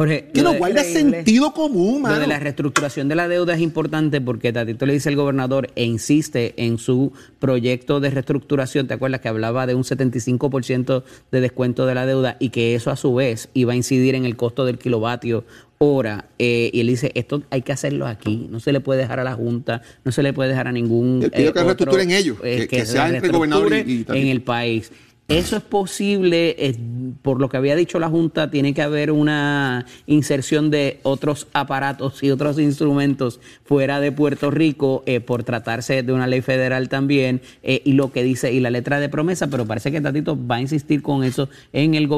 Jorge, 0.00 0.30
Que 0.32 0.40
lo 0.42 0.52
no 0.52 0.58
guarda 0.58 0.80
increíble. 0.80 1.16
sentido 1.18 1.52
común, 1.52 1.94
Lo 1.96 2.00
mano. 2.00 2.20
de 2.20 2.26
la 2.26 2.38
reestructuración 2.38 3.08
de 3.08 3.14
la 3.16 3.28
deuda 3.28 3.54
es 3.54 3.60
importante 3.60 4.20
porque 4.22 4.50
Tatito 4.50 4.86
le 4.86 4.94
dice 4.94 5.10
al 5.10 5.16
gobernador 5.16 5.68
e 5.76 5.84
insiste 5.84 6.54
en 6.56 6.78
su 6.78 7.12
proyecto 7.38 8.00
de 8.00 8.08
reestructuración. 8.08 8.86
¿Te 8.86 8.94
acuerdas 8.94 9.20
que 9.20 9.28
hablaba 9.28 9.66
de 9.66 9.74
un 9.74 9.84
75% 9.84 11.02
de 11.30 11.40
descuento 11.42 11.84
de 11.84 11.94
la 11.94 12.06
deuda 12.06 12.36
y 12.40 12.48
que 12.48 12.74
eso 12.74 12.90
a 12.90 12.96
su 12.96 13.14
vez 13.14 13.50
iba 13.52 13.74
a 13.74 13.76
incidir 13.76 14.14
en 14.14 14.24
el 14.24 14.36
costo 14.36 14.64
del 14.64 14.78
kilovatio 14.78 15.44
hora? 15.76 16.26
Eh, 16.38 16.70
y 16.72 16.80
él 16.80 16.86
dice, 16.86 17.12
esto 17.14 17.42
hay 17.50 17.60
que 17.60 17.72
hacerlo 17.72 18.06
aquí, 18.06 18.48
no 18.50 18.58
se 18.60 18.72
le 18.72 18.80
puede 18.80 19.00
dejar 19.00 19.20
a 19.20 19.24
la 19.24 19.34
Junta, 19.34 19.82
no 20.04 20.12
se 20.12 20.22
le 20.22 20.32
puede 20.32 20.48
dejar 20.48 20.66
a 20.68 20.72
ningún... 20.72 21.28
Pidió 21.30 21.50
eh, 21.50 21.52
que 21.52 21.62
reestructuren 21.62 22.10
ellos, 22.10 22.40
que- 22.40 22.66
que 22.68 22.80
se 22.86 22.92
sea 22.92 23.08
entre 23.10 23.26
el 23.26 23.32
gobernador 23.32 23.72
y- 23.74 24.06
y 24.10 24.18
en 24.18 24.28
el 24.28 24.40
país. 24.40 24.90
Eso 25.30 25.56
es 25.56 25.62
posible, 25.62 26.56
eh, 26.58 26.76
por 27.22 27.38
lo 27.38 27.48
que 27.48 27.56
había 27.56 27.76
dicho 27.76 28.00
la 28.00 28.08
Junta, 28.08 28.50
tiene 28.50 28.74
que 28.74 28.82
haber 28.82 29.12
una 29.12 29.86
inserción 30.08 30.70
de 30.70 30.98
otros 31.04 31.46
aparatos 31.52 32.20
y 32.24 32.32
otros 32.32 32.58
instrumentos 32.58 33.38
fuera 33.64 34.00
de 34.00 34.10
Puerto 34.10 34.50
Rico 34.50 35.04
eh, 35.06 35.20
por 35.20 35.44
tratarse 35.44 36.02
de 36.02 36.12
una 36.12 36.26
ley 36.26 36.40
federal 36.40 36.88
también 36.88 37.42
eh, 37.62 37.80
y 37.84 37.92
lo 37.92 38.10
que 38.10 38.24
dice 38.24 38.52
y 38.52 38.58
la 38.58 38.70
letra 38.70 38.98
de 38.98 39.08
promesa, 39.08 39.46
pero 39.46 39.66
parece 39.66 39.92
que 39.92 40.00
Tatito 40.00 40.36
va 40.36 40.56
a 40.56 40.62
insistir 40.62 41.00
con 41.00 41.22
eso 41.22 41.48
en 41.72 41.94
el 41.94 42.08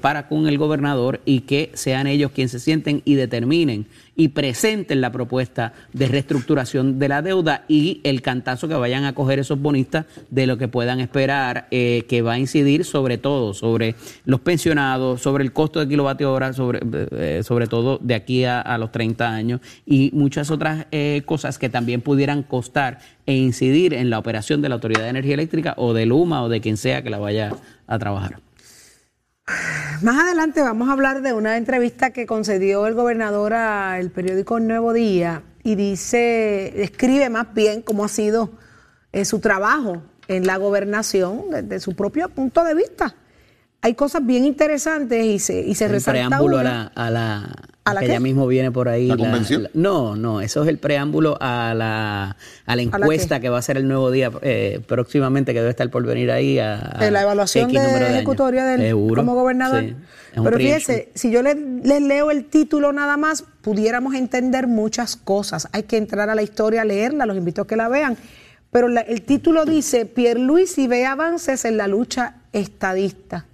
para 0.00 0.26
con 0.26 0.48
el 0.48 0.56
gobernador 0.56 1.20
y 1.26 1.40
que 1.40 1.70
sean 1.74 2.06
ellos 2.06 2.32
quienes 2.32 2.52
se 2.52 2.60
sienten 2.60 3.02
y 3.04 3.14
determinen 3.14 3.84
y 4.16 4.28
presenten 4.28 5.00
la 5.00 5.10
propuesta 5.10 5.72
de 5.92 6.06
reestructuración 6.06 6.98
de 6.98 7.08
la 7.08 7.22
deuda 7.22 7.64
y 7.68 8.00
el 8.04 8.22
cantazo 8.22 8.68
que 8.68 8.74
vayan 8.74 9.04
a 9.04 9.14
coger 9.14 9.38
esos 9.38 9.60
bonistas 9.60 10.06
de 10.30 10.46
lo 10.46 10.58
que 10.58 10.68
puedan 10.68 11.00
esperar, 11.00 11.66
eh, 11.70 12.04
que 12.08 12.22
va 12.22 12.34
a 12.34 12.38
incidir 12.38 12.84
sobre 12.84 13.18
todo, 13.18 13.54
sobre 13.54 13.94
los 14.24 14.40
pensionados, 14.40 15.22
sobre 15.22 15.44
el 15.44 15.52
costo 15.52 15.80
de 15.80 15.88
kilovatio 15.88 16.32
hora, 16.32 16.52
sobre, 16.52 16.80
eh, 17.12 17.42
sobre 17.42 17.66
todo 17.66 17.98
de 18.02 18.14
aquí 18.14 18.44
a, 18.44 18.60
a 18.60 18.78
los 18.78 18.92
30 18.92 19.32
años 19.32 19.60
y 19.86 20.10
muchas 20.12 20.50
otras 20.50 20.86
eh, 20.90 21.22
cosas 21.24 21.58
que 21.58 21.68
también 21.68 22.00
pudieran 22.00 22.42
costar 22.42 22.98
e 23.26 23.34
incidir 23.34 23.94
en 23.94 24.10
la 24.10 24.18
operación 24.18 24.62
de 24.62 24.68
la 24.68 24.74
Autoridad 24.74 25.04
de 25.04 25.08
Energía 25.10 25.34
Eléctrica 25.34 25.74
o 25.76 25.94
de 25.94 26.06
Luma 26.06 26.42
o 26.42 26.48
de 26.48 26.60
quien 26.60 26.76
sea 26.76 27.02
que 27.02 27.10
la 27.10 27.18
vaya 27.18 27.52
a 27.86 27.98
trabajar. 27.98 28.51
Más 30.02 30.18
adelante 30.20 30.62
vamos 30.62 30.88
a 30.88 30.92
hablar 30.92 31.22
de 31.22 31.32
una 31.32 31.56
entrevista 31.56 32.10
que 32.10 32.26
concedió 32.26 32.86
el 32.86 32.94
gobernador 32.94 33.54
al 33.54 34.10
periódico 34.10 34.60
Nuevo 34.60 34.92
Día 34.92 35.42
y 35.62 35.74
dice, 35.74 36.72
describe 36.76 37.28
más 37.28 37.52
bien 37.54 37.82
cómo 37.82 38.04
ha 38.04 38.08
sido 38.08 38.50
eh, 39.12 39.24
su 39.24 39.40
trabajo 39.40 40.02
en 40.28 40.46
la 40.46 40.56
gobernación 40.56 41.50
desde 41.50 41.80
su 41.80 41.94
propio 41.94 42.28
punto 42.28 42.64
de 42.64 42.74
vista. 42.74 43.14
Hay 43.80 43.94
cosas 43.94 44.24
bien 44.24 44.44
interesantes 44.44 45.24
y 45.24 45.38
se, 45.38 45.60
y 45.60 45.74
se 45.74 45.86
el 45.86 45.92
resalta 45.92 46.28
preámbulo 46.28 46.58
a 46.58 46.62
la, 46.62 46.82
a 46.94 47.10
la, 47.10 47.56
¿A 47.84 47.94
la 47.94 48.00
que 48.00 48.06
qué? 48.06 48.12
ya 48.12 48.20
mismo 48.20 48.46
viene 48.46 48.70
por 48.70 48.88
ahí. 48.88 49.08
¿La 49.08 49.16
convención? 49.16 49.68
no, 49.74 50.14
no, 50.14 50.40
eso 50.40 50.62
es 50.62 50.68
el 50.68 50.78
preámbulo 50.78 51.36
a 51.40 51.74
la, 51.74 52.36
a 52.64 52.76
la 52.76 52.82
encuesta 52.82 53.40
que 53.40 53.48
va 53.48 53.58
a 53.58 53.62
ser 53.62 53.76
el 53.76 53.88
nuevo 53.88 54.10
día 54.12 54.30
eh, 54.42 54.80
próximamente, 54.86 55.52
que 55.52 55.58
debe 55.58 55.70
estar 55.70 55.90
por 55.90 56.04
venir 56.06 56.30
ahí. 56.30 56.60
A, 56.60 56.92
a 56.96 57.04
de 57.04 57.10
la 57.10 57.22
evaluación 57.22 57.70
X 57.70 57.80
de 57.80 57.86
número 57.86 58.04
años. 58.06 58.16
ejecutoria 58.18 58.64
del, 58.66 58.80
Seguro, 58.82 59.22
como 59.22 59.34
gobernador. 59.34 59.82
sí, 59.82 59.96
Pero 60.44 60.56
fíjese, 60.58 61.10
si 61.16 61.32
yo 61.32 61.42
le- 61.42 61.56
les 61.56 62.00
leo 62.02 62.30
el 62.30 62.44
título 62.44 62.92
nada 62.92 63.16
más, 63.16 63.44
pudiéramos 63.62 64.14
entender 64.14 64.68
muchas 64.68 65.16
cosas. 65.16 65.68
Hay 65.72 65.82
que 65.82 65.96
entrar 65.96 66.30
a 66.30 66.36
la 66.36 66.42
historia, 66.42 66.84
leerla, 66.84 67.26
los 67.26 67.36
invito 67.36 67.62
a 67.62 67.66
que 67.66 67.74
la 67.76 67.88
vean. 67.88 68.16
Pero 68.70 68.86
la- 68.88 69.00
el 69.00 69.22
título 69.22 69.64
dice, 69.64 70.06
Pierluisi 70.06 70.86
ve 70.86 71.04
avances 71.04 71.64
en 71.64 71.76
la 71.78 71.88
lucha 71.88 72.36
estadista. 72.52 73.46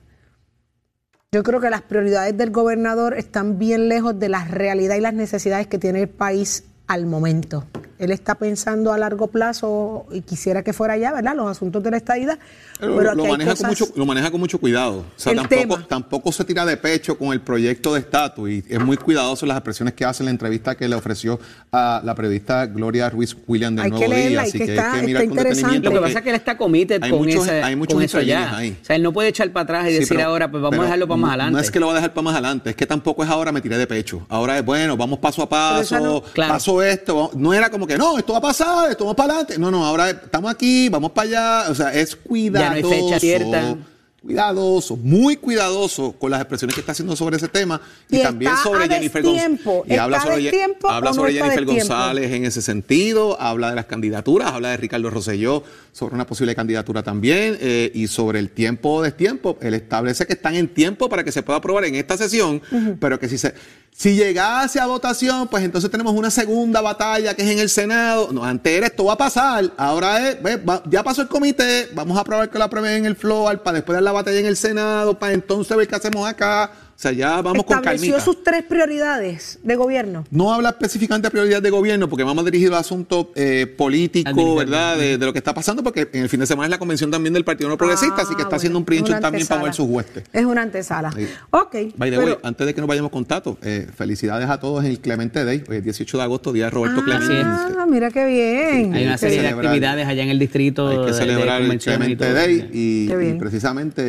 Yo 1.31 1.43
creo 1.43 1.61
que 1.61 1.69
las 1.69 1.83
prioridades 1.83 2.35
del 2.39 2.51
gobernador 2.51 3.13
están 3.13 3.59
bien 3.59 3.91
lejos 3.91 4.19
de 4.19 4.31
la 4.31 4.47
realidad 4.47 4.97
y 4.97 5.03
las 5.03 5.13
necesidades 5.13 5.67
que 5.67 5.79
tiene 5.79 6.01
el 6.01 6.09
país 6.09 6.65
al 6.89 7.07
momento. 7.07 7.65
Él 7.99 8.13
está 8.13 8.37
pensando 8.37 8.93
a 8.93 8.99
largo 8.99 9.27
plazo 9.27 10.07
y 10.13 10.21
quisiera 10.21 10.63
que 10.63 10.73
fuera 10.73 10.97
ya, 10.97 11.13
¿verdad? 11.13 11.35
Los 11.35 11.49
asuntos 11.51 11.83
de 11.83 11.91
la 11.91 11.97
estadidad. 11.97 12.39
Lo, 12.79 12.97
Pero 12.97 13.15
lo 13.17 13.25
maneja 13.27 13.51
con 13.51 13.57
cosas- 13.57 13.71
mucho, 13.81 13.93
lo 13.97 14.07
maneja 14.07 14.31
con 14.31 14.39
mucho 14.39 14.59
cuidado. 14.61 14.99
O 15.01 15.05
sea, 15.17 15.33
El 15.33 15.39
tampoco, 15.41 15.61
tema. 15.75 15.87
tampoco 15.89 16.31
se 16.31 16.45
tira 16.45 16.65
de 16.65 16.77
pecho 16.77 17.19
con 17.19 17.33
el 17.33 17.41
proyecto 17.41 17.95
de 17.95 18.01
estatus 18.01 18.49
y 18.51 18.65
es 18.69 18.79
muy 18.81 18.97
cuidadoso 18.97 19.45
en 19.45 19.49
las 19.49 19.57
expresiones 19.59 19.95
que 19.95 20.05
hace 20.05 20.23
en 20.23 20.27
la 20.27 20.31
entrevista 20.31 20.77
que 20.77 20.87
le 20.89 20.95
ofreció 20.95 21.41
a 21.73 22.01
la 22.05 22.15
periodista 22.15 22.67
Gloria 22.67 23.11
Ruiz 23.11 23.37
William 23.49 23.75
del 23.75 23.87
Hay 23.87 23.91
Nuevo 23.91 24.05
que 24.05 24.09
leerla, 24.11 24.29
Día. 24.43 24.49
Así 24.49 24.59
que 24.59 24.67
que 24.67 24.75
está- 24.77 24.93
hay 24.93 25.01
que 25.01 25.07
mirar 25.07 25.23
está 25.25 25.29
con 25.35 25.37
detenimiento. 25.45 25.77
interesante. 25.77 25.89
Lo 25.89 25.95
que 25.95 26.07
pasa 26.07 26.19
es 26.19 26.23
que 26.23 26.31
él 26.31 26.37
está 26.37 26.57
committed 26.57 27.03
hay 27.03 27.11
con, 27.11 27.19
muchos- 27.19 27.45
ese- 27.47 27.63
hay 27.65 27.75
muchos 27.77 27.95
con 27.95 28.03
eso 28.05 28.21
ya. 28.21 28.57
ahí. 28.57 28.79
O 28.81 28.85
sea, 28.85 28.95
él 28.95 29.03
no 29.03 29.13
puede 29.13 29.29
echar 29.31 29.51
para 29.53 29.65
atrás 29.65 29.87
y 29.87 29.89
Sí, 29.95 29.99
decir 29.99 30.17
pero- 30.19 30.29
ahora, 30.29 30.49
pues 30.49 30.63
vamos 30.63 30.71
pero 30.71 30.83
a 30.83 30.85
dejarlo 30.87 31.09
para 31.09 31.17
más 31.21 31.29
adelante. 31.31 31.53
No 31.53 31.59
es 31.59 31.71
que 31.73 31.81
lo 31.81 31.87
va 31.89 31.93
a 31.95 31.97
dejar 31.97 32.15
para 32.15 32.23
más 32.23 32.35
adelante, 32.35 32.71
es 32.71 32.77
que 32.77 32.87
tampoco 32.87 33.25
es 33.25 33.29
ahora 33.29 33.51
me 33.51 33.61
tiré 33.61 33.77
de 33.77 33.89
pecho. 33.89 34.25
Ahora 34.29 34.57
es 34.57 34.65
bueno, 34.65 34.97
vamos 34.97 35.19
paso 35.19 35.43
a 35.43 35.49
Pero 35.49 35.81
esa 35.81 35.97
paso, 35.99 36.07
no- 36.07 36.23
Claro. 36.33 36.53
paso 36.55 36.78
esto. 36.83 37.31
No 37.35 37.53
era 37.55 37.71
como 37.71 37.87
que 37.87 37.97
no, 37.99 38.19
esto 38.19 38.33
va 38.33 38.39
a 38.39 38.43
pasar, 38.43 38.91
esto 38.91 39.07
va 39.07 39.15
para 39.15 39.35
adelante. 39.35 39.59
No, 39.59 39.71
no, 39.71 39.85
ahora 39.85 40.11
estamos 40.11 40.51
aquí, 40.51 40.89
vamos 40.89 41.13
para 41.13 41.29
allá. 41.63 41.71
O 41.71 41.75
sea, 41.75 41.93
es 41.95 42.11
Ya 42.11 42.17
no 42.17 42.35
hay 42.35 42.83
cuidadoso. 42.83 42.91
fecha 42.91 43.21
cierta. 43.21 43.77
Cuidadoso, 44.21 44.97
muy 44.97 45.37
cuidadoso 45.37 46.11
con 46.13 46.33
las 46.33 46.41
expresiones 46.41 46.75
que 46.75 46.81
está 46.81 46.91
haciendo 46.91 47.15
sobre 47.15 47.37
ese 47.37 47.47
tema 47.47 47.81
y, 48.11 48.17
Y 48.19 48.23
también 48.23 48.53
sobre 48.65 48.89
Jennifer 48.89 49.23
González. 49.23 49.61
Y 49.87 49.95
habla 49.95 50.17
¿Está 50.17 50.29
a 50.29 50.35
sobre, 50.35 51.39
habla 51.41 51.53
Jennifer? 51.53 51.65
González 51.65 52.33
en 52.33 52.45
ese 52.45 52.61
sentido, 52.61 53.41
habla 53.41 53.71
de 53.71 53.77
las 53.77 53.87
candidaturas, 53.87 54.51
habla 54.53 54.71
de 54.71 54.77
Ricardo 54.77 55.09
Rosselló 55.09 55.63
sobre 55.93 56.17
una 56.17 56.27
posible 56.27 56.57
candidatura 56.57 57.05
también 57.05 57.59
eh, 57.61 57.93
y 57.95 58.09
sobre 58.09 58.41
el 58.41 58.51
tiempo 58.51 58.91
o 58.95 59.03
destiempo. 59.03 59.57
Él 59.61 59.75
establece 59.75 60.27
que 60.27 60.33
están 60.33 60.57
en 60.57 60.67
tiempo 60.75 61.09
para 61.09 61.23
que 61.23 61.31
se 61.31 61.45
pueda 61.45 61.59
aprobar 61.59 61.85
en 61.85 61.95
esta 61.95 62.17
sesión, 62.17 62.61
pero 62.99 63.21
que 63.21 63.29
si 63.29 63.39
se 63.39 63.55
si 63.91 64.15
llegase 64.15 64.79
a 64.79 64.87
votación, 64.87 65.49
pues 65.49 65.65
entonces 65.65 65.91
tenemos 65.91 66.13
una 66.15 66.31
segunda 66.31 66.81
batalla 66.81 67.35
que 67.35 67.43
es 67.43 67.49
en 67.51 67.59
el 67.59 67.69
Senado. 67.69 68.29
No, 68.33 68.45
antes 68.45 68.73
era 68.73 68.87
esto 68.87 69.05
va 69.07 69.15
a 69.15 69.19
pasar, 69.19 69.73
ahora 69.77 70.29
es, 70.29 70.41
ve, 70.41 70.57
va- 70.57 70.85
ya 70.89 71.03
pasó 71.03 71.23
el 71.23 71.27
comité, 71.29 71.89
vamos 71.95 72.17
a 72.17 72.21
aprobar 72.21 72.49
que 72.49 72.59
lo 72.59 72.65
aprueben 72.65 72.93
en 72.99 73.07
el 73.07 73.17
floor 73.17 73.61
para 73.61 73.77
después 73.77 73.95
dar 73.97 74.05
la 74.09 74.13
batalla 74.13 74.41
en 74.41 74.47
el 74.47 74.57
Senado, 74.57 75.19
para 75.19 75.35
entonces 75.35 75.77
ver 75.77 75.87
qué 75.87 75.95
hacemos 75.95 76.27
acá. 76.27 76.71
O 76.99 77.01
sea, 77.01 77.13
ya 77.13 77.41
vamos 77.43 77.65
con 77.65 77.79
estableció 77.79 78.19
sus 78.19 78.43
tres 78.43 78.65
prioridades 78.65 79.61
de 79.63 79.77
gobierno. 79.77 80.25
No 80.33 80.53
habla 80.53 80.71
específicamente 80.71 81.29
de 81.29 81.31
prioridad 81.31 81.63
de 81.63 81.71
gobierno, 81.71 82.09
porque 82.09 82.25
vamos 82.25 82.45
dirigido 82.45 82.75
a 82.75 82.81
asuntos 82.81 83.29
eh, 83.37 83.73
políticos. 83.79 84.57
¿verdad? 84.57 84.97
De, 84.99 85.17
de 85.17 85.25
lo 85.25 85.33
que 85.33 85.39
está 85.39 85.55
pasando, 85.55 85.85
porque 85.85 86.09
en 86.13 86.23
el 86.25 86.29
fin 86.29 86.41
de 86.41 86.47
semana 86.49 86.67
es 86.67 86.71
la 86.73 86.79
convención 86.81 87.09
también 87.09 87.35
del 87.35 87.45
Partido 87.45 87.71
No 87.71 87.79
Progresista, 87.79 88.23
así 88.23 88.35
que 88.35 88.43
está 88.43 88.57
Ah, 88.57 88.59
haciendo 88.59 88.81
un 88.81 88.85
una 88.89 89.21
también 89.21 89.47
para 89.47 89.61
mover 89.61 89.75
sus 89.75 89.87
huestes. 89.89 90.25
Es 90.33 90.45
una 90.45 90.63
antesala. 90.63 91.13
Sí. 91.13 91.29
Ok. 91.51 91.73
By 91.97 92.11
the 92.11 92.17
pero- 92.17 92.23
way, 92.25 92.37
antes 92.43 92.67
de 92.67 92.75
que 92.75 92.81
nos 92.81 92.89
vayamos 92.89 93.13
con 93.13 93.25
Tato, 93.25 93.59
eh, 93.63 93.87
felicidades 93.97 94.51
a 94.51 94.59
todos 94.59 94.85
en 94.85 94.91
el 94.91 94.99
Clemente 94.99 95.45
Day, 95.45 95.63
hoy 95.69 95.77
es 95.77 95.85
18 95.85 96.17
de 96.19 96.23
agosto, 96.25 96.53
día 96.53 96.65
de 96.65 96.71
Roberto 96.71 97.05
Clemente. 97.05 97.43
ah, 97.45 97.87
mira 97.89 98.11
qué 98.11 98.27
bien. 98.27 98.95
Hay 98.95 99.07
una 99.07 99.19
serie 99.19 99.41
de 99.43 99.49
actividades 99.51 100.05
allá 100.05 100.25
en 100.25 100.31
el 100.31 100.39
distrito 100.41 100.89
Hay 100.89 100.97
que 100.97 101.01
de- 101.03 101.07
de 101.13 101.15
celebrar 101.17 101.61
el 101.61 101.69
convenciones 101.69 102.09
y 102.09 102.17
Clemente 102.17 102.25
todo. 102.25 102.35
Day 102.35 102.71
y, 102.73 103.07
Qué 103.07 103.17
bien. 103.17 103.37
y 103.37 103.39
precisamente 103.39 104.03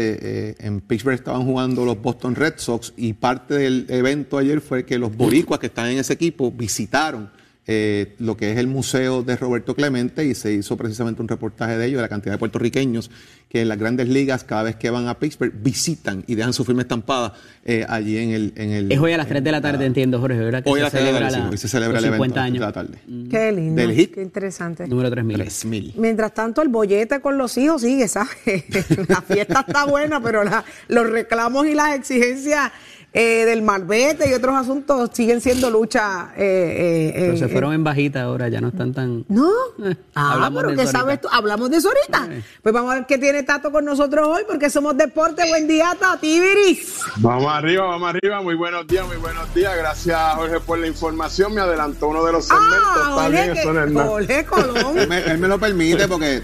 eh, 0.50 0.56
en 0.58 0.82
Pittsburgh 0.82 1.14
estaban 1.14 1.44
jugando 1.46 1.86
los 1.86 2.02
Boston 2.02 2.34
Red 2.34 2.54
Sox 2.58 2.79
y 2.98 3.14
parte 3.14 3.56
del 3.56 3.86
evento 3.90 4.38
ayer 4.38 4.62
fue 4.62 4.86
que 4.86 4.98
los 4.98 5.16
boricuas 5.16 5.60
que 5.60 5.68
están 5.68 5.88
en 5.88 6.00
ese 6.00 6.14
equipo 6.14 6.52
visitaron 6.52 7.30
eh, 7.68 8.16
lo 8.18 8.36
que 8.36 8.52
es 8.52 8.58
el 8.58 8.66
museo 8.68 9.22
de 9.22 9.36
Roberto 9.36 9.76
Clemente 9.76 10.26
y 10.26 10.34
se 10.34 10.52
hizo 10.54 10.76
precisamente 10.76 11.22
un 11.22 11.28
reportaje 11.28 11.78
de 11.78 11.86
ello, 11.86 11.98
de 11.98 12.02
la 12.02 12.08
cantidad 12.10 12.34
de 12.34 12.40
puertorriqueños 12.40 13.12
que 13.48 13.62
en 13.62 13.68
las 13.70 13.78
grandes 13.78 14.08
ligas 14.08 14.44
cada 14.44 14.64
vez 14.64 14.76
que 14.76 14.90
van 14.90 15.08
a 15.08 15.20
Pittsburgh 15.20 15.54
visitan 15.62 16.24
y 16.28 16.36
dejan 16.36 16.54
su 16.54 16.64
firma 16.66 16.82
estampada 16.84 17.34
eh, 17.66 17.86
allí 17.88 18.18
en 18.18 18.30
el, 18.32 18.54
en 18.56 18.72
el... 18.72 18.92
Es 18.92 19.00
hoy 19.00 19.12
a 19.14 19.18
las 19.18 19.28
3 19.28 19.44
de 19.44 19.52
la 19.52 19.62
tarde, 19.62 19.86
entiendo, 19.86 20.20
Jorge, 20.20 20.38
¿verdad? 20.40 20.64
Que 20.64 20.70
Hoy 20.70 20.80
se 20.80 20.82
a 20.82 20.84
las 20.86 20.92
3 20.94 21.04
de 21.06 21.12
la 21.12 21.18
celebra 21.18 21.30
tarde, 21.30 21.38
sí, 21.42 21.44
la- 21.46 21.50
hoy 21.52 21.58
se 21.58 21.68
celebra 21.68 21.94
los 21.96 22.04
el 22.04 22.08
evento 22.14 22.24
50 22.26 22.42
a 22.42 22.44
las 22.44 22.52
3 22.52 22.54
de 22.54 22.60
la 22.60 22.66
años. 22.66 22.74
tarde. 22.74 23.30
Qué 23.30 23.52
lindo. 23.52 23.82
Del 23.82 23.92
hit. 23.94 24.14
Qué 24.16 24.22
interesante. 24.22 24.88
Número 24.88 25.10
3000. 25.12 25.36
3000. 25.38 25.94
Mientras 25.98 26.34
tanto, 26.34 26.62
el 26.62 26.70
bollete 26.70 27.20
con 27.22 27.38
los 27.38 27.56
hijos 27.58 27.82
sigue, 27.82 28.08
¿sabes? 28.08 28.30
la 29.08 29.22
fiesta 29.22 29.66
está 29.68 29.86
buena, 29.86 30.22
pero 30.24 30.44
la- 30.44 30.64
los 30.88 31.10
reclamos 31.10 31.66
y 31.68 31.74
las 31.76 31.96
exigencias 31.96 32.72
eh, 33.14 33.46
del 33.46 33.62
malvete 33.62 34.30
y 34.30 34.34
otros 34.34 34.56
asuntos 34.56 35.10
siguen 35.14 35.42
siendo 35.42 35.70
lucha. 35.70 36.32
eh, 36.38 37.12
eh, 37.16 37.20
Pero 37.20 37.34
eh, 37.34 37.38
se 37.38 37.46
eh, 37.46 37.50
fueron 37.50 37.74
en 37.74 37.84
bajita 37.84 38.22
ahora, 38.24 38.50
ya 38.50 38.62
no 38.62 38.68
están 38.70 38.94
tan... 38.94 39.26
No. 39.30 39.50
Eh, 39.84 39.96
Ah, 40.16 40.34
hablamos 40.34 40.60
pero 40.62 40.70
de 40.72 40.76
¿qué 40.76 40.84
eso 40.84 40.92
sabes 40.92 41.06
ahorita. 41.08 41.22
tú? 41.22 41.28
Hablamos 41.32 41.70
de 41.72 41.78
eso 41.78 41.88
ahorita. 41.90 42.42
Pues 42.62 42.74
vamos 42.74 42.92
a 42.92 42.96
ver 42.96 43.06
qué 43.06 43.18
tiene 43.18 43.44
Tato 43.44 43.72
con 43.72 43.86
nosotros 43.86 44.28
hoy, 44.28 44.44
porque 44.48 44.70
somos 44.70 44.98
deporte. 44.98 45.48
Buen 45.48 45.66
día, 45.68 45.96
Tativiris. 45.98 47.00
Vamos 47.18 47.46
arriba, 47.54 47.86
vamos 47.86 48.10
arriba. 48.10 48.42
Muy 48.42 48.56
buenos 48.56 48.86
días, 48.86 49.08
muy 49.08 49.16
buenos 49.18 49.54
días. 49.54 49.76
Gracias, 49.78 50.20
Jorge, 50.36 50.60
por 50.60 50.78
la 50.80 50.88
información. 50.88 51.54
Me 51.54 51.62
adelantó 51.62 52.10
uno 52.10 52.26
de 52.26 52.34
los 52.34 52.46
segmentos. 52.46 52.78
Ah, 52.84 52.96
Está 52.98 53.14
Jorge, 53.14 53.30
bien, 53.30 53.54
que-. 53.54 54.04
Jorge 54.04 54.46
Colón. 54.46 54.98
Él 55.00 55.08
me, 55.08 55.18
él 55.24 55.38
me 55.38 55.48
lo 55.48 55.58
permite 55.60 56.08
porque... 56.08 56.42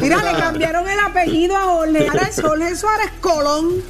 Mira, 0.00 0.32
le 0.32 0.38
cambiaron 0.40 0.88
el 0.88 0.98
apellido 0.98 1.56
a 1.56 1.60
Jorge. 1.62 2.08
Ahora 2.08 2.22
es 2.28 2.40
Jorge 2.42 2.76
Suárez 2.76 3.10
Colón. 3.20 3.82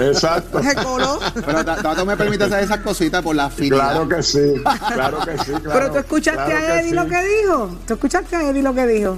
Exacto. 0.00 0.58
Jorge 0.62 0.74
Colón. 0.76 1.18
Pero 1.44 1.57
Tato 1.64 2.06
me 2.06 2.16
permite 2.16 2.44
hacer 2.44 2.64
esas 2.64 2.78
cositas 2.80 3.22
por 3.22 3.34
la 3.36 3.46
afinidad. 3.46 3.90
Claro 3.92 4.08
que 4.08 4.22
sí, 4.22 4.54
claro 4.94 5.18
que 5.24 5.38
sí. 5.38 5.52
Claro, 5.52 5.62
Pero 5.72 5.90
tú 5.92 5.98
escuchaste 5.98 6.44
claro 6.44 6.66
a 6.66 6.80
Eddie 6.80 6.88
sí. 6.90 6.94
lo 6.94 7.06
que 7.06 7.22
dijo. 7.24 7.78
¿Tú 7.86 7.94
escuchaste 7.94 8.36
a 8.36 8.50
Eddie 8.50 8.62
lo 8.62 8.74
que 8.74 8.86
dijo? 8.86 9.16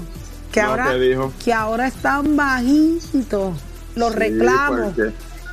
Que 0.53 0.61
ahora, 0.61 0.89
que 0.91 0.99
dijo. 0.99 1.33
que 1.45 1.53
ahora 1.53 1.87
están 1.87 2.37
bajitos 2.37 3.55
los 3.95 4.13
Sí, 4.13 4.19
reclamos. 4.19 4.81
porque- 4.95 5.13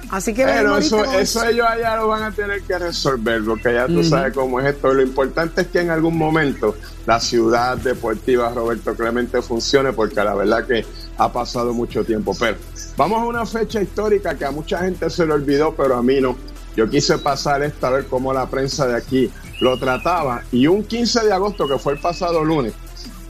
Así 0.10 0.34
que 0.34 0.46
Pero 0.46 0.78
eso, 0.78 1.04
eso 1.04 1.44
ellos 1.44 1.68
allá 1.68 1.98
lo 1.98 2.08
van 2.08 2.24
a 2.24 2.32
tener 2.32 2.62
que 2.62 2.80
resolver, 2.80 3.44
porque 3.44 3.74
ya 3.74 3.88
tú 3.88 4.02
sabes 4.06 4.34
cómo 4.34 4.62
es 4.62 4.68
esto. 4.68 4.94
Lo 4.94 5.02
importante 5.04 5.62
es 5.64 5.68
que 5.68 5.82
en 5.82 5.90
algún 5.90 6.18
momento 6.18 6.78
la 7.06 7.20
ciudad 7.20 7.76
deportiva 7.76 8.50
Roberto 8.56 8.96
Clemente 8.96 9.42
funcione, 9.42 9.92
porque 9.92 10.16
la 10.24 10.34
verdad 10.34 10.66
que 10.66 10.86
ha 11.18 11.34
pasado 11.34 11.74
mucho 11.74 12.06
tiempo. 12.06 12.34
Pero 12.40 12.56
vamos 12.96 13.22
a 13.22 13.26
una 13.26 13.46
fecha 13.46 13.82
histórica 13.82 14.34
que 14.36 14.46
a 14.46 14.52
mucha 14.52 14.80
gente 14.80 15.10
se 15.10 15.26
le 15.26 15.34
olvidó, 15.34 15.76
pero 15.76 15.98
a 15.98 16.02
mí 16.02 16.22
no. 16.22 16.38
Yo 16.78 16.88
quise 16.88 17.18
pasar 17.18 17.64
esta 17.64 17.88
a 17.88 17.90
ver 17.90 18.06
cómo 18.06 18.32
la 18.32 18.46
prensa 18.52 18.86
de 18.86 18.96
aquí 18.96 19.32
lo 19.60 19.80
trataba. 19.80 20.44
Y 20.52 20.68
un 20.68 20.84
15 20.84 21.26
de 21.26 21.34
agosto, 21.34 21.68
que 21.68 21.80
fue 21.80 21.94
el 21.94 22.00
pasado 22.00 22.46
lunes, 22.46 22.74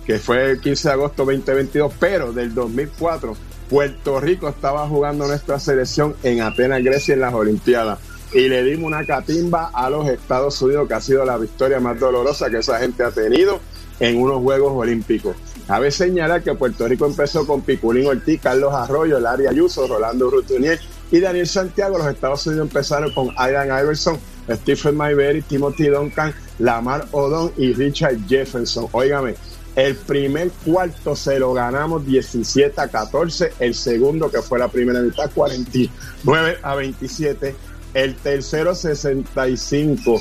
que 0.05 0.19
fue 0.19 0.51
el 0.51 0.59
15 0.59 0.89
de 0.89 0.93
agosto 0.93 1.23
2022, 1.23 1.93
pero 1.97 2.33
del 2.33 2.53
2004, 2.53 3.37
Puerto 3.69 4.19
Rico 4.19 4.49
estaba 4.49 4.85
jugando 4.89 5.27
nuestra 5.27 5.59
selección 5.59 6.13
en 6.23 6.41
Atenas, 6.41 6.83
Grecia, 6.83 7.13
en 7.13 7.21
las 7.21 7.33
Olimpiadas. 7.33 7.99
Y 8.33 8.49
le 8.49 8.61
dimos 8.63 8.87
una 8.87 9.05
catimba 9.05 9.71
a 9.73 9.89
los 9.89 10.09
Estados 10.09 10.61
Unidos, 10.61 10.85
que 10.89 10.95
ha 10.95 11.01
sido 11.01 11.23
la 11.23 11.37
victoria 11.37 11.79
más 11.79 11.97
dolorosa 11.97 12.49
que 12.49 12.57
esa 12.57 12.79
gente 12.79 13.01
ha 13.01 13.11
tenido 13.11 13.61
en 14.01 14.19
unos 14.19 14.43
Juegos 14.43 14.73
Olímpicos. 14.75 15.37
Cabe 15.67 15.91
señalar 15.91 16.43
que 16.43 16.53
Puerto 16.53 16.85
Rico 16.85 17.05
empezó 17.05 17.47
con 17.47 17.61
Piculín 17.61 18.07
Ortiz, 18.07 18.41
Carlos 18.41 18.73
Arroyo, 18.73 19.21
Larry 19.21 19.47
Ayuso, 19.47 19.87
Rolando 19.87 20.29
Rutunier 20.29 20.79
y 21.11 21.19
Daniel 21.19 21.47
Santiago. 21.47 21.97
Los 21.97 22.07
Estados 22.07 22.45
Unidos 22.47 22.67
empezaron 22.67 23.13
con 23.13 23.33
Aidan 23.37 23.67
Iverson, 23.67 24.17
Stephen 24.49 24.95
Mayberry, 24.95 25.41
Timothy 25.41 25.87
Duncan, 25.87 26.33
Lamar 26.59 27.07
Odom 27.11 27.51
y 27.57 27.73
Richard 27.73 28.17
Jefferson. 28.27 28.87
Óigame, 28.91 29.35
el 29.75 29.95
primer 29.95 30.49
cuarto 30.65 31.15
se 31.15 31.37
lo 31.37 31.53
ganamos 31.53 32.05
17 32.05 32.81
a 32.81 32.87
14, 32.87 33.53
el 33.59 33.75
segundo 33.75 34.31
que 34.31 34.41
fue 34.41 34.57
la 34.57 34.69
primera 34.69 35.01
mitad 35.01 35.29
49 35.33 36.57
a 36.63 36.75
27, 36.75 37.55
el 37.93 38.15
tercero 38.15 38.73
65 38.73 40.19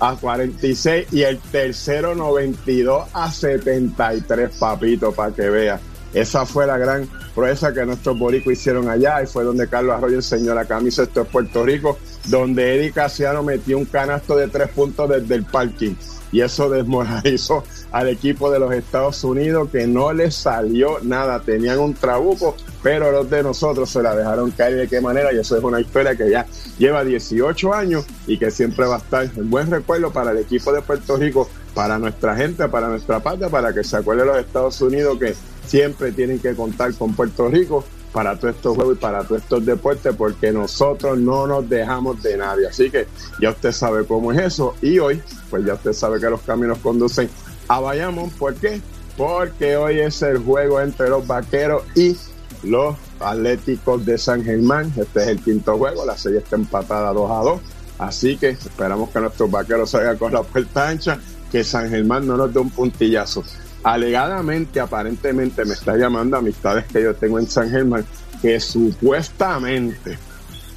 a 0.00 0.14
46 0.14 1.06
y 1.12 1.22
el 1.22 1.38
tercero 1.38 2.14
92 2.14 3.08
a 3.12 3.32
73, 3.32 4.56
papito, 4.58 5.12
para 5.12 5.32
que 5.32 5.48
vea. 5.48 5.80
Esa 6.12 6.46
fue 6.46 6.66
la 6.66 6.78
gran 6.78 7.08
proeza 7.34 7.72
que 7.72 7.84
nuestros 7.84 8.18
boricos 8.18 8.52
hicieron 8.52 8.88
allá 8.88 9.22
y 9.22 9.26
fue 9.26 9.44
donde 9.44 9.68
Carlos 9.68 9.96
Arroyo 9.96 10.16
enseñó 10.16 10.54
la 10.54 10.64
camisa. 10.64 11.02
Esto 11.02 11.22
es 11.22 11.28
Puerto 11.28 11.64
Rico, 11.64 11.98
donde 12.26 12.76
Eddie 12.76 12.92
Casiano 12.92 13.42
metió 13.42 13.76
un 13.76 13.84
canasto 13.84 14.36
de 14.36 14.48
tres 14.48 14.68
puntos 14.70 15.08
desde 15.08 15.34
el 15.34 15.44
parking. 15.44 15.94
Y 16.30 16.40
eso 16.40 16.68
desmoralizó 16.68 17.64
al 17.90 18.08
equipo 18.08 18.50
de 18.50 18.58
los 18.58 18.72
Estados 18.72 19.24
Unidos 19.24 19.70
que 19.70 19.86
no 19.86 20.12
les 20.12 20.34
salió 20.34 20.98
nada, 21.02 21.40
tenían 21.40 21.78
un 21.78 21.94
trabuco, 21.94 22.54
pero 22.82 23.10
los 23.10 23.30
de 23.30 23.42
nosotros 23.42 23.88
se 23.88 24.02
la 24.02 24.14
dejaron 24.14 24.50
caer. 24.50 24.76
De 24.76 24.88
qué 24.88 25.00
manera 25.00 25.32
y 25.32 25.38
eso 25.38 25.56
es 25.56 25.64
una 25.64 25.80
historia 25.80 26.14
que 26.14 26.30
ya 26.30 26.46
lleva 26.78 27.02
18 27.02 27.74
años 27.74 28.04
y 28.26 28.38
que 28.38 28.50
siempre 28.50 28.86
va 28.86 28.96
a 28.96 28.98
estar 28.98 29.24
en 29.24 29.48
buen 29.48 29.70
recuerdo 29.70 30.12
para 30.12 30.32
el 30.32 30.38
equipo 30.38 30.72
de 30.72 30.82
Puerto 30.82 31.16
Rico, 31.16 31.48
para 31.74 31.98
nuestra 31.98 32.36
gente, 32.36 32.68
para 32.68 32.88
nuestra 32.88 33.20
patria, 33.20 33.48
para 33.48 33.72
que 33.72 33.82
se 33.82 33.96
acuerde 33.96 34.26
los 34.26 34.36
Estados 34.36 34.80
Unidos 34.82 35.18
que 35.18 35.34
siempre 35.68 36.12
tienen 36.12 36.38
que 36.38 36.54
contar 36.54 36.94
con 36.94 37.14
Puerto 37.14 37.48
Rico 37.48 37.84
para 38.12 38.38
todos 38.38 38.56
estos 38.56 38.74
juegos 38.74 38.96
y 38.96 38.98
para 38.98 39.22
todos 39.22 39.42
estos 39.42 39.64
deportes, 39.64 40.14
porque 40.16 40.50
nosotros 40.50 41.18
no 41.18 41.46
nos 41.46 41.68
dejamos 41.68 42.22
de 42.22 42.36
nadie. 42.36 42.66
Así 42.66 42.90
que 42.90 43.06
ya 43.40 43.50
usted 43.50 43.72
sabe 43.72 44.04
cómo 44.04 44.32
es 44.32 44.38
eso. 44.38 44.74
Y 44.80 44.98
hoy, 44.98 45.22
pues 45.50 45.64
ya 45.64 45.74
usted 45.74 45.92
sabe 45.92 46.18
que 46.18 46.30
los 46.30 46.40
caminos 46.40 46.78
conducen 46.78 47.28
a 47.68 47.80
Bayamón. 47.80 48.30
¿Por 48.30 48.54
qué? 48.54 48.80
Porque 49.16 49.76
hoy 49.76 50.00
es 50.00 50.22
el 50.22 50.38
juego 50.38 50.80
entre 50.80 51.08
los 51.10 51.26
vaqueros 51.26 51.82
y 51.94 52.16
los 52.62 52.96
Atléticos 53.20 54.06
de 54.06 54.16
San 54.16 54.42
Germán. 54.44 54.92
Este 54.96 55.22
es 55.22 55.28
el 55.28 55.40
quinto 55.40 55.76
juego, 55.76 56.06
la 56.06 56.16
serie 56.16 56.38
está 56.38 56.56
empatada 56.56 57.12
2 57.12 57.30
a 57.30 57.34
2. 57.34 57.60
Así 57.98 58.36
que 58.36 58.50
esperamos 58.50 59.10
que 59.10 59.20
nuestros 59.20 59.50
vaqueros 59.50 59.90
salgan 59.90 60.16
con 60.16 60.32
la 60.32 60.42
puerta 60.42 60.88
ancha, 60.88 61.18
que 61.50 61.64
San 61.64 61.90
Germán 61.90 62.26
no 62.26 62.36
nos 62.36 62.54
dé 62.54 62.60
un 62.60 62.70
puntillazo. 62.70 63.42
Alegadamente, 63.82 64.80
aparentemente, 64.80 65.64
me 65.64 65.74
está 65.74 65.96
llamando 65.96 66.36
amistades 66.36 66.84
que 66.86 67.02
yo 67.02 67.14
tengo 67.14 67.38
en 67.38 67.46
San 67.46 67.70
Germán, 67.70 68.04
que 68.42 68.58
supuestamente 68.60 70.18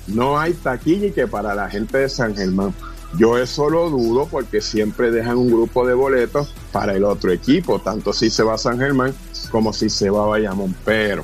no 0.08 0.40
hay 0.40 0.54
taquilla 0.54 1.08
y 1.08 1.12
que 1.12 1.28
para 1.28 1.56
la 1.56 1.70
gente 1.70 1.98
de 1.98 2.10
San 2.10 2.36
Germán. 2.36 2.74
Yo 3.18 3.38
eso 3.38 3.70
lo 3.70 3.90
dudo 3.90 4.28
porque 4.32 4.62
siempre 4.62 5.12
dejan 5.12 5.38
un 5.38 5.50
grupo 5.50 5.86
de 5.86 5.94
boletos 5.94 6.54
para 6.72 6.94
el 6.94 7.04
otro 7.04 7.32
equipo, 7.32 7.80
tanto 7.80 8.14
si 8.14 8.30
se 8.30 8.42
va 8.42 8.54
a 8.54 8.58
San 8.58 8.78
Germán 8.78 9.14
como 9.52 9.74
si 9.74 9.90
se 9.90 10.10
va 10.10 10.24
a 10.24 10.28
Bayamón. 10.28 10.74
Pero, 10.86 11.24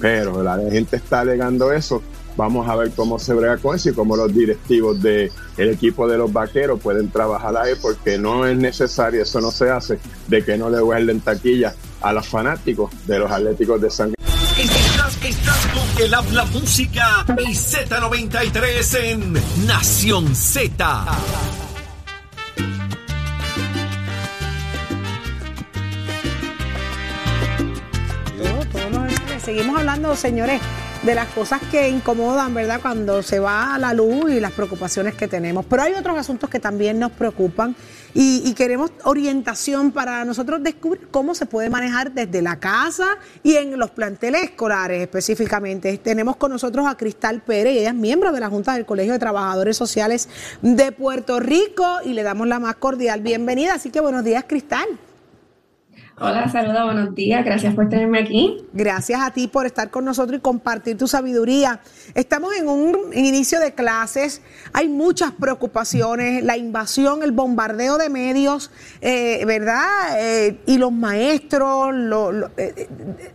pero 0.00 0.42
la 0.42 0.58
gente 0.70 0.96
está 0.96 1.20
alegando 1.20 1.70
eso. 1.70 2.02
Vamos 2.36 2.68
a 2.68 2.76
ver 2.76 2.90
cómo 2.92 3.18
se 3.18 3.34
brega 3.34 3.58
con 3.58 3.76
eso 3.76 3.90
y 3.90 3.92
cómo 3.94 4.16
los 4.16 4.32
directivos 4.32 5.00
del 5.02 5.30
equipo 5.56 6.08
de 6.08 6.18
los 6.18 6.32
vaqueros 6.32 6.80
pueden 6.80 7.10
trabajar 7.10 7.56
ahí, 7.56 7.74
porque 7.80 8.18
no 8.18 8.46
es 8.46 8.56
necesario, 8.56 9.22
eso 9.22 9.40
no 9.40 9.50
se 9.50 9.70
hace, 9.70 9.98
de 10.28 10.44
que 10.44 10.56
no 10.56 10.70
le 10.70 10.80
guarden 10.80 11.20
taquilla 11.20 11.74
a 12.00 12.12
los 12.12 12.26
fanáticos 12.26 12.90
de 13.06 13.18
los 13.18 13.30
Atléticos 13.30 13.80
de 13.80 13.90
San 13.90 14.14
Estás, 14.58 15.18
estás 15.24 15.66
con 15.68 16.04
el 16.04 16.14
habla 16.14 16.44
música 16.46 17.24
y 17.38 17.52
Z93 17.52 18.98
en 19.00 19.66
Nación 19.66 20.34
Z. 20.34 21.06
Seguimos 29.42 29.76
hablando, 29.80 30.14
señores, 30.14 30.60
de 31.02 31.16
las 31.16 31.26
cosas 31.28 31.60
que 31.70 31.88
incomodan, 31.88 32.54
¿verdad? 32.54 32.80
Cuando 32.80 33.22
se 33.22 33.40
va 33.40 33.74
a 33.74 33.78
la 33.78 33.92
luz 33.92 34.30
y 34.30 34.38
las 34.38 34.52
preocupaciones 34.52 35.14
que 35.14 35.26
tenemos. 35.26 35.66
Pero 35.66 35.82
hay 35.82 35.94
otros 35.94 36.16
asuntos 36.16 36.48
que 36.48 36.60
también 36.60 37.00
nos 37.00 37.10
preocupan 37.10 37.74
y, 38.14 38.42
y 38.44 38.54
queremos 38.54 38.92
orientación 39.04 39.90
para 39.90 40.24
nosotros 40.24 40.62
descubrir 40.62 41.08
cómo 41.10 41.34
se 41.34 41.46
puede 41.46 41.70
manejar 41.70 42.12
desde 42.12 42.40
la 42.40 42.60
casa 42.60 43.18
y 43.42 43.56
en 43.56 43.78
los 43.78 43.90
planteles 43.90 44.44
escolares 44.44 45.02
específicamente. 45.02 45.98
Tenemos 45.98 46.36
con 46.36 46.52
nosotros 46.52 46.86
a 46.86 46.96
Cristal 46.96 47.42
Pérez, 47.42 47.78
ella 47.78 47.88
es 47.88 47.94
miembro 47.94 48.30
de 48.30 48.38
la 48.38 48.48
Junta 48.48 48.74
del 48.74 48.86
Colegio 48.86 49.12
de 49.12 49.18
Trabajadores 49.18 49.76
Sociales 49.76 50.28
de 50.62 50.92
Puerto 50.92 51.40
Rico 51.40 51.98
y 52.04 52.12
le 52.12 52.22
damos 52.22 52.46
la 52.46 52.60
más 52.60 52.76
cordial 52.76 53.22
bienvenida. 53.22 53.74
Así 53.74 53.90
que 53.90 54.00
buenos 54.00 54.24
días, 54.24 54.44
Cristal. 54.46 54.86
Hola, 56.18 56.46
saludos, 56.48 56.84
buenos 56.84 57.14
días. 57.14 57.42
Gracias 57.42 57.74
por 57.74 57.88
tenerme 57.88 58.18
aquí. 58.18 58.66
Gracias 58.74 59.20
a 59.22 59.30
ti 59.30 59.48
por 59.48 59.64
estar 59.64 59.90
con 59.90 60.04
nosotros 60.04 60.38
y 60.38 60.42
compartir 60.42 60.98
tu 60.98 61.08
sabiduría. 61.08 61.80
Estamos 62.14 62.54
en 62.54 62.68
un 62.68 63.12
inicio 63.14 63.58
de 63.60 63.72
clases, 63.72 64.42
hay 64.74 64.88
muchas 64.88 65.32
preocupaciones, 65.32 66.44
la 66.44 66.58
invasión, 66.58 67.22
el 67.22 67.32
bombardeo 67.32 67.96
de 67.96 68.10
medios, 68.10 68.70
eh, 69.00 69.42
¿verdad? 69.46 69.86
Eh, 70.18 70.60
y 70.66 70.76
los 70.76 70.92
maestros 70.92 71.94
eh, 72.58 72.88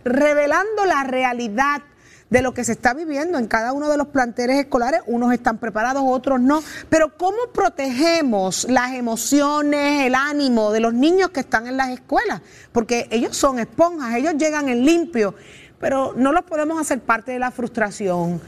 revelando 0.04 0.84
la 0.86 1.02
realidad 1.02 1.82
de 2.30 2.42
lo 2.42 2.52
que 2.52 2.64
se 2.64 2.72
está 2.72 2.94
viviendo 2.94 3.38
en 3.38 3.46
cada 3.46 3.72
uno 3.72 3.88
de 3.88 3.96
los 3.96 4.08
planteles 4.08 4.58
escolares. 4.58 5.00
Unos 5.06 5.32
están 5.32 5.58
preparados, 5.58 6.02
otros 6.06 6.40
no. 6.40 6.62
Pero 6.88 7.16
¿cómo 7.16 7.38
protegemos 7.52 8.66
las 8.68 8.92
emociones, 8.92 10.06
el 10.06 10.14
ánimo 10.14 10.72
de 10.72 10.80
los 10.80 10.94
niños 10.94 11.30
que 11.30 11.40
están 11.40 11.66
en 11.66 11.76
las 11.76 11.90
escuelas? 11.90 12.42
Porque 12.72 13.08
ellos 13.10 13.36
son 13.36 13.58
esponjas, 13.58 14.14
ellos 14.14 14.34
llegan 14.36 14.68
en 14.68 14.84
limpio, 14.84 15.34
pero 15.78 16.12
no 16.16 16.32
los 16.32 16.44
podemos 16.44 16.80
hacer 16.80 17.00
parte 17.00 17.32
de 17.32 17.38
la 17.38 17.50
frustración. 17.50 18.40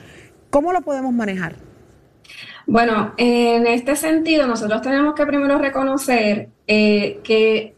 ¿Cómo 0.51 0.73
lo 0.73 0.81
podemos 0.83 1.13
manejar? 1.13 1.57
Bueno, 2.67 3.15
en 3.17 3.67
este 3.67 3.97
sentido, 3.97 4.47
nosotros 4.47 4.83
tenemos 4.83 5.15
que 5.15 5.27
primero 5.27 5.59
reconocer 5.59 6.51
eh, 6.67 7.21
que 7.25 7.75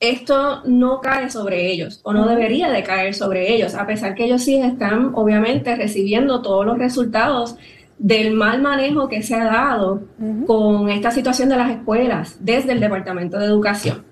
esto 0.00 0.62
no 0.64 1.00
cae 1.00 1.30
sobre 1.30 1.70
ellos 1.70 2.00
o 2.02 2.14
no 2.14 2.26
debería 2.26 2.70
de 2.70 2.82
caer 2.82 3.14
sobre 3.14 3.54
ellos, 3.54 3.74
a 3.74 3.86
pesar 3.86 4.14
que 4.14 4.24
ellos 4.24 4.42
sí 4.42 4.56
están 4.56 5.12
obviamente 5.14 5.76
recibiendo 5.76 6.40
todos 6.40 6.64
los 6.64 6.78
resultados 6.78 7.56
del 7.98 8.32
mal 8.32 8.62
manejo 8.62 9.08
que 9.08 9.22
se 9.22 9.34
ha 9.34 9.44
dado 9.44 10.02
con 10.46 10.88
esta 10.88 11.10
situación 11.10 11.50
de 11.50 11.56
las 11.56 11.70
escuelas 11.70 12.38
desde 12.40 12.72
el 12.72 12.80
Departamento 12.80 13.38
de 13.38 13.44
Educación. 13.44 14.04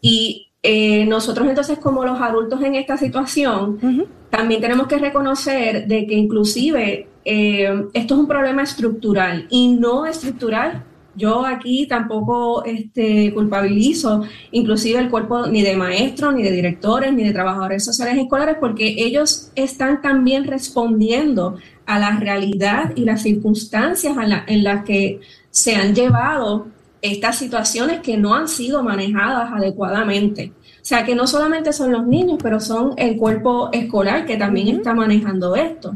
Y 0.00 0.52
eh, 0.62 1.04
nosotros 1.04 1.48
entonces 1.48 1.78
como 1.78 2.04
los 2.04 2.20
adultos 2.20 2.62
en 2.62 2.76
esta 2.76 2.96
situación, 2.96 4.06
también 4.30 4.60
tenemos 4.60 4.86
que 4.86 4.98
reconocer 4.98 5.88
de 5.88 6.06
que 6.06 6.14
inclusive 6.14 7.08
eh, 7.24 7.86
esto 7.92 8.14
es 8.14 8.20
un 8.20 8.28
problema 8.28 8.62
estructural 8.62 9.46
y 9.50 9.74
no 9.74 10.06
estructural. 10.06 10.84
Yo 11.16 11.46
aquí 11.46 11.86
tampoco 11.86 12.64
este, 12.64 13.32
culpabilizo 13.32 14.22
inclusive 14.50 14.98
el 14.98 15.10
cuerpo 15.10 15.46
ni 15.46 15.62
de 15.62 15.76
maestros, 15.76 16.34
ni 16.34 16.42
de 16.42 16.50
directores, 16.50 17.12
ni 17.12 17.22
de 17.24 17.32
trabajadores 17.32 17.84
sociales 17.84 18.16
escolares, 18.18 18.56
porque 18.60 18.94
ellos 18.98 19.50
están 19.54 20.02
también 20.02 20.44
respondiendo 20.44 21.56
a 21.86 21.98
la 21.98 22.18
realidad 22.18 22.92
y 22.96 23.04
las 23.04 23.22
circunstancias 23.22 24.16
en, 24.16 24.28
la- 24.30 24.44
en 24.46 24.64
las 24.64 24.84
que 24.84 25.20
se 25.50 25.76
han 25.76 25.94
llevado 25.94 26.66
estas 27.00 27.36
situaciones 27.36 28.00
que 28.00 28.16
no 28.16 28.34
han 28.34 28.48
sido 28.48 28.82
manejadas 28.82 29.52
adecuadamente. 29.52 30.52
O 30.76 30.84
sea, 30.86 31.04
que 31.04 31.14
no 31.14 31.26
solamente 31.26 31.72
son 31.72 31.92
los 31.92 32.06
niños, 32.06 32.38
pero 32.42 32.60
son 32.60 32.92
el 32.96 33.16
cuerpo 33.16 33.68
escolar 33.72 34.24
que 34.26 34.36
también 34.36 34.68
está 34.78 34.94
manejando 34.94 35.54
esto. 35.54 35.94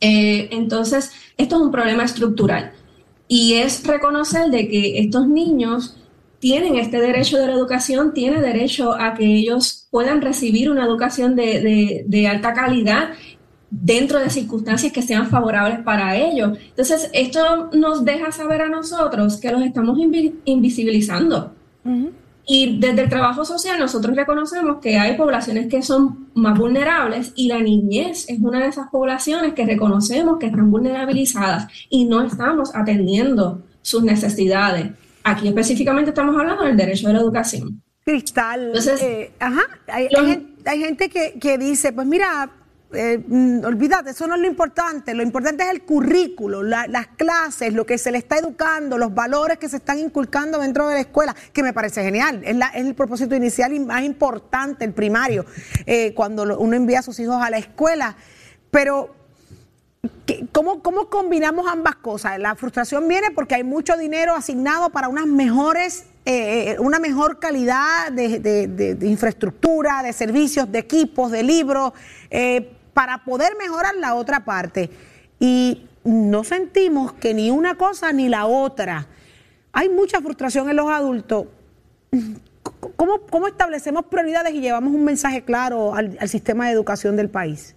Eh, 0.00 0.48
entonces, 0.50 1.12
esto 1.36 1.56
es 1.56 1.62
un 1.62 1.70
problema 1.70 2.04
estructural 2.04 2.72
y 3.32 3.54
es 3.54 3.82
reconocer 3.86 4.50
de 4.50 4.68
que 4.68 4.98
estos 4.98 5.26
niños 5.26 5.96
tienen 6.38 6.76
este 6.76 7.00
derecho 7.00 7.38
de 7.38 7.46
la 7.46 7.54
educación, 7.54 8.12
tienen 8.12 8.42
derecho 8.42 8.92
a 8.92 9.14
que 9.14 9.24
ellos 9.24 9.86
puedan 9.90 10.20
recibir 10.20 10.70
una 10.70 10.84
educación 10.84 11.34
de, 11.36 12.04
de- 12.06 12.28
alta 12.28 12.52
calidad 12.52 13.04
dentro 13.70 14.18
de 14.18 14.28
circunstancias 14.28 14.92
que 14.92 15.00
sean 15.02 15.28
favorables 15.28 15.78
para 15.80 16.16
ellos. 16.16 16.58
Entonces, 16.70 17.08
esto 17.14 17.40
nos 17.72 18.04
deja 18.04 18.32
saber 18.32 18.60
a 18.62 18.68
nosotros 18.68 19.38
que 19.40 19.50
los 19.50 19.62
estamos 19.62 19.96
invi- 19.98 20.34
invisibilizando. 20.44 21.36
Y 22.46 22.80
desde 22.80 23.02
el 23.02 23.08
trabajo 23.08 23.44
social 23.44 23.78
nosotros 23.78 24.16
reconocemos 24.16 24.78
que 24.80 24.98
hay 24.98 25.16
poblaciones 25.16 25.68
que 25.68 25.82
son 25.82 26.28
más 26.34 26.58
vulnerables 26.58 27.32
y 27.36 27.48
la 27.48 27.60
niñez 27.60 28.28
es 28.28 28.38
una 28.40 28.60
de 28.60 28.68
esas 28.68 28.88
poblaciones 28.88 29.54
que 29.54 29.64
reconocemos 29.64 30.38
que 30.38 30.46
están 30.46 30.70
vulnerabilizadas 30.70 31.68
y 31.88 32.04
no 32.04 32.22
estamos 32.22 32.74
atendiendo 32.74 33.62
sus 33.80 34.02
necesidades. 34.02 34.90
Aquí 35.24 35.48
específicamente 35.48 36.10
estamos 36.10 36.36
hablando 36.36 36.64
del 36.64 36.76
derecho 36.76 37.08
a 37.08 37.12
la 37.12 37.20
educación. 37.20 37.80
Cristal, 38.04 38.66
Entonces, 38.66 39.00
eh, 39.00 39.32
ajá, 39.38 39.62
hay, 39.86 40.08
gente, 40.80 41.08
que, 41.08 41.38
que 41.38 41.56
dice, 41.56 41.92
pues 41.92 42.04
mira, 42.04 42.50
eh, 42.94 43.22
mm, 43.26 43.64
olvídate, 43.64 44.10
eso 44.10 44.26
no 44.26 44.34
es 44.34 44.40
lo 44.40 44.46
importante. 44.46 45.14
Lo 45.14 45.22
importante 45.22 45.64
es 45.64 45.70
el 45.70 45.82
currículo, 45.82 46.62
las 46.62 47.06
clases, 47.16 47.72
lo 47.72 47.86
que 47.86 47.98
se 47.98 48.10
le 48.10 48.18
está 48.18 48.38
educando, 48.38 48.98
los 48.98 49.14
valores 49.14 49.58
que 49.58 49.68
se 49.68 49.76
están 49.76 49.98
inculcando 49.98 50.58
dentro 50.58 50.88
de 50.88 50.94
la 50.94 51.00
escuela, 51.00 51.34
que 51.52 51.62
me 51.62 51.72
parece 51.72 52.02
genial. 52.02 52.42
Es, 52.44 52.56
el 52.74 52.94
propósito 52.94 53.34
inicial 53.34 53.72
y 53.72 53.80
más 53.80 54.02
importante, 54.02 54.84
el 54.84 54.92
primario, 54.92 55.44
eh, 55.86 56.14
cuando 56.14 56.58
uno 56.58 56.76
envía 56.76 57.00
a 57.00 57.02
sus 57.02 57.18
hijos 57.20 57.36
a 57.40 57.50
la 57.50 57.58
escuela. 57.58 58.16
Pero, 58.70 59.14
¿cómo, 60.52 60.82
¿cómo 60.82 61.08
combinamos 61.08 61.66
ambas 61.66 61.96
cosas? 61.96 62.38
La 62.38 62.54
frustración 62.54 63.08
viene 63.08 63.30
porque 63.30 63.54
hay 63.54 63.64
mucho 63.64 63.96
dinero 63.96 64.34
asignado 64.34 64.90
para 64.90 65.08
unas 65.08 65.26
mejores 65.26 66.06
eh, 66.24 66.76
una 66.78 67.00
mejor 67.00 67.40
calidad 67.40 68.12
de, 68.12 68.96
infraestructura, 69.02 70.04
de 70.04 70.12
servicios, 70.12 70.70
de 70.70 70.78
equipos, 70.78 71.32
de 71.32 71.42
libros, 71.42 71.92
eh, 72.30 72.70
para 72.94 73.24
poder 73.24 73.56
mejorar 73.58 73.94
la 73.96 74.14
otra 74.14 74.44
parte. 74.44 74.90
Y 75.38 75.88
no 76.04 76.44
sentimos 76.44 77.12
que 77.14 77.34
ni 77.34 77.50
una 77.50 77.76
cosa 77.76 78.12
ni 78.12 78.28
la 78.28 78.46
otra. 78.46 79.06
Hay 79.72 79.88
mucha 79.88 80.20
frustración 80.20 80.68
en 80.68 80.76
los 80.76 80.90
adultos. 80.90 81.46
¿Cómo, 82.96 83.20
cómo 83.30 83.48
establecemos 83.48 84.06
prioridades 84.06 84.54
y 84.54 84.60
llevamos 84.60 84.92
un 84.92 85.04
mensaje 85.04 85.42
claro 85.42 85.94
al, 85.94 86.16
al 86.20 86.28
sistema 86.28 86.66
de 86.66 86.72
educación 86.72 87.16
del 87.16 87.30
país? 87.30 87.74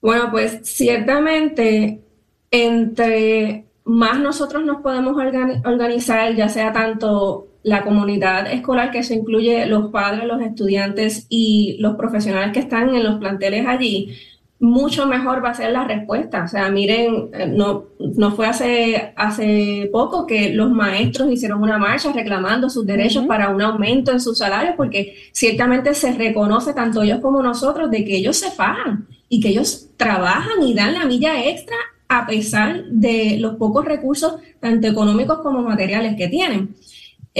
Bueno, 0.00 0.30
pues 0.30 0.60
ciertamente 0.62 2.04
entre 2.50 3.66
más 3.84 4.20
nosotros 4.20 4.64
nos 4.64 4.82
podemos 4.82 5.16
organizar, 5.64 6.34
ya 6.34 6.48
sea 6.48 6.72
tanto 6.72 7.48
la 7.68 7.84
comunidad 7.84 8.50
escolar, 8.50 8.90
que 8.90 9.02
se 9.02 9.14
incluye 9.14 9.66
los 9.66 9.90
padres, 9.90 10.24
los 10.24 10.40
estudiantes 10.40 11.26
y 11.28 11.76
los 11.80 11.96
profesionales 11.96 12.52
que 12.52 12.60
están 12.60 12.94
en 12.94 13.04
los 13.04 13.18
planteles 13.18 13.66
allí, 13.66 14.16
mucho 14.60 15.06
mejor 15.06 15.44
va 15.44 15.50
a 15.50 15.54
ser 15.54 15.70
la 15.70 15.84
respuesta. 15.84 16.44
O 16.44 16.48
sea, 16.48 16.70
miren, 16.70 17.28
eh, 17.32 17.46
no, 17.46 17.84
no 17.98 18.32
fue 18.32 18.46
hace, 18.46 19.12
hace 19.16 19.88
poco 19.92 20.26
que 20.26 20.52
los 20.52 20.70
maestros 20.70 21.30
hicieron 21.30 21.62
una 21.62 21.78
marcha 21.78 22.10
reclamando 22.12 22.68
sus 22.70 22.86
derechos 22.86 23.26
para 23.26 23.50
un 23.50 23.60
aumento 23.60 24.10
en 24.12 24.20
sus 24.20 24.38
salarios, 24.38 24.74
porque 24.76 25.14
ciertamente 25.32 25.94
se 25.94 26.12
reconoce 26.12 26.72
tanto 26.72 27.02
ellos 27.02 27.20
como 27.20 27.42
nosotros 27.42 27.90
de 27.90 28.04
que 28.04 28.16
ellos 28.16 28.36
se 28.36 28.50
pagan 28.52 29.06
y 29.28 29.40
que 29.40 29.50
ellos 29.50 29.90
trabajan 29.96 30.62
y 30.62 30.74
dan 30.74 30.94
la 30.94 31.04
milla 31.04 31.44
extra 31.44 31.76
a 32.08 32.26
pesar 32.26 32.84
de 32.86 33.36
los 33.38 33.56
pocos 33.56 33.84
recursos, 33.84 34.36
tanto 34.60 34.88
económicos 34.88 35.40
como 35.40 35.60
materiales 35.62 36.16
que 36.16 36.28
tienen. 36.28 36.74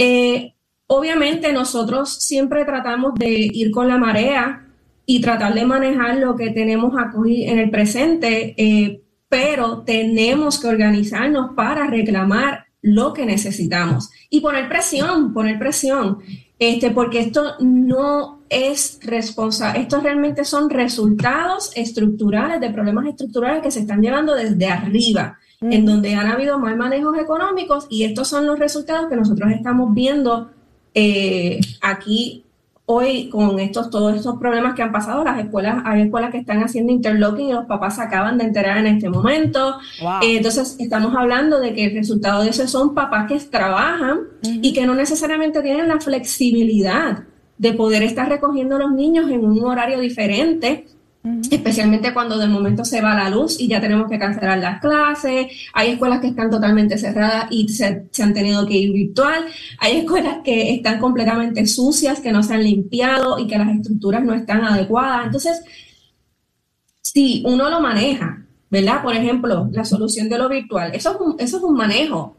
Eh, 0.01 0.53
obviamente 0.87 1.51
nosotros 1.51 2.09
siempre 2.23 2.63
tratamos 2.63 3.15
de 3.15 3.49
ir 3.51 3.69
con 3.69 3.89
la 3.89 3.97
marea 3.97 4.65
y 5.05 5.19
tratar 5.19 5.53
de 5.53 5.65
manejar 5.65 6.19
lo 6.19 6.37
que 6.37 6.51
tenemos 6.51 6.93
en 7.25 7.59
el 7.59 7.69
presente, 7.69 8.53
eh, 8.55 9.01
pero 9.27 9.81
tenemos 9.81 10.57
que 10.57 10.69
organizarnos 10.69 11.53
para 11.53 11.87
reclamar 11.87 12.63
lo 12.81 13.11
que 13.11 13.25
necesitamos 13.25 14.09
y 14.29 14.39
poner 14.39 14.69
presión, 14.69 15.33
poner 15.33 15.59
presión, 15.59 16.19
este, 16.57 16.91
porque 16.91 17.19
esto 17.19 17.55
no 17.59 18.43
es 18.47 19.01
responsable, 19.03 19.81
estos 19.81 20.01
realmente 20.01 20.45
son 20.45 20.69
resultados 20.69 21.73
estructurales 21.75 22.61
de 22.61 22.69
problemas 22.69 23.05
estructurales 23.05 23.61
que 23.61 23.71
se 23.71 23.81
están 23.81 24.01
llevando 24.01 24.33
desde 24.33 24.67
arriba, 24.67 25.37
en 25.61 25.85
donde 25.85 26.15
han 26.15 26.27
habido 26.27 26.57
mal 26.57 26.77
manejos 26.77 27.17
económicos 27.17 27.87
y 27.89 28.03
estos 28.03 28.27
son 28.27 28.45
los 28.47 28.59
resultados 28.59 29.07
que 29.09 29.15
nosotros 29.15 29.51
estamos 29.51 29.93
viendo 29.93 30.51
eh, 30.93 31.59
aquí 31.81 32.45
hoy 32.85 33.29
con 33.29 33.59
estos, 33.59 33.91
todos 33.91 34.15
estos 34.15 34.37
problemas 34.39 34.73
que 34.73 34.81
han 34.81 34.91
pasado, 34.91 35.23
las 35.23 35.37
escuelas, 35.37 35.83
hay 35.85 36.01
escuelas 36.01 36.31
que 36.31 36.39
están 36.39 36.63
haciendo 36.63 36.91
interlocking 36.91 37.49
y 37.49 37.53
los 37.53 37.65
papás 37.65 37.97
se 37.97 38.01
acaban 38.01 38.39
de 38.39 38.45
enterar 38.45 38.77
en 38.77 38.87
este 38.87 39.09
momento. 39.09 39.77
Eh, 40.23 40.37
entonces, 40.37 40.75
estamos 40.79 41.15
hablando 41.15 41.59
de 41.59 41.75
que 41.75 41.85
el 41.85 41.93
resultado 41.93 42.41
de 42.41 42.49
eso 42.49 42.67
son 42.67 42.95
papás 42.95 43.27
que 43.27 43.37
trabajan 43.41 44.21
y 44.41 44.73
que 44.73 44.87
no 44.87 44.95
necesariamente 44.95 45.61
tienen 45.61 45.87
la 45.87 45.99
flexibilidad 45.99 47.25
de 47.59 47.73
poder 47.73 48.01
estar 48.01 48.27
recogiendo 48.27 48.77
a 48.77 48.79
los 48.79 48.91
niños 48.91 49.29
en 49.29 49.45
un 49.45 49.63
horario 49.65 49.99
diferente 49.99 50.87
especialmente 51.23 52.13
cuando 52.13 52.37
de 52.37 52.47
momento 52.47 52.85
se 52.85 53.01
va 53.01 53.13
la 53.13 53.29
luz 53.29 53.59
y 53.59 53.67
ya 53.67 53.81
tenemos 53.81 54.09
que 54.09 54.17
cancelar 54.17 54.57
las 54.59 54.79
clases. 54.79 55.47
Hay 55.73 55.91
escuelas 55.91 56.21
que 56.21 56.27
están 56.27 56.49
totalmente 56.49 56.97
cerradas 56.97 57.47
y 57.51 57.67
se, 57.67 58.07
han 58.21 58.33
tenido 58.33 58.65
que 58.65 58.77
ir 58.77 58.93
virtual. 58.93 59.45
Hay 59.79 59.97
escuelas 59.97 60.37
que 60.43 60.73
están 60.73 60.99
completamente 60.99 61.65
sucias, 61.67 62.21
que 62.21 62.31
no 62.31 62.41
se 62.41 62.53
han 62.53 62.63
limpiado 62.63 63.37
y 63.37 63.47
que 63.47 63.57
las 63.57 63.69
estructuras 63.69 64.23
no 64.23 64.33
están 64.33 64.63
adecuadas. 64.63 65.25
Entonces, 65.25 65.61
si 67.01 67.43
uno 67.45 67.69
lo 67.69 67.81
maneja, 67.81 68.45
¿verdad? 68.69 69.01
Por 69.03 69.15
ejemplo, 69.15 69.67
la 69.71 69.83
solución 69.83 70.29
de 70.29 70.37
lo 70.37 70.47
virtual, 70.47 70.91
eso 70.93 71.11
es 71.11 71.17
un, 71.19 71.35
eso 71.39 71.57
es 71.57 71.63
un 71.63 71.75
manejo 71.75 72.37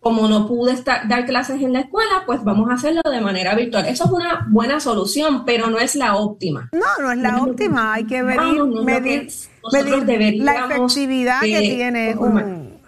como 0.00 0.28
no 0.28 0.46
pude 0.46 0.72
estar, 0.72 1.08
dar 1.08 1.26
clases 1.26 1.60
en 1.60 1.72
la 1.72 1.80
escuela, 1.80 2.22
pues 2.24 2.44
vamos 2.44 2.70
a 2.70 2.74
hacerlo 2.74 3.02
de 3.10 3.20
manera 3.20 3.54
virtual. 3.54 3.86
Eso 3.86 4.04
es 4.04 4.10
una 4.10 4.46
buena 4.48 4.78
solución, 4.78 5.44
pero 5.44 5.68
no 5.68 5.78
es 5.78 5.96
la 5.96 6.16
óptima. 6.16 6.68
No, 6.72 7.02
no 7.02 7.10
es 7.10 7.18
la 7.18 7.42
óptima. 7.42 7.94
Hay 7.94 8.04
que 8.04 8.22
medir, 8.22 8.64
medir, 8.84 10.42
la 10.42 10.66
efectividad 10.66 11.40
que, 11.40 11.60
tiene. 11.60 12.16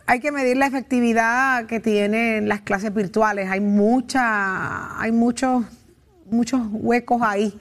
hay 0.07 0.21
que 0.21 0.31
medir 0.31 0.57
la 0.57 0.67
efectividad 0.67 1.67
que 1.67 1.81
tienen 1.81 2.49
las 2.49 2.61
clases 2.61 2.95
virtuales. 2.95 3.51
Hay 3.51 3.61
mucha, 3.61 5.01
hay 5.01 5.11
muchos, 5.11 5.65
muchos 6.31 6.61
huecos 6.71 7.23
ahí 7.23 7.59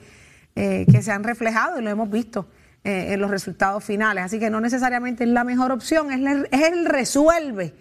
eh, 0.54 0.86
que 0.90 1.02
se 1.02 1.10
han 1.10 1.24
reflejado 1.24 1.80
y 1.80 1.82
lo 1.82 1.90
hemos 1.90 2.10
visto. 2.10 2.46
Eh, 2.82 3.12
en 3.12 3.20
los 3.20 3.30
resultados 3.30 3.84
finales. 3.84 4.24
Así 4.24 4.38
que 4.38 4.48
no 4.48 4.58
necesariamente 4.58 5.24
es 5.24 5.28
la 5.28 5.44
mejor 5.44 5.70
opción, 5.70 6.10
es, 6.10 6.46
es 6.50 6.72
el 6.72 6.86
resuelve 6.86 7.74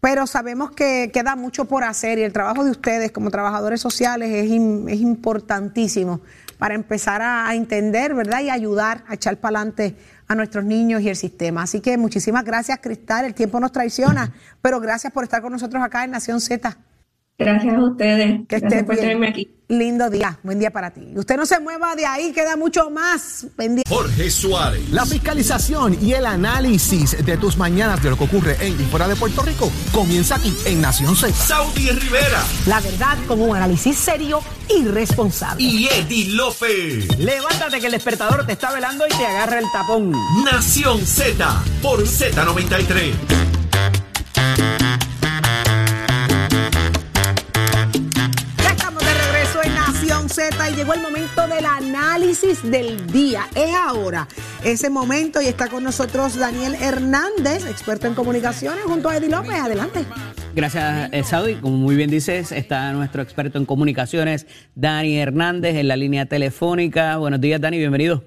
pero 0.00 0.26
sabemos 0.26 0.70
que 0.70 1.10
queda 1.12 1.36
mucho 1.36 1.66
por 1.66 1.84
hacer 1.84 2.18
y 2.18 2.22
el 2.22 2.32
trabajo 2.32 2.64
de 2.64 2.70
ustedes 2.70 3.12
como 3.12 3.30
trabajadores 3.30 3.80
sociales 3.80 4.30
es, 4.30 4.46
es 4.46 5.00
importantísimo 5.00 6.20
para 6.58 6.74
empezar 6.74 7.22
a, 7.22 7.54
entender, 7.54 8.14
¿verdad? 8.14 8.40
Y 8.40 8.50
ayudar 8.50 9.02
a 9.08 9.14
echar 9.14 9.38
para 9.38 9.58
adelante 9.58 9.96
a 10.28 10.34
nuestros 10.34 10.64
niños 10.64 11.00
y 11.00 11.08
el 11.08 11.16
sistema. 11.16 11.62
Así 11.62 11.80
que 11.80 11.96
muchísimas 11.96 12.44
gracias, 12.44 12.78
Cristal. 12.82 13.24
El 13.24 13.34
tiempo 13.34 13.58
nos 13.60 13.72
traiciona, 13.72 14.32
pero 14.60 14.78
gracias 14.78 15.12
por 15.12 15.24
estar 15.24 15.40
con 15.40 15.52
nosotros 15.52 15.82
acá 15.82 16.04
en 16.04 16.10
Nación 16.10 16.40
Z. 16.40 16.76
Gracias 17.40 17.74
a 17.74 17.82
ustedes. 17.82 18.46
Que 18.46 18.56
estés 18.56 18.84
por 18.84 18.96
tenerme 18.96 19.28
aquí. 19.28 19.50
Lindo 19.66 20.10
día, 20.10 20.38
buen 20.42 20.58
día 20.58 20.70
para 20.70 20.90
ti. 20.90 21.00
Usted 21.14 21.38
no 21.38 21.46
se 21.46 21.58
mueva 21.58 21.96
de 21.96 22.04
ahí, 22.04 22.32
queda 22.32 22.54
mucho 22.54 22.90
más 22.90 23.46
pendiente. 23.56 23.88
Jorge 23.88 24.28
Suárez. 24.30 24.90
La 24.90 25.06
fiscalización 25.06 25.96
y 26.02 26.12
el 26.12 26.26
análisis 26.26 27.24
de 27.24 27.36
tus 27.38 27.56
mañanas 27.56 28.02
de 28.02 28.10
lo 28.10 28.18
que 28.18 28.24
ocurre 28.24 28.56
en 28.60 28.74
y 28.74 28.84
fuera 28.84 29.08
de 29.08 29.16
Puerto 29.16 29.40
Rico 29.40 29.72
comienza 29.90 30.34
aquí 30.34 30.54
en 30.66 30.82
Nación 30.82 31.16
Z. 31.16 31.32
Saudi 31.32 31.88
Rivera. 31.88 32.44
La 32.66 32.80
verdad 32.80 33.16
con 33.26 33.40
un 33.40 33.56
análisis 33.56 33.96
serio 33.96 34.40
y 34.68 34.84
responsable. 34.84 35.62
Y 35.62 35.88
Eddie 35.88 36.34
López. 36.34 37.18
Levántate 37.18 37.80
que 37.80 37.86
el 37.86 37.92
despertador 37.92 38.44
te 38.44 38.52
está 38.52 38.70
velando 38.72 39.06
y 39.06 39.16
te 39.16 39.24
agarra 39.24 39.60
el 39.60 39.66
tapón. 39.72 40.12
Nación 40.44 41.06
Z 41.06 41.62
por 41.80 42.02
Z93. 42.02 43.40
Y 50.38 50.76
llegó 50.76 50.94
el 50.94 51.02
momento 51.02 51.48
del 51.48 51.64
análisis 51.66 52.62
del 52.70 53.04
día. 53.08 53.48
Es 53.56 53.74
ahora 53.74 54.28
ese 54.64 54.88
momento 54.88 55.42
y 55.42 55.46
está 55.46 55.68
con 55.68 55.82
nosotros 55.82 56.38
Daniel 56.38 56.76
Hernández, 56.80 57.68
experto 57.68 58.06
en 58.06 58.14
comunicaciones, 58.14 58.84
junto 58.84 59.08
a 59.08 59.16
Eddie 59.16 59.28
López. 59.28 59.54
Adelante. 59.54 60.04
Gracias, 60.54 61.12
eh, 61.12 61.24
Saudi. 61.24 61.56
Como 61.56 61.76
muy 61.76 61.96
bien 61.96 62.10
dices, 62.10 62.52
está 62.52 62.92
nuestro 62.92 63.22
experto 63.22 63.58
en 63.58 63.66
comunicaciones, 63.66 64.46
Dani 64.76 65.18
Hernández, 65.18 65.74
en 65.74 65.88
la 65.88 65.96
línea 65.96 66.26
telefónica. 66.26 67.16
Buenos 67.16 67.40
días, 67.40 67.60
Dani, 67.60 67.78
bienvenido. 67.78 68.22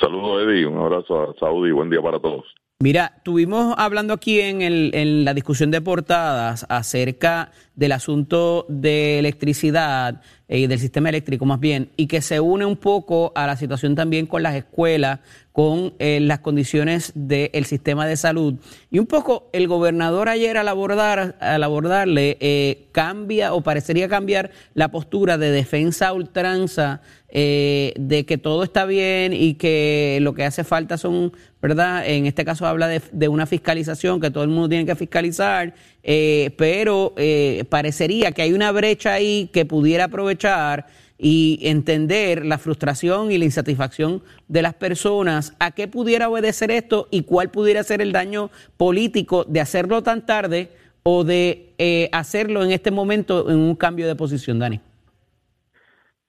Saludos, 0.00 0.42
Eddie. 0.46 0.64
Un 0.64 0.78
abrazo 0.78 1.30
a 1.30 1.34
Saudi. 1.38 1.70
Buen 1.70 1.90
día 1.90 2.00
para 2.00 2.18
todos. 2.18 2.46
Mira, 2.84 3.14
tuvimos 3.22 3.74
hablando 3.78 4.12
aquí 4.12 4.42
en, 4.42 4.60
el, 4.60 4.90
en 4.92 5.24
la 5.24 5.32
discusión 5.32 5.70
de 5.70 5.80
portadas 5.80 6.66
acerca 6.68 7.50
del 7.76 7.92
asunto 7.92 8.66
de 8.68 9.18
electricidad 9.18 10.20
y 10.48 10.66
del 10.66 10.78
sistema 10.78 11.08
eléctrico 11.08 11.46
más 11.46 11.58
bien, 11.58 11.88
y 11.96 12.06
que 12.06 12.20
se 12.20 12.40
une 12.40 12.66
un 12.66 12.76
poco 12.76 13.32
a 13.34 13.46
la 13.46 13.56
situación 13.56 13.94
también 13.94 14.26
con 14.26 14.42
las 14.42 14.54
escuelas, 14.54 15.20
con 15.50 15.94
eh, 15.98 16.20
las 16.20 16.40
condiciones 16.40 17.12
del 17.14 17.64
sistema 17.64 18.06
de 18.06 18.18
salud. 18.18 18.56
Y 18.90 18.98
un 18.98 19.06
poco 19.06 19.48
el 19.54 19.66
gobernador 19.66 20.28
ayer 20.28 20.58
al 20.58 20.68
abordar, 20.68 21.38
al 21.40 21.62
abordarle, 21.62 22.36
eh, 22.40 22.88
cambia 22.92 23.54
o 23.54 23.62
parecería 23.62 24.08
cambiar 24.08 24.50
la 24.74 24.90
postura 24.90 25.38
de 25.38 25.50
defensa 25.50 26.12
ultranza 26.12 27.00
eh, 27.36 27.92
de 27.98 28.24
que 28.24 28.38
todo 28.38 28.62
está 28.62 28.86
bien 28.86 29.32
y 29.32 29.54
que 29.54 30.18
lo 30.22 30.34
que 30.34 30.44
hace 30.44 30.62
falta 30.62 30.96
son, 30.96 31.32
¿verdad? 31.60 32.08
En 32.08 32.26
este 32.26 32.44
caso 32.44 32.64
habla 32.64 32.86
de, 32.88 33.28
una 33.28 33.44
fiscalización, 33.44 34.20
que 34.20 34.30
todo 34.30 34.44
el 34.44 34.50
mundo 34.50 34.68
tiene 34.68 34.86
que 34.86 34.94
fiscalizar, 34.94 35.74
eh, 36.04 36.52
pero 36.56 37.12
eh, 37.16 37.64
parecería 37.68 38.30
que 38.30 38.42
hay 38.42 38.52
una 38.52 38.70
brecha 38.70 39.14
ahí 39.14 39.50
que 39.52 39.64
pudiera 39.64 40.04
aprovechar 40.04 40.86
y 41.18 41.58
entender 41.62 42.46
la 42.46 42.56
frustración 42.56 43.32
y 43.32 43.38
la 43.38 43.46
insatisfacción 43.46 44.22
de 44.46 44.62
las 44.62 44.74
personas, 44.74 45.54
a 45.58 45.72
qué 45.72 45.88
pudiera 45.88 46.28
obedecer 46.28 46.70
esto 46.70 47.08
y 47.10 47.22
cuál 47.22 47.50
pudiera 47.50 47.82
ser 47.82 48.00
el 48.00 48.12
daño 48.12 48.52
político 48.76 49.44
de 49.44 49.60
hacerlo 49.60 50.04
tan 50.04 50.24
tarde 50.24 50.70
o 51.02 51.24
de 51.24 51.74
eh, 51.78 52.08
hacerlo 52.12 52.62
en 52.62 52.70
este 52.70 52.92
momento 52.92 53.50
en 53.50 53.58
un 53.58 53.74
cambio 53.74 54.06
de 54.06 54.14
posición, 54.14 54.60
Dani. 54.60 54.80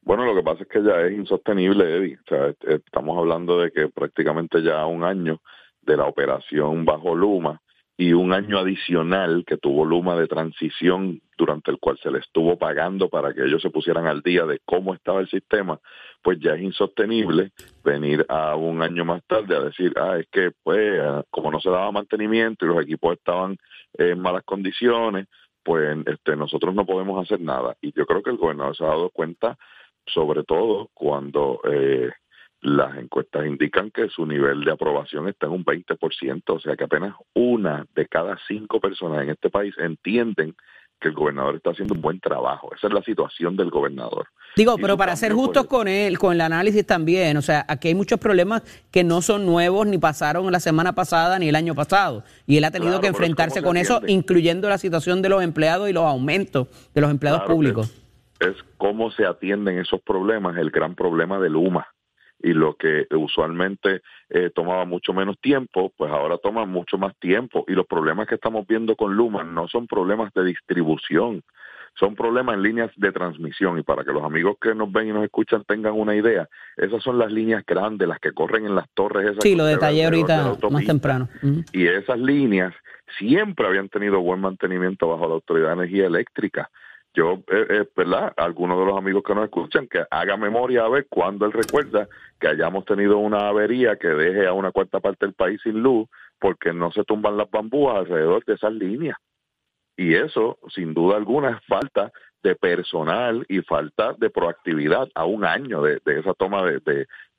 Bueno, 0.05 0.23
lo 0.23 0.35
que 0.35 0.43
pasa 0.43 0.61
es 0.61 0.69
que 0.69 0.83
ya 0.83 1.01
es 1.01 1.13
insostenible, 1.13 1.97
Eddie. 1.97 2.17
O 2.17 2.29
sea, 2.29 2.53
estamos 2.75 3.17
hablando 3.17 3.59
de 3.59 3.71
que 3.71 3.87
prácticamente 3.89 4.61
ya 4.61 4.85
un 4.85 5.03
año 5.03 5.41
de 5.81 5.97
la 5.97 6.05
operación 6.05 6.85
bajo 6.85 7.15
Luma 7.15 7.59
y 7.97 8.13
un 8.13 8.31
año 8.31 8.59
adicional 8.59 9.43
que 9.47 9.57
tuvo 9.57 9.83
Luma 9.83 10.15
de 10.15 10.27
transición 10.27 11.21
durante 11.35 11.71
el 11.71 11.79
cual 11.79 11.97
se 12.03 12.11
le 12.11 12.19
estuvo 12.19 12.55
pagando 12.55 13.09
para 13.09 13.33
que 13.33 13.45
ellos 13.45 13.63
se 13.63 13.71
pusieran 13.71 14.05
al 14.05 14.21
día 14.21 14.45
de 14.45 14.59
cómo 14.63 14.93
estaba 14.93 15.21
el 15.21 15.27
sistema, 15.27 15.79
pues 16.21 16.39
ya 16.39 16.51
es 16.51 16.61
insostenible 16.61 17.51
venir 17.83 18.27
a 18.29 18.55
un 18.55 18.83
año 18.83 19.05
más 19.05 19.23
tarde 19.25 19.55
a 19.55 19.61
decir, 19.61 19.91
ah, 19.97 20.17
es 20.19 20.27
que 20.27 20.51
pues 20.61 21.01
como 21.31 21.49
no 21.49 21.59
se 21.59 21.71
daba 21.71 21.91
mantenimiento 21.91 22.65
y 22.65 22.67
los 22.67 22.83
equipos 22.83 23.13
estaban 23.13 23.57
en 23.97 24.19
malas 24.19 24.43
condiciones, 24.43 25.27
pues 25.63 25.97
este, 26.05 26.35
nosotros 26.35 26.75
no 26.75 26.85
podemos 26.85 27.19
hacer 27.23 27.41
nada. 27.41 27.75
Y 27.81 27.91
yo 27.91 28.05
creo 28.05 28.21
que 28.21 28.29
el 28.29 28.37
gobernador 28.37 28.77
se 28.77 28.83
ha 28.83 28.89
dado 28.89 29.09
cuenta 29.09 29.57
sobre 30.07 30.43
todo 30.43 30.89
cuando 30.93 31.61
eh, 31.69 32.11
las 32.61 32.97
encuestas 32.97 33.45
indican 33.45 33.91
que 33.91 34.09
su 34.09 34.25
nivel 34.25 34.63
de 34.63 34.71
aprobación 34.71 35.27
está 35.27 35.45
en 35.45 35.53
un 35.53 35.65
20%, 35.65 36.43
o 36.47 36.59
sea 36.59 36.75
que 36.75 36.83
apenas 36.83 37.15
una 37.33 37.85
de 37.95 38.07
cada 38.07 38.37
cinco 38.47 38.79
personas 38.79 39.23
en 39.23 39.29
este 39.29 39.49
país 39.49 39.75
entienden 39.77 40.55
que 40.99 41.09
el 41.09 41.13
gobernador 41.13 41.57
está 41.57 41.71
haciendo 41.71 41.93
un 41.93 42.01
buen 42.01 42.19
trabajo. 42.19 42.73
Esa 42.73 42.87
es 42.87 42.93
la 42.93 43.03
situación 43.03 43.57
del 43.57 43.69
gobernador. 43.69 44.27
Digo, 44.55 44.77
pero 44.77 44.97
para 44.97 45.15
ser 45.15 45.33
justos 45.33 45.65
con 45.65 45.87
él, 45.87 46.17
con 46.17 46.33
el 46.33 46.41
análisis 46.41 46.85
también, 46.85 47.35
o 47.37 47.41
sea, 47.41 47.65
aquí 47.67 47.89
hay 47.89 47.95
muchos 47.95 48.17
problemas 48.17 48.63
que 48.91 49.03
no 49.03 49.21
son 49.21 49.45
nuevos 49.45 49.85
ni 49.85 49.97
pasaron 49.97 50.49
la 50.51 50.61
semana 50.61 50.95
pasada 50.95 51.37
ni 51.37 51.49
el 51.49 51.55
año 51.55 51.75
pasado. 51.75 52.23
Y 52.47 52.57
él 52.57 52.63
ha 52.63 52.71
tenido 52.71 53.01
que 53.01 53.07
enfrentarse 53.07 53.61
con 53.61 53.75
eso, 53.77 54.01
incluyendo 54.07 54.69
la 54.69 54.77
situación 54.77 55.21
de 55.21 55.29
los 55.29 55.43
empleados 55.43 55.89
y 55.89 55.93
los 55.93 56.05
aumentos 56.05 56.69
de 56.93 57.01
los 57.01 57.11
empleados 57.11 57.43
públicos 57.43 58.04
es 58.39 58.55
cómo 58.77 59.11
se 59.11 59.25
atienden 59.25 59.79
esos 59.79 60.01
problemas, 60.01 60.57
el 60.57 60.71
gran 60.71 60.95
problema 60.95 61.39
de 61.39 61.49
Luma. 61.49 61.87
Y 62.39 62.53
lo 62.53 62.75
que 62.75 63.07
usualmente 63.11 64.01
eh, 64.29 64.51
tomaba 64.53 64.85
mucho 64.85 65.13
menos 65.13 65.39
tiempo, 65.39 65.93
pues 65.97 66.11
ahora 66.11 66.37
toma 66.37 66.65
mucho 66.65 66.97
más 66.97 67.17
tiempo. 67.17 67.63
Y 67.67 67.73
los 67.73 67.87
problemas 67.87 68.27
que 68.27 68.35
estamos 68.35 68.67
viendo 68.67 68.95
con 68.95 69.15
Luma 69.15 69.43
no 69.43 69.67
son 69.67 69.87
problemas 69.87 70.33
de 70.33 70.43
distribución, 70.43 71.41
son 71.97 72.13
problemas 72.13 72.55
en 72.55 72.63
líneas 72.63 72.91
de 72.97 73.11
transmisión. 73.13 73.79
Y 73.79 73.83
para 73.83 74.03
que 74.03 74.11
los 74.11 74.23
amigos 74.23 74.57
que 74.59 74.75
nos 74.75 74.91
ven 74.91 75.07
y 75.07 75.13
nos 75.13 75.23
escuchan 75.23 75.63
tengan 75.65 75.93
una 75.93 76.13
idea, 76.13 76.47
esas 76.75 77.01
son 77.01 77.17
las 77.17 77.31
líneas 77.31 77.63
grandes, 77.65 78.07
las 78.07 78.19
que 78.19 78.33
corren 78.33 78.65
en 78.65 78.75
las 78.75 78.89
torres. 78.93 79.31
Esas 79.31 79.41
sí, 79.41 79.55
lo 79.55 79.65
detallé 79.65 80.03
ahorita 80.03 80.57
más 80.69 80.85
temprano. 80.85 81.29
Y 81.71 81.87
esas 81.87 82.19
líneas 82.19 82.73
siempre 83.17 83.65
habían 83.65 83.87
tenido 83.87 84.19
buen 84.19 84.41
mantenimiento 84.41 85.07
bajo 85.07 85.27
la 85.27 85.35
Autoridad 85.35 85.69
de 85.69 85.73
Energía 85.73 86.05
Eléctrica 86.05 86.69
yo, 87.15 87.43
eh, 87.47 87.65
eh, 87.69 87.89
¿verdad? 87.95 88.33
Algunos 88.37 88.77
de 88.79 88.85
los 88.85 88.97
amigos 88.97 89.23
que 89.23 89.33
nos 89.33 89.45
escuchan, 89.45 89.87
que 89.87 90.03
haga 90.11 90.37
memoria 90.37 90.83
a 90.83 90.89
ver 90.89 91.07
cuándo 91.09 91.45
él 91.45 91.53
recuerda 91.53 92.07
que 92.39 92.47
hayamos 92.47 92.85
tenido 92.85 93.17
una 93.17 93.47
avería 93.47 93.95
que 93.95 94.09
deje 94.09 94.45
a 94.45 94.53
una 94.53 94.71
cuarta 94.71 94.99
parte 94.99 95.25
del 95.25 95.33
país 95.33 95.59
sin 95.63 95.81
luz 95.81 96.07
porque 96.39 96.73
no 96.73 96.91
se 96.91 97.03
tumban 97.03 97.37
las 97.37 97.49
bambúas 97.49 97.97
alrededor 97.97 98.43
de 98.45 98.53
esas 98.53 98.73
líneas. 98.73 99.17
Y 99.97 100.13
eso, 100.13 100.59
sin 100.73 100.93
duda 100.93 101.15
alguna, 101.15 101.51
es 101.51 101.65
falta 101.65 102.11
de 102.43 102.55
personal 102.55 103.45
y 103.47 103.61
falta 103.61 104.13
de 104.17 104.29
proactividad 104.29 105.07
a 105.15 105.25
un 105.25 105.45
año 105.45 105.81
de, 105.81 105.99
esa 106.05 106.33
toma 106.33 106.63
de, 106.63 106.79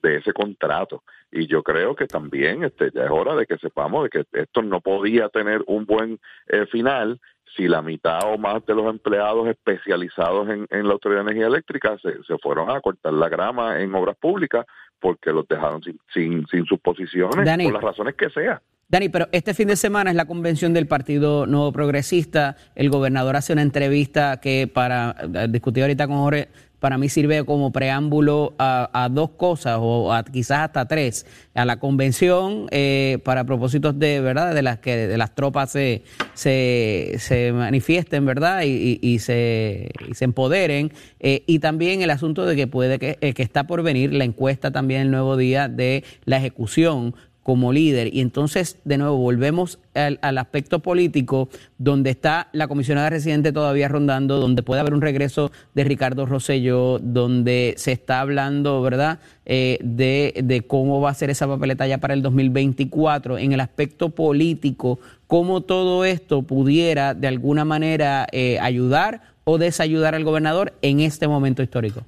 de, 0.02 0.16
ese 0.16 0.32
contrato. 0.32 1.02
Y 1.30 1.46
yo 1.46 1.62
creo 1.62 1.94
que 1.94 2.06
también 2.06 2.64
este, 2.64 2.90
ya 2.92 3.04
es 3.04 3.10
hora 3.10 3.36
de 3.36 3.46
que 3.46 3.58
sepamos 3.58 4.04
de 4.04 4.10
que 4.10 4.24
esto 4.32 4.62
no 4.62 4.80
podía 4.80 5.28
tener 5.28 5.62
un 5.66 5.84
buen 5.84 6.18
eh, 6.48 6.66
final 6.66 7.20
si 7.54 7.68
la 7.68 7.82
mitad 7.82 8.20
o 8.24 8.38
más 8.38 8.64
de 8.66 8.74
los 8.74 8.86
empleados 8.90 9.48
especializados 9.48 10.48
en, 10.48 10.66
la 10.70 10.92
Autoridad 10.92 11.24
de 11.24 11.30
Energía 11.30 11.46
Eléctrica 11.46 11.96
se, 12.02 12.22
se, 12.24 12.38
fueron 12.38 12.70
a 12.70 12.80
cortar 12.80 13.12
la 13.12 13.28
grama 13.28 13.80
en 13.80 13.94
obras 13.94 14.16
públicas 14.16 14.66
porque 15.00 15.30
los 15.30 15.46
dejaron 15.46 15.82
sin, 15.82 15.98
sin, 16.12 16.46
sin 16.48 16.64
sus 16.64 16.80
posiciones, 16.80 17.34
por 17.34 17.72
las 17.72 17.82
razones 17.82 18.14
que 18.14 18.30
sea. 18.30 18.60
Dani, 18.88 19.08
pero 19.08 19.26
este 19.32 19.52
fin 19.52 19.66
de 19.66 19.74
semana 19.74 20.10
es 20.10 20.16
la 20.16 20.26
convención 20.26 20.72
del 20.72 20.86
Partido 20.86 21.44
Nuevo 21.46 21.72
Progresista. 21.72 22.56
El 22.76 22.88
gobernador 22.88 23.34
hace 23.34 23.52
una 23.52 23.62
entrevista 23.62 24.38
que 24.40 24.70
para 24.72 25.16
eh, 25.22 25.48
discutir 25.50 25.82
ahorita 25.82 26.06
con 26.06 26.18
Jorge 26.18 26.48
para 26.80 26.98
mí 26.98 27.08
sirve 27.08 27.44
como 27.44 27.72
preámbulo 27.72 28.54
a, 28.58 29.08
dos 29.10 29.30
cosas 29.30 29.78
o 29.80 30.12
quizás 30.32 30.60
hasta 30.60 30.86
tres 30.86 31.26
a 31.54 31.64
la 31.64 31.78
convención 31.78 32.66
eh, 32.70 33.18
para 33.24 33.44
propósitos 33.44 33.98
de 33.98 34.20
verdad 34.20 34.54
de 34.54 34.62
las 34.62 34.78
que 34.78 35.06
de 35.06 35.18
las 35.18 35.34
tropas 35.34 35.70
se, 35.70 36.02
se, 36.34 37.52
manifiesten 37.54 38.26
verdad 38.26 38.62
y, 38.64 39.18
se, 39.18 39.90
se 40.12 40.24
empoderen. 40.24 40.92
Eh, 41.20 41.42
y 41.46 41.58
también 41.60 42.02
el 42.02 42.10
asunto 42.10 42.44
de 42.46 42.56
que 42.56 42.66
puede 42.66 42.98
que, 42.98 43.18
eh, 43.20 43.32
que 43.32 43.42
está 43.42 43.66
por 43.66 43.82
venir 43.82 44.12
la 44.12 44.24
encuesta 44.24 44.70
también 44.70 45.02
el 45.02 45.10
nuevo 45.10 45.36
día 45.36 45.68
de 45.68 46.04
la 46.24 46.36
ejecución 46.36 47.14
como 47.46 47.72
líder. 47.72 48.12
Y 48.12 48.22
entonces, 48.22 48.80
de 48.82 48.98
nuevo, 48.98 49.18
volvemos 49.18 49.78
al, 49.94 50.18
aspecto 50.36 50.80
político, 50.80 51.48
donde 51.78 52.10
está 52.10 52.48
la 52.50 52.66
comisionada 52.66 53.08
residente 53.08 53.52
todavía 53.52 53.86
rondando, 53.86 54.40
donde 54.40 54.64
puede 54.64 54.80
haber 54.80 54.94
un 54.94 55.00
regreso 55.00 55.52
de 55.72 55.84
Ricardo 55.84 56.26
Rosselló, 56.26 56.98
donde 56.98 57.74
se 57.76 57.92
está 57.92 58.20
hablando, 58.20 58.82
¿verdad?, 58.82 59.20
eh, 59.44 59.78
de, 59.80 60.64
cómo 60.66 61.00
va 61.00 61.10
a 61.10 61.14
ser 61.14 61.30
esa 61.30 61.46
papeleta 61.46 61.86
ya 61.86 61.98
para 61.98 62.14
el 62.14 62.22
2024. 62.22 63.38
En 63.38 63.52
el 63.52 63.60
aspecto 63.60 64.08
político, 64.08 64.98
cómo 65.28 65.60
todo 65.60 66.04
esto 66.04 66.42
pudiera, 66.42 67.14
de 67.14 67.28
alguna 67.28 67.64
manera, 67.64 68.26
eh, 68.32 68.58
ayudar 68.58 69.20
o 69.44 69.56
desayudar 69.58 70.16
al 70.16 70.24
gobernador 70.24 70.72
en 70.82 70.98
este 70.98 71.28
momento 71.28 71.62
histórico. 71.62 72.02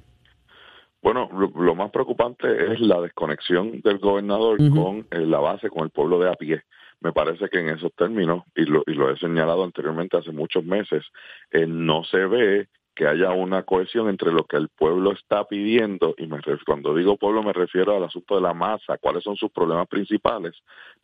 Bueno, 1.01 1.29
lo, 1.31 1.75
más 1.75 1.91
preocupante 1.91 2.73
es 2.73 2.79
la 2.81 2.99
desconexión 3.01 3.79
del 3.81 3.99
gobernador 3.99 4.57
con 4.71 5.07
eh, 5.11 5.25
la 5.25 5.39
base, 5.39 5.69
con 5.69 5.83
el 5.83 5.91
pueblo 5.91 6.19
de 6.19 6.29
a 6.29 6.33
pie. 6.33 6.63
Me 6.99 7.13
parece 7.13 7.47
que 7.47 7.59
en 7.59 7.69
esos 7.69 7.93
términos, 7.93 8.43
y 8.55 8.65
lo, 8.65 8.83
y 8.85 8.93
lo 8.93 9.09
he 9.09 9.17
señalado 9.17 9.63
anteriormente 9.63 10.17
hace 10.17 10.31
muchos 10.31 10.65
meses, 10.65 11.05
eh, 11.51 11.65
no 11.65 12.03
se 12.03 12.25
ve 12.25 12.67
que 12.93 13.07
haya 13.07 13.31
una 13.31 13.63
cohesión 13.63 14.09
entre 14.09 14.33
lo 14.33 14.43
que 14.43 14.57
el 14.57 14.67
pueblo 14.67 15.13
está 15.13 15.45
pidiendo, 15.45 16.15
y 16.17 16.27
me, 16.27 16.41
cuando 16.65 16.93
digo 16.93 17.15
pueblo 17.15 17.41
me 17.43 17.53
refiero 17.53 17.95
al 17.95 18.03
asunto 18.03 18.35
de 18.35 18.41
la 18.41 18.53
masa, 18.53 18.97
cuáles 18.97 19.23
son 19.23 19.37
sus 19.37 19.51
problemas 19.51 19.87
principales, 19.87 20.53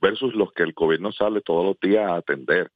versus 0.01 0.35
los 0.35 0.51
que 0.51 0.63
el 0.63 0.73
gobierno 0.73 1.13
sale 1.13 1.39
todos 1.39 1.63
los 1.63 1.79
días 1.79 2.11
a 2.11 2.17
atender 2.17 2.69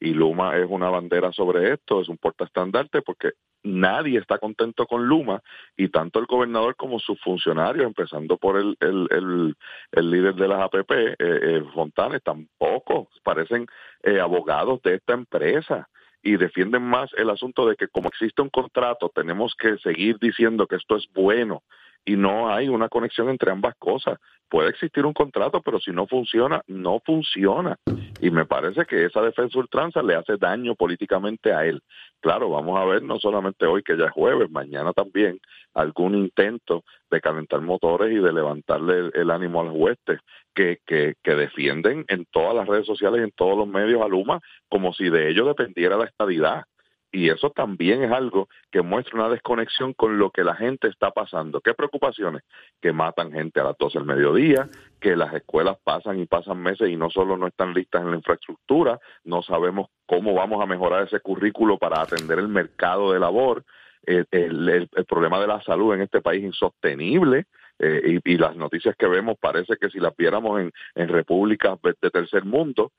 y 0.00 0.12
Luma 0.12 0.56
es 0.56 0.66
una 0.68 0.90
bandera 0.90 1.32
sobre 1.32 1.72
esto, 1.72 2.00
es 2.00 2.08
un 2.08 2.18
portaestandarte 2.18 3.02
porque 3.02 3.32
nadie 3.64 4.18
está 4.18 4.38
contento 4.38 4.86
con 4.86 5.06
Luma 5.06 5.42
y 5.76 5.88
tanto 5.88 6.20
el 6.20 6.26
gobernador 6.26 6.76
como 6.76 7.00
sus 7.00 7.20
funcionarios, 7.20 7.86
empezando 7.86 8.36
por 8.36 8.56
el, 8.58 8.76
el, 8.80 9.56
el, 9.90 10.10
líder 10.10 10.34
de 10.34 10.48
las 10.48 10.60
APP, 10.60 10.90
eh, 10.92 11.16
eh, 11.18 11.64
Fontanes, 11.74 12.22
tampoco 12.22 13.08
parecen 13.24 13.66
eh, 14.02 14.20
abogados 14.20 14.80
de 14.82 14.96
esta 14.96 15.14
empresa 15.14 15.88
y 16.22 16.36
defienden 16.36 16.82
más 16.82 17.10
el 17.16 17.30
asunto 17.30 17.66
de 17.66 17.76
que 17.76 17.88
como 17.88 18.08
existe 18.08 18.40
un 18.40 18.50
contrato 18.50 19.10
tenemos 19.14 19.54
que 19.58 19.76
seguir 19.78 20.18
diciendo 20.18 20.66
que 20.66 20.76
esto 20.76 20.96
es 20.96 21.06
bueno 21.12 21.62
y 22.04 22.16
no 22.16 22.52
hay 22.52 22.68
una 22.68 22.88
conexión 22.88 23.28
entre 23.28 23.50
ambas 23.50 23.74
cosas. 23.78 24.18
Puede 24.48 24.70
existir 24.70 25.04
un 25.04 25.14
contrato, 25.14 25.62
pero 25.62 25.80
si 25.80 25.90
no 25.90 26.06
funciona, 26.06 26.62
no 26.66 27.00
funciona. 27.04 27.76
Y 28.20 28.30
me 28.30 28.44
parece 28.44 28.84
que 28.84 29.06
esa 29.06 29.20
defensa 29.22 29.58
ultranza 29.58 30.02
le 30.02 30.14
hace 30.14 30.36
daño 30.36 30.74
políticamente 30.74 31.52
a 31.52 31.64
él. 31.64 31.82
Claro, 32.20 32.50
vamos 32.50 32.78
a 32.78 32.84
ver 32.84 33.02
no 33.02 33.18
solamente 33.18 33.66
hoy 33.66 33.82
que 33.82 33.96
ya 33.96 34.06
es 34.06 34.12
jueves, 34.12 34.50
mañana 34.50 34.92
también 34.92 35.40
algún 35.72 36.14
intento 36.14 36.84
de 37.10 37.20
calentar 37.20 37.60
motores 37.62 38.12
y 38.12 38.20
de 38.20 38.32
levantarle 38.32 39.10
el, 39.12 39.30
ánimo 39.30 39.60
a 39.60 39.64
las 39.64 39.74
huestes 39.74 40.20
que, 40.54 40.78
que, 40.86 41.14
que, 41.22 41.34
defienden 41.34 42.04
en 42.08 42.26
todas 42.26 42.54
las 42.54 42.68
redes 42.68 42.86
sociales 42.86 43.20
y 43.20 43.24
en 43.24 43.32
todos 43.32 43.58
los 43.58 43.66
medios 43.66 44.00
a 44.02 44.08
Luma 44.08 44.40
como 44.68 44.92
si 44.92 45.10
de 45.10 45.30
ello 45.30 45.46
dependiera 45.46 45.96
la 45.96 46.04
estadidad 46.04 46.64
Y 47.14 47.30
eso 47.30 47.50
también 47.50 48.02
es 48.02 48.10
algo 48.10 48.48
que 48.72 48.82
muestra 48.82 49.14
una 49.20 49.28
desconexión 49.28 49.92
con 49.94 50.18
lo 50.18 50.30
que 50.30 50.42
la 50.42 50.56
gente 50.56 50.88
está 50.88 51.12
pasando. 51.12 51.60
¿Qué 51.60 51.72
preocupaciones? 51.72 52.42
Que 52.82 52.92
matan 52.92 53.30
gente 53.30 53.60
a 53.60 53.64
las 53.64 53.78
12 53.78 53.98
del 53.98 54.06
mediodía, 54.06 54.68
que 55.00 55.14
las 55.14 55.32
escuelas 55.32 55.76
pasan 55.84 56.18
y 56.18 56.26
pasan 56.26 56.60
meses 56.60 56.88
y 56.88 56.96
no 56.96 57.10
solo 57.10 57.36
no 57.36 57.46
están 57.46 57.72
listas 57.72 58.02
en 58.02 58.10
la 58.10 58.16
infraestructura, 58.16 58.98
no 59.22 59.42
sabemos 59.42 59.90
cómo 60.06 60.34
vamos 60.34 60.60
a 60.60 60.66
mejorar 60.66 61.04
ese 61.06 61.20
currículo 61.20 61.78
para 61.78 62.02
atender 62.02 62.40
el 62.40 62.48
mercado 62.48 63.12
de 63.12 63.20
labor. 63.20 63.62
El, 64.02 64.26
el- 64.32 64.88
problema 65.06 65.40
de 65.40 65.46
la 65.46 65.62
salud 65.62 65.94
en 65.94 66.02
este 66.02 66.20
país 66.20 66.40
es 66.42 66.48
insostenible. 66.48 67.46
eh, 67.78 68.20
y, 68.24 68.36
las 68.38 68.56
noticias 68.56 68.96
que 68.96 69.06
vemos 69.06 69.36
parece 69.40 69.76
que 69.80 69.88
si 69.88 70.00
las 70.00 70.16
viéramos 70.16 70.60
en, 70.60 70.72
en 70.96 71.08
repúblicas 71.08 71.78
de 71.82 72.10
tercer 72.10 72.44
mundo, 72.44 72.90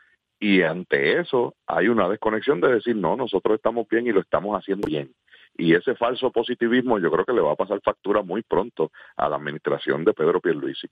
y 0.46 0.62
ante 0.62 1.20
eso 1.20 1.56
hay 1.66 1.88
una 1.88 2.08
desconexión 2.08 2.62
de 2.62 2.76
decir, 2.76 2.96
no, 2.96 3.16
nosotros 3.16 3.56
estamos 3.56 3.88
bien 3.90 4.06
y 4.06 4.12
lo 4.12 4.22
estamos 4.22 4.56
haciendo 4.56 4.88
bien. 4.88 5.12
Y 5.58 5.74
ese 5.74 5.96
falso 5.96 6.32
positivismo 6.32 7.00
yo 7.00 7.10
creo 7.10 7.26
que 7.26 7.34
le 7.34 7.42
va 7.42 7.54
a 7.54 7.56
pasar 7.56 7.82
factura 7.84 8.22
muy 8.22 8.44
pronto 8.44 8.92
a 9.18 9.28
la 9.28 9.38
administración 9.38 10.06
de 10.06 10.14
Pedro 10.14 10.40
Pierluisi. 10.40 10.88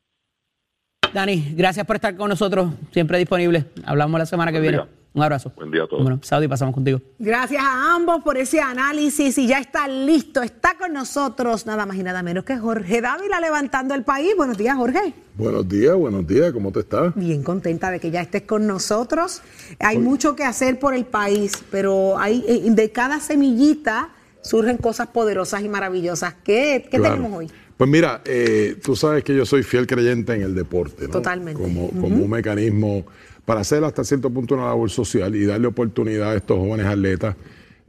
Dani, 1.14 1.54
gracias 1.56 1.86
por 1.86 1.98
estar 1.98 2.18
con 2.18 2.30
nosotros, 2.30 2.74
siempre 2.90 3.20
disponible. 3.20 3.66
Hablamos 3.86 4.18
la 4.18 4.26
semana 4.26 4.52
que 4.52 4.58
Buen 4.58 4.72
viene. 4.72 4.88
día. 4.88 5.03
Un 5.16 5.22
abrazo. 5.22 5.52
Buen 5.56 5.70
día 5.70 5.84
a 5.84 5.88
todos. 5.88 6.02
Bueno, 6.02 6.20
Saudi, 6.24 6.48
pasamos 6.48 6.74
contigo. 6.74 7.00
Gracias 7.20 7.62
a 7.64 7.94
ambos 7.94 8.24
por 8.24 8.36
ese 8.36 8.60
análisis 8.60 9.38
y 9.38 9.46
ya 9.46 9.60
está 9.60 9.88
listo. 9.88 10.42
Está 10.42 10.76
con 10.76 10.92
nosotros 10.92 11.68
nada 11.68 11.86
más 11.86 11.98
y 11.98 12.04
nada 12.04 12.24
menos 12.24 12.46
que 12.46 12.58
Jorge 12.58 13.00
Dávila 13.00 13.40
levantando 13.40 13.94
el 13.94 14.04
país. 14.04 14.34
Buenos 14.36 14.58
días, 14.58 14.76
Jorge. 14.76 15.14
Buenos 15.36 15.70
días, 15.70 15.96
buenos 15.96 16.26
días, 16.26 16.52
¿cómo 16.52 16.72
te 16.72 16.80
estás? 16.80 17.14
Bien 17.16 17.44
contenta 17.44 17.92
de 17.92 18.00
que 18.00 18.10
ya 18.10 18.22
estés 18.22 18.42
con 18.42 18.66
nosotros. 18.66 19.44
Hay 19.80 20.00
mucho 20.00 20.36
que 20.36 20.46
hacer 20.46 20.80
por 20.80 20.96
el 20.96 21.06
país, 21.06 21.64
pero 21.70 22.18
hay 22.18 22.44
eh, 22.48 22.64
de 22.72 22.92
cada 22.92 23.20
semillita 23.20 24.10
surgen 24.42 24.78
cosas 24.78 25.08
poderosas 25.08 25.62
y 25.62 25.70
maravillosas. 25.70 26.34
¿Qué, 26.44 26.88
qué 26.90 26.98
Claro. 26.98 27.16
tenemos 27.18 27.38
hoy? 27.38 27.52
Pues 27.78 27.90
mira, 27.90 28.22
eh, 28.26 28.78
tú 28.84 28.96
sabes 28.96 29.24
que 29.24 29.36
yo 29.36 29.46
soy 29.46 29.64
fiel 29.64 29.86
creyente 29.88 30.34
en 30.34 30.42
el 30.42 30.56
deporte, 30.56 31.06
¿no? 31.06 31.12
Totalmente. 31.14 31.62
Como 31.62 31.86
un 31.88 32.30
mecanismo 32.30 33.06
para 33.46 33.62
hacer 33.62 33.84
hasta 33.84 34.04
cierto 34.04 34.30
punto 34.30 34.56
una 34.56 34.66
labor 34.66 34.90
social 34.90 35.36
y 35.36 35.46
darle 35.46 35.68
oportunidad 35.68 36.32
a 36.32 36.36
estos 36.36 36.58
jóvenes 36.58 36.86
atletas, 36.86 37.36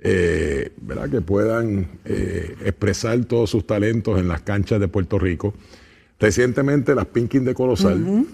eh, 0.01 0.73
¿verdad? 0.81 1.09
Que 1.09 1.21
puedan 1.21 1.89
eh, 2.05 2.57
expresar 2.65 3.25
todos 3.25 3.51
sus 3.51 3.67
talentos 3.67 4.19
en 4.19 4.29
las 4.29 4.43
canchas 4.43 4.81
de 4.81 4.89
Puerto 4.89 5.19
Rico. 5.19 5.55
Recientemente 6.19 6.95
las 6.95 7.07
Pinkins 7.07 7.45
de 7.45 7.55
Corozal 7.55 8.27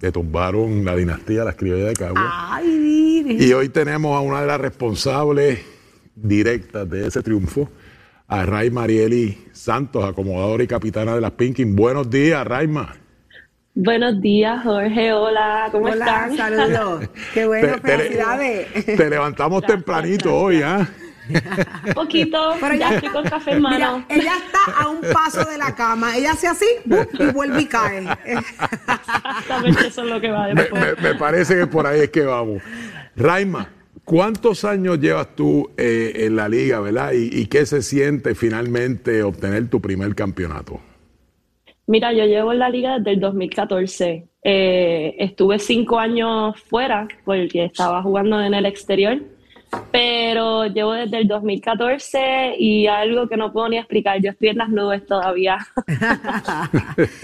que 0.00 0.10
tumbaron 0.10 0.84
la 0.84 0.96
dinastía 0.96 1.40
de 1.40 1.44
las 1.44 1.54
criollas 1.54 1.86
de 1.86 1.94
Cagua. 1.94 2.56
Ay, 2.56 2.66
mire. 2.66 3.44
Y 3.44 3.52
hoy 3.52 3.68
tenemos 3.68 4.16
a 4.16 4.20
una 4.20 4.40
de 4.40 4.48
las 4.48 4.60
responsables 4.60 5.60
directas 6.16 6.90
de 6.90 7.06
ese 7.06 7.22
triunfo, 7.22 7.68
a 8.26 8.44
Ray 8.44 8.70
Marieli 8.70 9.38
Santos, 9.52 10.04
acomodadora 10.04 10.64
y 10.64 10.66
capitana 10.66 11.14
de 11.14 11.20
las 11.20 11.30
Pinkin. 11.30 11.76
Buenos 11.76 12.10
días, 12.10 12.44
Raima. 12.44 12.96
Buenos 13.74 14.20
días, 14.20 14.62
Jorge. 14.64 15.12
Hola, 15.14 15.68
¿cómo 15.72 15.86
Hola, 15.86 16.26
están? 16.30 16.36
saludos. 16.36 17.08
Qué 17.34 17.46
bueno, 17.46 17.78
Te- 17.80 17.96
felicidades. 17.96 18.84
Te 18.84 19.08
levantamos 19.10 19.64
tempranito 19.64 20.34
hoy, 20.34 20.60
¿ah? 20.62 20.86
Un 21.86 21.94
poquito, 21.94 22.54
Pero 22.60 22.74
ya 22.74 22.94
estoy 22.94 23.08
con 23.08 23.24
café 23.24 23.52
en 23.52 23.62
mano. 23.62 24.04
Mira, 24.10 24.22
ella 24.22 24.32
está 24.44 24.82
a 24.82 24.88
un 24.88 25.00
paso 25.00 25.44
de 25.48 25.56
la 25.56 25.74
cama. 25.74 26.14
Ella 26.16 26.32
hace 26.32 26.48
así 26.48 26.66
y 27.18 27.26
vuelve 27.32 27.62
y 27.62 27.66
cae. 27.66 28.00
Exactamente 28.26 29.86
eso 29.86 30.02
es 30.02 30.08
lo 30.08 30.20
que 30.20 30.30
va 30.30 30.48
Me, 30.48 30.54
después. 30.54 30.82
me- 31.00 31.08
me 31.10 31.14
parece 31.14 31.56
que 31.56 31.66
por 31.66 31.86
ahí 31.86 32.00
es 32.00 32.10
que 32.10 32.22
vamos. 32.22 32.62
Raima, 33.16 33.70
¿cuántos 34.04 34.64
años 34.66 34.98
llevas 34.98 35.28
tú 35.34 35.70
eh, 35.78 36.12
en 36.26 36.36
la 36.36 36.46
liga, 36.48 36.80
verdad? 36.80 37.12
¿Y, 37.12 37.30
y 37.40 37.46
qué 37.46 37.64
se 37.64 37.80
siente 37.82 38.34
finalmente 38.34 39.22
obtener 39.22 39.68
tu 39.68 39.80
primer 39.80 40.14
campeonato? 40.14 40.80
Mira, 41.92 42.10
yo 42.14 42.24
llevo 42.24 42.54
en 42.54 42.58
la 42.58 42.70
liga 42.70 42.98
desde 42.98 43.10
el 43.10 43.20
2014. 43.20 44.26
Eh, 44.42 45.14
estuve 45.18 45.58
cinco 45.58 45.98
años 45.98 46.58
fuera 46.58 47.06
porque 47.22 47.66
estaba 47.66 48.02
jugando 48.02 48.40
en 48.40 48.54
el 48.54 48.64
exterior, 48.64 49.18
pero 49.90 50.64
llevo 50.68 50.94
desde 50.94 51.18
el 51.18 51.28
2014 51.28 52.54
y 52.58 52.86
algo 52.86 53.28
que 53.28 53.36
no 53.36 53.52
puedo 53.52 53.68
ni 53.68 53.76
explicar. 53.76 54.22
Yo 54.22 54.30
estoy 54.30 54.48
en 54.48 54.56
las 54.56 54.70
nubes 54.70 55.04
todavía. 55.04 55.58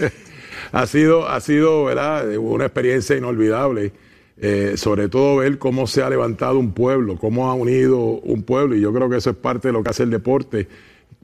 ha 0.71 0.85
sido, 0.85 1.27
ha 1.27 1.39
sido 1.39 1.85
¿verdad? 1.85 2.37
una 2.37 2.65
experiencia 2.65 3.17
inolvidable, 3.17 3.91
eh, 4.37 4.73
sobre 4.75 5.09
todo 5.09 5.37
ver 5.37 5.57
cómo 5.57 5.87
se 5.87 6.03
ha 6.03 6.11
levantado 6.11 6.59
un 6.59 6.73
pueblo, 6.73 7.17
cómo 7.17 7.49
ha 7.49 7.55
unido 7.55 7.97
un 7.97 8.43
pueblo, 8.43 8.75
y 8.75 8.81
yo 8.81 8.93
creo 8.93 9.09
que 9.09 9.17
eso 9.17 9.31
es 9.31 9.35
parte 9.35 9.69
de 9.69 9.71
lo 9.71 9.81
que 9.81 9.89
hace 9.89 10.03
el 10.03 10.11
deporte. 10.11 10.67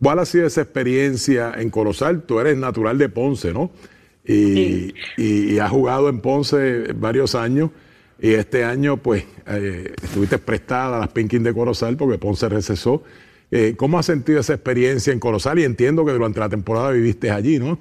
¿Cuál 0.02 0.20
ha 0.20 0.26
sido 0.26 0.48
esa 0.48 0.62
experiencia 0.62 1.54
en 1.58 1.70
Corozal? 1.70 2.24
Tú 2.24 2.40
eres 2.40 2.58
natural 2.58 2.98
de 2.98 3.10
Ponce, 3.10 3.54
¿no? 3.54 3.72
Y, 4.26 4.96
y- 5.18 5.54
y 5.54 5.60
has 5.60 5.72
jugado 5.72 6.10
en 6.10 6.20
Ponce 6.20 6.94
varios 6.94 7.36
años, 7.36 7.70
y 8.20 8.32
este 8.34 8.64
año, 8.64 8.98
pues, 8.98 9.26
eh, 9.48 9.94
estuviste 10.02 10.38
prestada 10.40 10.98
a 10.98 11.00
las 11.02 11.10
Pinkins 11.10 11.44
de 11.44 11.54
Corozal 11.54 11.98
porque 11.98 12.18
Ponce 12.18 12.48
recesó. 12.50 13.04
Eh, 13.52 13.76
¿Cómo 13.78 14.00
has 14.00 14.06
sentido 14.06 14.40
esa 14.40 14.54
experiencia 14.54 15.14
en 15.14 15.20
Corozal? 15.20 15.60
Y 15.60 15.64
entiendo 15.64 16.06
que 16.06 16.12
durante 16.14 16.40
la 16.40 16.50
temporada 16.50 16.92
viviste 16.92 17.30
allí, 17.32 17.60
¿no? 17.60 17.78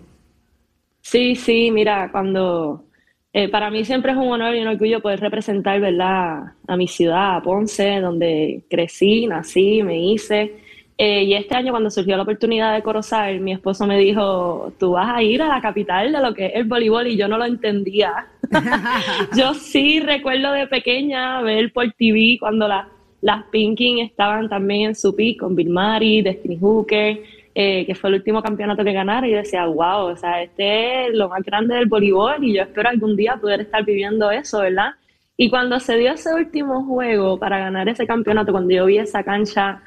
Sí, 1.03 1.37
sí, 1.37 1.71
mira, 1.71 2.11
cuando 2.11 2.87
eh, 3.33 3.49
para 3.51 3.71
mí 3.71 3.85
siempre 3.85 4.13
es 4.13 4.19
un 4.19 4.29
honor 4.29 4.55
y 4.55 4.61
un 4.63 4.69
orgullo 4.69 5.01
poder 5.03 5.21
representar, 5.21 5.81
¿verdad? 5.81 6.55
A 6.67 6.77
mi 6.77 6.89
ciudad, 6.89 7.37
a 7.37 7.43
Ponce, 7.43 8.01
donde 8.01 8.65
crecí, 8.71 9.27
nací, 9.27 9.83
me 9.83 9.99
hice. 10.01 10.64
Eh, 10.97 11.25
y 11.25 11.35
este 11.35 11.57
año 11.57 11.73
cuando 11.73 11.91
surgió 11.91 12.17
la 12.17 12.23
oportunidad 12.23 12.73
de 12.75 12.83
Corozal, 12.83 13.41
mi 13.41 13.53
esposo 13.53 13.85
me 13.87 13.99
dijo, 13.99 14.73
tú 14.79 14.93
vas 14.93 15.17
a 15.17 15.23
ir 15.23 15.43
a 15.43 15.49
la 15.49 15.61
capital 15.61 16.13
de 16.13 16.21
lo 16.21 16.33
que 16.35 16.47
es 16.47 16.53
el 16.55 16.65
voleibol 16.65 17.09
y 17.09 17.17
yo 17.17 17.27
no 17.27 17.37
lo 17.37 17.45
entendía. 17.45 18.27
yo 19.37 19.55
sí 19.55 20.01
recuerdo 20.01 20.53
de 20.53 20.67
pequeña 20.69 21.41
ver 21.43 21.73
por 21.73 21.91
TV 21.93 22.37
cuando 22.39 22.69
la- 22.69 22.89
las 23.21 23.45
Pinkin 23.47 24.01
estaban 24.01 24.49
también 24.49 24.91
en 24.91 24.95
su 24.95 25.17
pick 25.17 25.41
con 25.41 25.57
Bill 25.57 25.71
Murray, 25.71 26.23
Destiny 26.23 26.59
Hooker, 26.61 27.23
eh, 27.57 27.87
que 27.87 27.95
fue 27.95 28.11
el 28.11 28.17
último 28.17 28.43
campeonato 28.43 28.85
que 28.85 28.93
ganaron 28.93 29.31
y 29.31 29.33
decía, 29.33 29.65
wow, 29.67 30.07
o 30.13 30.17
sea, 30.17 30.43
este 30.43 31.07
es 31.07 31.15
lo 31.15 31.29
más 31.29 31.43
grande 31.43 31.75
del 31.75 31.87
voleibol 31.87 32.45
y 32.45 32.55
yo 32.55 32.63
espero 32.63 32.89
algún 32.91 33.17
día 33.17 33.37
poder 33.41 33.63
estar 33.63 33.85
viviendo 33.85 34.31
eso, 34.31 34.61
¿verdad? 34.61 34.91
Y 35.37 35.49
cuando 35.51 35.81
se 35.81 35.97
dio 35.97 36.13
ese 36.13 36.33
último 36.35 36.85
juego 36.85 37.39
para 37.39 37.59
ganar 37.59 37.89
ese 37.89 38.07
campeonato, 38.07 38.53
cuando 38.53 38.73
yo 38.75 38.87
vi 38.87 38.99
esa 38.99 39.23
cancha, 39.25 39.81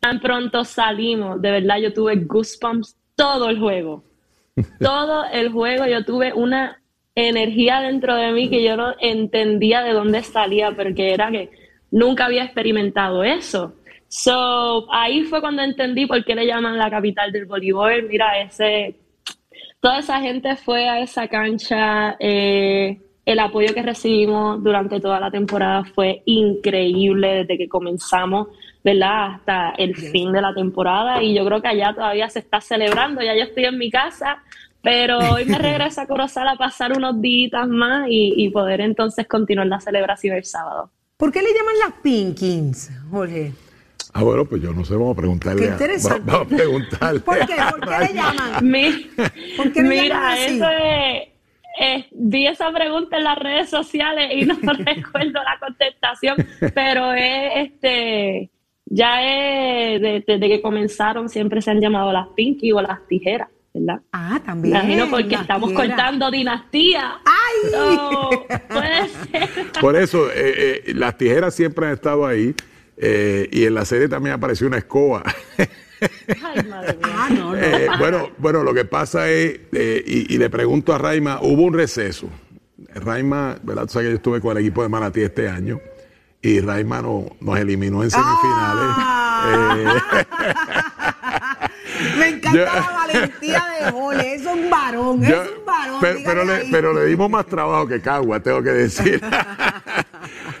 tan 0.00 0.20
pronto 0.20 0.64
salimos, 0.64 1.40
de 1.40 1.50
verdad 1.50 1.78
yo 1.78 1.92
tuve 1.92 2.16
goosebumps 2.16 2.96
todo 3.14 3.48
el 3.48 3.58
juego. 3.58 4.04
Todo 4.80 5.24
el 5.32 5.52
juego 5.52 5.86
yo 5.86 6.04
tuve 6.04 6.32
una 6.32 6.82
energía 7.14 7.80
dentro 7.80 8.16
de 8.16 8.32
mí 8.32 8.50
que 8.50 8.64
yo 8.64 8.76
no 8.76 8.92
entendía 8.98 9.82
de 9.82 9.92
dónde 9.92 10.22
salía, 10.24 10.72
porque 10.72 11.14
era 11.14 11.30
que 11.30 11.50
nunca 11.92 12.26
había 12.26 12.42
experimentado 12.42 13.22
eso. 13.22 13.74
So, 14.08 14.92
ahí 14.92 15.22
fue 15.24 15.40
cuando 15.40 15.62
entendí 15.62 16.06
por 16.06 16.24
qué 16.24 16.34
le 16.34 16.46
llaman 16.46 16.76
la 16.76 16.90
capital 16.90 17.30
del 17.30 17.46
voleibol. 17.46 18.08
Mira, 18.08 18.40
ese, 18.40 18.96
toda 19.80 20.00
esa 20.00 20.20
gente 20.20 20.56
fue 20.56 20.88
a 20.88 21.00
esa 21.00 21.28
cancha. 21.28 22.16
eh, 22.18 22.98
el 23.30 23.38
apoyo 23.40 23.74
que 23.74 23.82
recibimos 23.82 24.62
durante 24.62 25.00
toda 25.00 25.20
la 25.20 25.30
temporada 25.30 25.84
fue 25.94 26.22
increíble 26.24 27.28
desde 27.44 27.58
que 27.58 27.68
comenzamos, 27.68 28.48
¿verdad? 28.82 29.34
Hasta 29.34 29.70
el 29.76 29.94
fin 29.94 30.32
de 30.32 30.40
la 30.40 30.54
temporada. 30.54 31.22
Y 31.22 31.34
yo 31.34 31.44
creo 31.44 31.60
que 31.60 31.68
allá 31.68 31.92
todavía 31.94 32.28
se 32.30 32.38
está 32.38 32.60
celebrando. 32.60 33.20
Ya 33.22 33.36
yo 33.36 33.42
estoy 33.44 33.64
en 33.66 33.76
mi 33.76 33.90
casa, 33.90 34.42
pero 34.82 35.18
hoy 35.18 35.44
me 35.44 35.58
regreso 35.58 36.00
a 36.00 36.06
Corozal 36.06 36.48
a 36.48 36.56
pasar 36.56 36.96
unos 36.96 37.20
días 37.20 37.68
más 37.68 38.06
y, 38.08 38.32
y 38.36 38.48
poder 38.50 38.80
entonces 38.80 39.26
continuar 39.28 39.66
la 39.66 39.80
celebración 39.80 40.36
el 40.36 40.44
sábado. 40.44 40.90
¿Por 41.18 41.30
qué 41.32 41.42
le 41.42 41.52
llaman 41.52 41.74
las 41.84 41.92
Pinkins, 42.00 42.90
Jorge? 43.10 43.52
Ah, 44.14 44.22
bueno, 44.22 44.46
pues 44.46 44.62
yo 44.62 44.72
no 44.72 44.84
sé, 44.86 44.94
vamos 44.94 45.12
a 45.16 45.20
preguntarle. 45.20 45.62
Qué 45.62 45.68
a- 45.68 45.72
interesante. 45.72 46.22
Vamos 46.24 46.50
a 46.52 46.56
preguntarle. 46.56 47.20
¿Por 47.20 47.38
qué? 47.46 47.56
¿Por 47.70 47.80
qué 47.88 47.98
le 48.06 48.14
llaman? 48.14 48.70
Mi- 48.70 49.10
¿Por 49.56 49.72
qué 49.72 49.82
le 49.82 49.88
llaman 49.96 50.02
Mira, 50.02 50.32
así? 50.32 50.56
eso 50.56 50.66
es, 50.70 51.28
vi 52.12 52.46
esa 52.46 52.70
pregunta 52.72 53.16
en 53.18 53.24
las 53.24 53.38
redes 53.38 53.70
sociales 53.70 54.30
y 54.34 54.44
no 54.44 54.54
recuerdo 54.62 55.40
la 55.42 55.58
contestación, 55.60 56.36
pero 56.74 57.12
es 57.12 57.52
este, 57.68 58.50
ya 58.86 59.22
es 59.22 60.00
de- 60.00 60.24
desde 60.26 60.48
que 60.48 60.60
comenzaron 60.62 61.28
siempre 61.28 61.62
se 61.62 61.70
han 61.70 61.80
llamado 61.80 62.12
las 62.12 62.28
pinky 62.36 62.72
o 62.72 62.80
las 62.82 63.06
tijeras, 63.06 63.48
¿verdad? 63.74 64.00
Ah, 64.12 64.40
también. 64.44 64.74
Imagino 64.76 65.06
porque 65.10 65.30
las 65.30 65.42
estamos 65.42 65.70
tijeras. 65.70 65.88
cortando 65.96 66.30
dinastía. 66.30 67.18
¡Ay! 67.24 67.70
So, 67.70 68.30
puede 68.68 69.08
ser. 69.08 69.48
Por 69.80 69.96
eso, 69.96 70.28
eh, 70.30 70.82
eh, 70.86 70.92
las 70.94 71.16
tijeras 71.16 71.54
siempre 71.54 71.86
han 71.86 71.92
estado 71.94 72.26
ahí. 72.26 72.54
eh, 72.96 73.48
y 73.52 73.64
en 73.64 73.74
la 73.74 73.84
serie 73.84 74.08
también 74.08 74.34
apareció 74.34 74.66
una 74.66 74.78
escoba. 74.78 75.22
Ay, 76.44 76.62
madre 76.68 76.98
mía. 77.02 77.14
Ah, 77.16 77.28
no, 77.30 77.52
no. 77.52 77.56
Eh, 77.56 77.88
bueno, 77.98 78.30
bueno, 78.38 78.62
lo 78.62 78.74
que 78.74 78.84
pasa 78.84 79.28
es, 79.30 79.58
eh, 79.72 80.04
y, 80.06 80.34
y 80.34 80.38
le 80.38 80.50
pregunto 80.50 80.94
a 80.94 80.98
Raima, 80.98 81.40
hubo 81.42 81.62
un 81.62 81.74
receso. 81.74 82.28
Raima, 82.94 83.56
¿verdad? 83.62 83.82
Tú 83.86 83.92
sabes 83.94 84.06
que 84.06 84.10
yo 84.12 84.16
estuve 84.16 84.40
con 84.40 84.56
el 84.56 84.62
equipo 84.64 84.82
de 84.82 84.88
Manatí 84.88 85.22
este 85.22 85.48
año. 85.48 85.80
y 86.40 86.60
Raima 86.60 87.02
no- 87.02 87.26
nos 87.40 87.58
eliminó 87.58 88.04
en 88.04 88.10
semifinales. 88.12 88.96
Eh, 89.46 89.84
Me 92.18 92.28
encanta 92.28 92.58
Yo- 92.58 92.64
la 92.64 92.80
valentía 92.92 93.64
de 93.80 93.90
Jorge. 93.90 94.34
Es 94.34 94.46
un 94.46 94.70
varón, 94.70 95.20
Yo- 95.22 95.42
es 95.42 95.50
un 95.58 95.64
varón. 95.66 95.98
pero, 96.00 96.18
pero 96.24 96.44
le, 96.44 96.64
pero 96.70 96.92
le 96.92 97.06
dimos 97.06 97.28
más 97.28 97.44
trabajo 97.46 97.88
que 97.88 98.00
Cagua, 98.00 98.38
tengo 98.40 98.62
que 98.62 98.70
decir. 98.70 99.20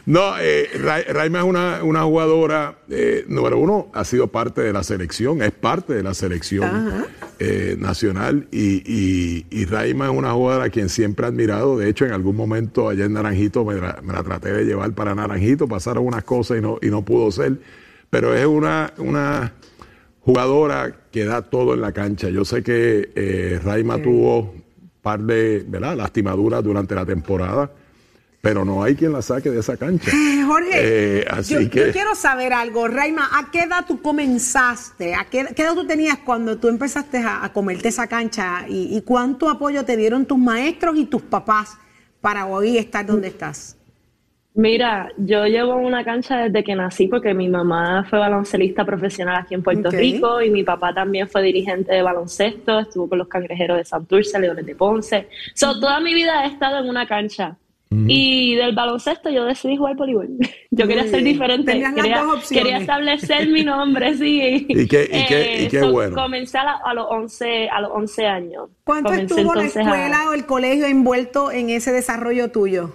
no, 0.06 0.38
eh, 0.40 0.68
Ra- 0.82 1.02
Raima 1.12 1.38
es 1.40 1.44
una, 1.44 1.82
una 1.82 2.02
jugadora, 2.02 2.78
eh, 2.88 3.24
número 3.28 3.58
uno, 3.58 3.88
ha 3.92 4.04
sido 4.04 4.28
parte 4.28 4.60
de 4.62 4.72
la 4.72 4.82
selección, 4.82 5.42
es 5.42 5.50
parte 5.52 5.94
de 5.94 6.02
la 6.02 6.14
selección 6.14 7.04
eh, 7.38 7.76
nacional 7.78 8.48
y, 8.50 8.82
y, 8.86 9.46
y 9.50 9.64
Raima 9.66 10.06
es 10.06 10.12
una 10.12 10.32
jugadora 10.32 10.64
a 10.66 10.70
quien 10.70 10.88
siempre 10.88 11.26
he 11.26 11.28
admirado. 11.28 11.78
De 11.78 11.88
hecho, 11.88 12.04
en 12.06 12.12
algún 12.12 12.36
momento 12.36 12.88
allá 12.88 13.04
en 13.04 13.12
Naranjito 13.14 13.64
me 13.64 13.74
la, 13.74 14.00
me 14.02 14.12
la 14.12 14.22
traté 14.22 14.52
de 14.52 14.64
llevar 14.64 14.92
para 14.92 15.14
Naranjito, 15.14 15.66
pasaron 15.68 16.06
unas 16.06 16.24
cosas 16.24 16.58
y 16.58 16.60
no, 16.60 16.78
y 16.82 16.86
no 16.88 17.04
pudo 17.04 17.30
ser. 17.30 17.58
Pero 18.10 18.34
es 18.34 18.46
una, 18.46 18.92
una 18.98 19.52
jugadora 20.20 20.94
que 21.10 21.24
da 21.24 21.42
todo 21.42 21.74
en 21.74 21.80
la 21.80 21.92
cancha. 21.92 22.28
Yo 22.30 22.44
sé 22.44 22.62
que 22.62 23.60
Raima 23.64 24.02
tuvo 24.02 24.40
un 24.40 24.62
par 25.02 25.20
de 25.20 25.64
¿verdad? 25.66 25.96
lastimaduras 25.96 26.62
durante 26.64 26.94
la 26.94 27.04
temporada, 27.06 27.70
pero 28.40 28.64
no 28.64 28.82
hay 28.82 28.94
quien 28.94 29.12
la 29.12 29.22
saque 29.22 29.50
de 29.50 29.60
esa 29.60 29.76
cancha. 29.76 30.10
Eh, 30.12 30.42
Jorge, 30.46 30.70
Eh, 30.74 31.24
así 31.30 31.54
yo, 31.54 31.70
que 31.70 31.86
yo 31.86 31.92
quiero 31.92 32.14
saber 32.14 32.52
algo. 32.52 32.86
Raima, 32.88 33.28
¿a 33.32 33.50
qué 33.50 33.62
edad 33.62 33.84
tú 33.86 34.00
comenzaste? 34.00 35.14
¿A 35.14 35.24
qué, 35.24 35.46
qué 35.56 35.62
edad 35.62 35.74
tú 35.74 35.86
tenías 35.86 36.18
cuando 36.18 36.56
tú 36.56 36.68
empezaste 36.68 37.18
a, 37.18 37.44
a 37.44 37.52
comerte 37.52 37.88
esa 37.88 38.06
cancha? 38.06 38.64
¿Y, 38.68 38.96
y 38.96 39.02
cuánto 39.02 39.48
apoyo 39.48 39.84
te 39.84 39.96
dieron 39.96 40.24
tus 40.24 40.38
maestros 40.38 40.96
y 40.96 41.06
tus 41.06 41.22
papás 41.22 41.76
para 42.20 42.46
hoy 42.46 42.78
estar 42.78 43.04
donde 43.06 43.28
estás? 43.28 43.76
Mira, 44.54 45.08
yo 45.18 45.46
llevo 45.46 45.76
una 45.76 46.04
cancha 46.04 46.38
desde 46.38 46.64
que 46.64 46.74
nací 46.74 47.06
porque 47.06 47.32
mi 47.32 47.48
mamá 47.48 48.04
fue 48.10 48.18
baloncelista 48.18 48.84
profesional 48.84 49.36
aquí 49.36 49.54
en 49.54 49.62
Puerto. 49.62 49.88
Rico 49.90 50.42
y 50.42 50.50
mi 50.50 50.64
papá 50.64 50.92
también 50.92 51.28
fue 51.28 51.42
dirigente 51.44 51.94
de 51.94 52.02
baloncesto, 52.02 52.80
estuvo 52.80 53.08
con 53.08 53.18
los 53.18 53.28
cangrejeros 53.28 53.76
de 53.78 53.84
Santurce, 53.84 54.36
Leones 54.40 54.66
de 54.66 54.74
Ponce. 54.74 55.28
So, 55.54 55.78
toda 55.78 56.00
mi 56.00 56.12
vida 56.12 56.44
he 56.44 56.48
estado 56.48 56.78
en 56.78 56.88
una 56.88 57.06
cancha. 57.06 57.56
Y 57.90 58.54
del 58.54 58.74
baloncesto 58.74 59.30
yo 59.30 59.44
decidí 59.46 59.76
jugar 59.76 59.96
voleibol. 59.96 60.28
Yo 60.70 60.84
Muy 60.84 60.94
quería 60.94 61.10
ser 61.10 61.24
diferente, 61.24 61.72
Tenías 61.72 61.94
las 61.94 62.02
quería, 62.04 62.22
dos 62.22 62.36
opciones. 62.36 62.62
quería 62.64 62.78
establecer 62.78 63.48
mi 63.48 63.64
nombre, 63.64 64.14
sí. 64.16 64.66
Y 64.68 64.86
qué- 64.86 65.08
y 65.10 65.26
qué- 65.26 65.62
y 65.64 65.68
qué 65.68 65.80
so, 65.80 65.90
bueno. 65.92 66.14
Comencé 66.14 66.58
a, 66.58 66.72
a 66.84 66.94
los 66.94 67.06
11, 67.08 67.68
a 67.70 67.80
los 67.80 67.90
11 67.94 68.26
años. 68.26 68.68
¿Cuánto 68.84 69.08
Comencé 69.10 69.34
estuvo 69.34 69.54
la 69.54 69.62
entonces 69.62 69.76
a- 69.86 69.90
escuela 69.90 70.30
o 70.30 70.34
el 70.34 70.44
colegio 70.46 70.86
envuelto 70.86 71.50
en 71.50 71.70
ese 71.70 71.90
desarrollo 71.92 72.50
tuyo? 72.52 72.92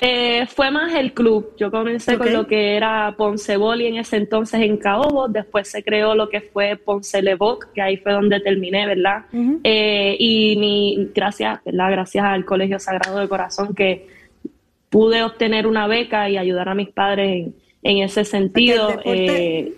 Eh, 0.00 0.46
fue 0.46 0.70
más 0.70 0.94
el 0.94 1.12
club. 1.12 1.54
Yo 1.56 1.70
comencé 1.70 2.16
con 2.18 2.32
lo 2.32 2.46
que 2.46 2.76
era 2.76 3.14
Ponce 3.16 3.56
Boli 3.56 3.86
en 3.86 3.96
ese 3.96 4.16
entonces 4.16 4.60
en 4.60 4.76
Caobo, 4.76 5.26
después 5.28 5.68
se 5.68 5.82
creó 5.82 6.14
lo 6.14 6.28
que 6.28 6.40
fue 6.40 6.76
Ponce 6.76 7.20
Levoc, 7.22 7.72
que 7.72 7.82
ahí 7.82 7.96
fue 7.96 8.12
donde 8.12 8.38
terminé, 8.40 8.86
¿verdad? 8.86 9.24
Eh, 9.64 10.16
y 10.18 10.56
mi, 10.56 11.08
gracias, 11.14 11.60
¿verdad? 11.64 11.90
Gracias 11.90 12.24
al 12.24 12.44
Colegio 12.44 12.78
Sagrado 12.78 13.18
de 13.18 13.28
Corazón 13.28 13.74
que 13.74 14.06
pude 14.88 15.22
obtener 15.22 15.66
una 15.66 15.86
beca 15.86 16.30
y 16.30 16.36
ayudar 16.38 16.68
a 16.68 16.74
mis 16.74 16.90
padres 16.90 17.28
en, 17.30 17.54
en 17.82 17.98
ese 18.04 18.24
sentido. 18.24 18.88
deporte- 18.88 19.58
Eh, 19.60 19.74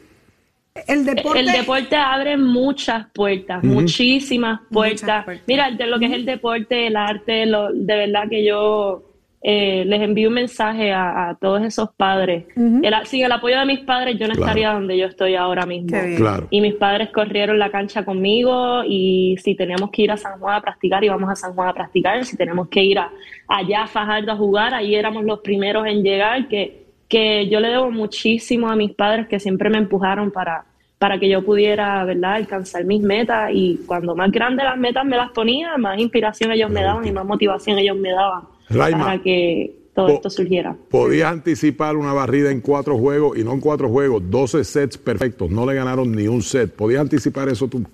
El 0.86 1.04
deporte. 1.04 1.40
el 1.40 1.46
deporte 1.46 1.96
abre 1.96 2.36
muchas 2.36 3.06
puertas, 3.12 3.64
muchísimas 3.64 4.60
puertas. 4.70 5.24
puertas. 5.24 5.44
Mira, 5.48 5.70
de 5.72 5.86
lo 5.86 5.98
que 5.98 6.06
es 6.06 6.12
el 6.12 6.24
deporte, 6.24 6.86
el 6.86 6.96
arte, 6.96 7.44
lo- 7.46 7.72
de 7.72 7.96
verdad 7.96 8.28
que 8.30 8.44
yo 8.44 9.02
eh, 9.42 9.84
les 9.86 10.02
envío 10.02 10.28
un 10.28 10.34
mensaje 10.34 10.92
a, 10.92 11.30
a 11.30 11.34
todos 11.36 11.62
esos 11.62 11.90
padres. 11.96 12.44
El- 12.56 12.94
sin 13.06 13.24
el 13.24 13.32
apoyo 13.32 13.58
de 13.58 13.64
mis 13.66 13.80
padres, 13.80 14.18
yo 14.18 14.26
no 14.28 14.34
Claro. 14.34 14.46
estaría 14.50 14.72
donde 14.72 14.98
yo 14.98 15.06
estoy 15.06 15.34
ahora 15.34 15.64
mismo. 15.64 15.96
Claro. 16.16 16.46
Y 16.50 16.60
mis 16.60 16.74
padres 16.74 17.08
corrieron 17.10 17.58
la 17.58 17.70
cancha 17.70 18.04
conmigo 18.04 18.82
y 18.86 19.36
si 19.42 19.54
teníamos 19.54 19.90
que 19.90 20.02
ir 20.02 20.10
a 20.12 20.16
San 20.18 20.38
Juan 20.38 20.56
a 20.56 20.60
practicar, 20.60 21.02
íbamos 21.02 21.30
a 21.30 21.36
San 21.36 21.54
Juan 21.54 21.68
a 21.68 21.72
practicar. 21.74 22.22
Si 22.24 22.36
tenemos 22.36 22.68
que 22.68 22.82
ir 22.82 22.98
a, 22.98 23.10
allá 23.48 23.84
a 23.84 23.86
Fajardo 23.86 24.32
a 24.32 24.36
jugar, 24.36 24.74
ahí 24.74 24.94
éramos 24.94 25.24
los 25.24 25.40
primeros 25.40 25.86
en 25.86 26.02
llegar, 26.02 26.46
que, 26.48 26.84
que 27.08 27.48
yo 27.48 27.60
le 27.60 27.68
debo 27.68 27.90
muchísimo 27.90 28.68
a 28.68 28.76
mis 28.76 28.92
padres 28.92 29.26
que 29.26 29.40
siempre 29.40 29.70
me 29.70 29.78
empujaron 29.78 30.30
para, 30.30 30.64
para 30.98 31.18
que 31.18 31.30
yo 31.30 31.42
pudiera, 31.42 32.04
¿verdad?, 32.04 32.34
alcanzar 32.34 32.84
mis 32.84 33.00
metas 33.02 33.50
y 33.54 33.80
cuando 33.86 34.14
más 34.14 34.30
grandes 34.30 34.64
las 34.66 34.76
metas 34.76 35.04
me 35.06 35.16
las 35.16 35.30
ponía, 35.30 35.78
más 35.78 35.98
inspiración 35.98 36.52
ellos 36.52 36.70
me 36.70 36.82
daban 36.82 37.06
y 37.06 37.10
más 37.10 37.24
motivación 37.24 37.78
ellos 37.78 37.96
me 37.96 38.10
daban 38.10 38.42
Raima, 38.70 39.04
para 39.04 39.22
que 39.22 39.74
todo 39.94 40.08
esto 40.08 40.30
surgiera. 40.30 40.76
podías 40.88 41.30
anticipar 41.30 41.96
una 41.96 42.12
barrida 42.12 42.50
en 42.50 42.60
cuatro 42.60 42.96
juegos 42.96 43.36
y 43.36 43.44
no 43.44 43.52
en 43.52 43.60
cuatro 43.60 43.88
juegos, 43.88 44.22
12 44.30 44.64
sets 44.64 44.96
perfectos, 44.96 45.50
no 45.50 45.66
le 45.66 45.74
ganaron 45.74 46.10
ni 46.12 46.28
un 46.28 46.42
set. 46.42 46.72
¿Podías 46.74 47.00
anticipar 47.02 47.48
eso 47.48 47.68
tú? 47.68 47.84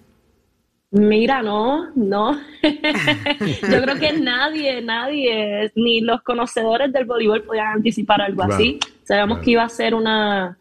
Mira, 0.92 1.42
no, 1.42 1.90
no. 1.96 2.38
Yo 2.62 3.82
creo 3.82 3.96
que 3.98 4.12
nadie, 4.12 4.80
nadie, 4.82 5.72
ni 5.74 6.00
los 6.00 6.22
conocedores 6.22 6.92
del 6.92 7.04
voleibol 7.06 7.42
podían 7.42 7.66
anticipar 7.76 8.20
algo 8.20 8.36
Claro, 8.44 8.54
así. 8.54 8.78
Sabíamos 9.02 9.38
claro. 9.38 9.44
que 9.44 9.50
iba 9.50 9.62
a 9.64 9.68
ser 9.68 9.94
una, 9.94 10.56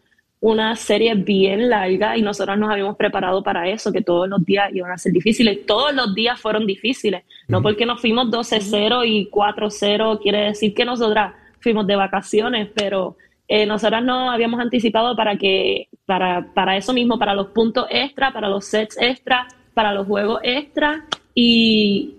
una 0.45 0.75
serie 0.75 1.15
bien 1.15 1.71
larga 1.71 2.15
y 2.15 2.21
nosotros 2.21 2.55
nos 2.59 2.69
habíamos 2.69 2.95
preparado 2.97 3.41
para 3.41 3.67
eso, 3.67 3.91
que 3.91 4.01
todos 4.01 4.29
los 4.29 4.45
días 4.45 4.69
iban 4.75 4.91
a 4.91 4.97
ser 4.99 5.11
difíciles. 5.11 5.65
Todos 5.65 5.91
los 5.95 6.13
días 6.13 6.39
fueron 6.39 6.67
difíciles. 6.67 7.23
No 7.47 7.63
porque 7.63 7.83
nos 7.87 7.99
fuimos 7.99 8.27
12-0 8.27 9.07
y 9.07 9.27
4-0 9.31 10.19
quiere 10.21 10.37
decir 10.45 10.75
que 10.75 10.85
nosotras 10.85 11.33
fuimos 11.61 11.87
de 11.87 11.95
vacaciones, 11.95 12.69
pero 12.75 13.17
eh, 13.47 13.65
nosotras 13.65 14.03
no 14.03 14.29
habíamos 14.29 14.59
anticipado 14.59 15.15
para 15.15 15.35
que, 15.35 15.87
para, 16.05 16.53
para 16.53 16.77
eso 16.77 16.93
mismo, 16.93 17.17
para 17.17 17.33
los 17.33 17.47
puntos 17.47 17.87
extra, 17.89 18.31
para 18.31 18.47
los 18.47 18.65
sets 18.65 19.01
extra, 19.01 19.47
para 19.73 19.95
los 19.95 20.05
juegos 20.05 20.41
extra. 20.43 21.05
Y 21.33 22.17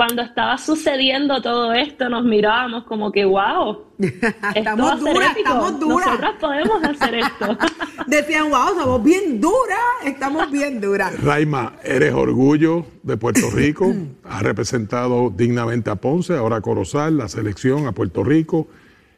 cuando 0.00 0.22
estaba 0.22 0.56
sucediendo 0.56 1.42
todo 1.42 1.74
esto, 1.74 2.08
nos 2.08 2.24
mirábamos 2.24 2.84
como 2.84 3.12
que, 3.12 3.26
wow, 3.26 3.84
Estamos 4.54 4.98
duras, 4.98 5.36
estamos 5.36 5.78
duras. 5.78 6.06
Nosotras 6.06 6.32
podemos 6.40 6.82
hacer 6.84 7.16
esto. 7.16 7.58
Decían, 8.06 8.48
wow, 8.48 8.70
estamos 8.70 9.04
bien 9.04 9.40
duras, 9.42 9.78
estamos 10.06 10.50
bien 10.50 10.80
duras. 10.80 11.22
Raima, 11.22 11.74
eres 11.84 12.14
orgullo 12.14 12.86
de 13.02 13.18
Puerto 13.18 13.50
Rico, 13.50 13.94
has 14.24 14.42
representado 14.42 15.28
dignamente 15.28 15.90
a 15.90 15.96
Ponce, 15.96 16.34
ahora 16.34 16.56
a 16.56 16.60
Corozal, 16.62 17.18
la 17.18 17.28
selección, 17.28 17.86
a 17.86 17.92
Puerto 17.92 18.24
Rico. 18.24 18.68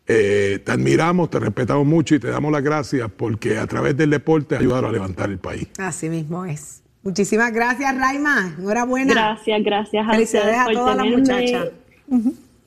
Eh, 0.09 0.59
te 0.65 0.73
admiramos, 0.73 1.31
te 1.31 1.39
respetamos 1.39 1.87
mucho 1.87 2.17
y 2.17 2.19
te 2.19 2.27
damos 2.27 2.51
las 2.51 2.65
gracias 2.65 3.09
porque 3.17 3.57
a 3.57 3.69
través 3.69 3.97
del 3.97 4.11
deporte 4.11 4.57
has 4.57 4.63
ayudado 4.63 4.89
a 4.89 4.93
levantar 4.93 5.31
el 5.31 5.39
país. 5.39 5.69
Así 5.79 6.09
mismo 6.09 6.45
es. 6.45 6.82
Muchísimas 7.03 7.53
gracias, 7.53 7.97
Raima. 7.97 8.55
Enhorabuena. 8.59 9.13
Gracias, 9.13 9.63
gracias 9.63 10.07
a 10.09 10.13
Felicidades 10.13 10.57
a 10.57 10.73
todas 10.73 10.97
las 10.97 11.07
muchachas. 11.07 11.69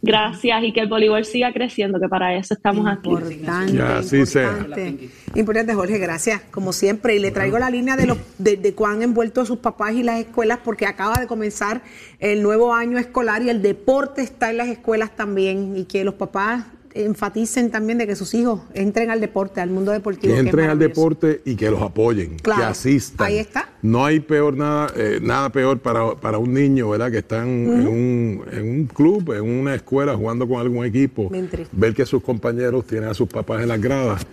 Gracias 0.02 0.64
y 0.64 0.72
que 0.72 0.82
el 0.82 0.88
voleibol 0.88 1.26
siga 1.26 1.52
creciendo, 1.52 2.00
que 2.00 2.08
para 2.08 2.36
eso 2.36 2.54
estamos 2.54 2.86
aquí. 2.88 3.10
Importante, 3.10 3.82
así 3.82 4.26
sea. 4.28 4.52
importante. 4.52 5.10
Importante, 5.34 5.74
Jorge, 5.74 5.98
gracias, 5.98 6.42
como 6.52 6.74
siempre. 6.74 7.16
Y 7.16 7.20
le 7.20 7.32
traigo 7.32 7.58
la 7.58 7.72
línea 7.72 7.96
de, 7.96 8.06
los, 8.06 8.18
de, 8.38 8.56
de 8.56 8.76
cuán 8.76 9.02
envueltos 9.02 9.48
sus 9.48 9.58
papás 9.58 9.94
y 9.94 10.04
las 10.04 10.20
escuelas, 10.20 10.60
porque 10.64 10.86
acaba 10.86 11.20
de 11.20 11.26
comenzar 11.26 11.82
el 12.20 12.44
nuevo 12.44 12.74
año 12.74 13.00
escolar 13.00 13.42
y 13.42 13.50
el 13.50 13.64
deporte 13.64 14.22
está 14.22 14.52
en 14.52 14.58
las 14.58 14.68
escuelas 14.68 15.16
también. 15.16 15.76
Y 15.76 15.86
que 15.86 16.04
los 16.04 16.14
papás 16.14 16.66
enfaticen 16.96 17.70
también 17.72 17.98
de 17.98 18.08
que 18.08 18.16
sus 18.16 18.34
hijos 18.34 18.62
entren 18.74 19.10
al 19.12 19.20
deporte, 19.20 19.62
al 19.62 19.70
mundo 19.70 19.92
deportivo. 19.92 20.34
Que 20.34 20.40
entren 20.40 20.70
al 20.70 20.80
deporte 20.80 21.42
y 21.46 21.56
que 21.56 21.70
los 21.70 21.82
apoyen, 21.82 22.38
Claro, 22.42 22.62
que 22.62 22.68
asistan. 22.68 23.28
ahí 23.28 23.38
está. 23.38 23.70
No 23.82 24.06
hay 24.06 24.20
peor 24.22 24.56
nada, 24.56 24.88
eh, 24.96 25.20
nada 25.22 25.52
peor 25.52 25.80
para, 25.80 26.16
para 26.16 26.38
un 26.38 26.54
niño, 26.54 26.90
¿verdad? 26.90 27.12
Que 27.12 27.20
están 27.20 27.48
en, 27.48 27.88
un, 27.88 28.42
en 28.52 28.70
un 28.70 28.86
club, 28.88 29.34
en 29.34 29.44
una 29.44 29.76
escuela, 29.76 30.16
jugando 30.16 30.48
con 30.48 30.60
algún 30.60 30.86
equipo, 30.86 31.30
ver 31.72 31.94
que 31.94 32.06
sus 32.06 32.24
compañeros 32.24 32.86
tienen 32.88 33.10
a 33.10 33.14
sus 33.14 33.28
papás 33.28 33.62
en 33.62 33.68
las 33.68 33.82
gradas 33.82 34.26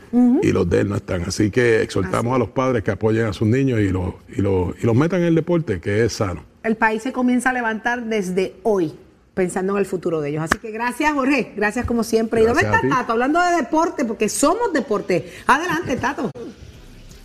y 0.42 0.52
los 0.52 0.68
de 0.70 0.80
él 0.80 0.88
no 0.88 0.96
están. 0.96 1.22
Así 1.22 1.50
que 1.50 1.82
exhortamos 1.82 2.34
a 2.34 2.38
los 2.38 2.48
padres 2.50 2.82
que 2.82 2.90
apoyen 2.92 3.26
a 3.26 3.32
sus 3.32 3.48
niños 3.48 3.80
y 3.80 3.88
los, 3.88 4.14
y 4.36 4.40
los, 4.40 4.74
y 4.82 4.86
los 4.86 4.94
metan 4.96 5.20
en 5.20 5.26
el 5.26 5.34
deporte, 5.34 5.80
que 5.80 6.04
es 6.04 6.12
sano. 6.14 6.44
El 6.62 6.76
país 6.76 7.02
se 7.02 7.12
comienza 7.12 7.50
a 7.50 7.52
levantar 7.52 8.04
desde 8.06 8.54
hoy, 8.62 8.92
pensando 9.34 9.72
en 9.72 9.78
el 9.78 9.86
futuro 9.86 10.20
de 10.20 10.30
ellos. 10.30 10.42
Así 10.42 10.58
que 10.58 10.70
gracias, 10.70 11.12
Jorge. 11.12 11.52
Gracias 11.56 11.86
como 11.86 12.04
siempre. 12.04 12.42
¿Y 12.42 12.46
dónde 12.46 12.62
está. 12.62 12.80
Tato? 12.88 13.12
Hablando 13.12 13.40
de 13.40 13.56
deporte, 13.56 14.04
porque 14.04 14.28
somos 14.28 14.72
deporte. 14.72 15.32
Adelante, 15.46 15.96
Tato. 15.96 16.30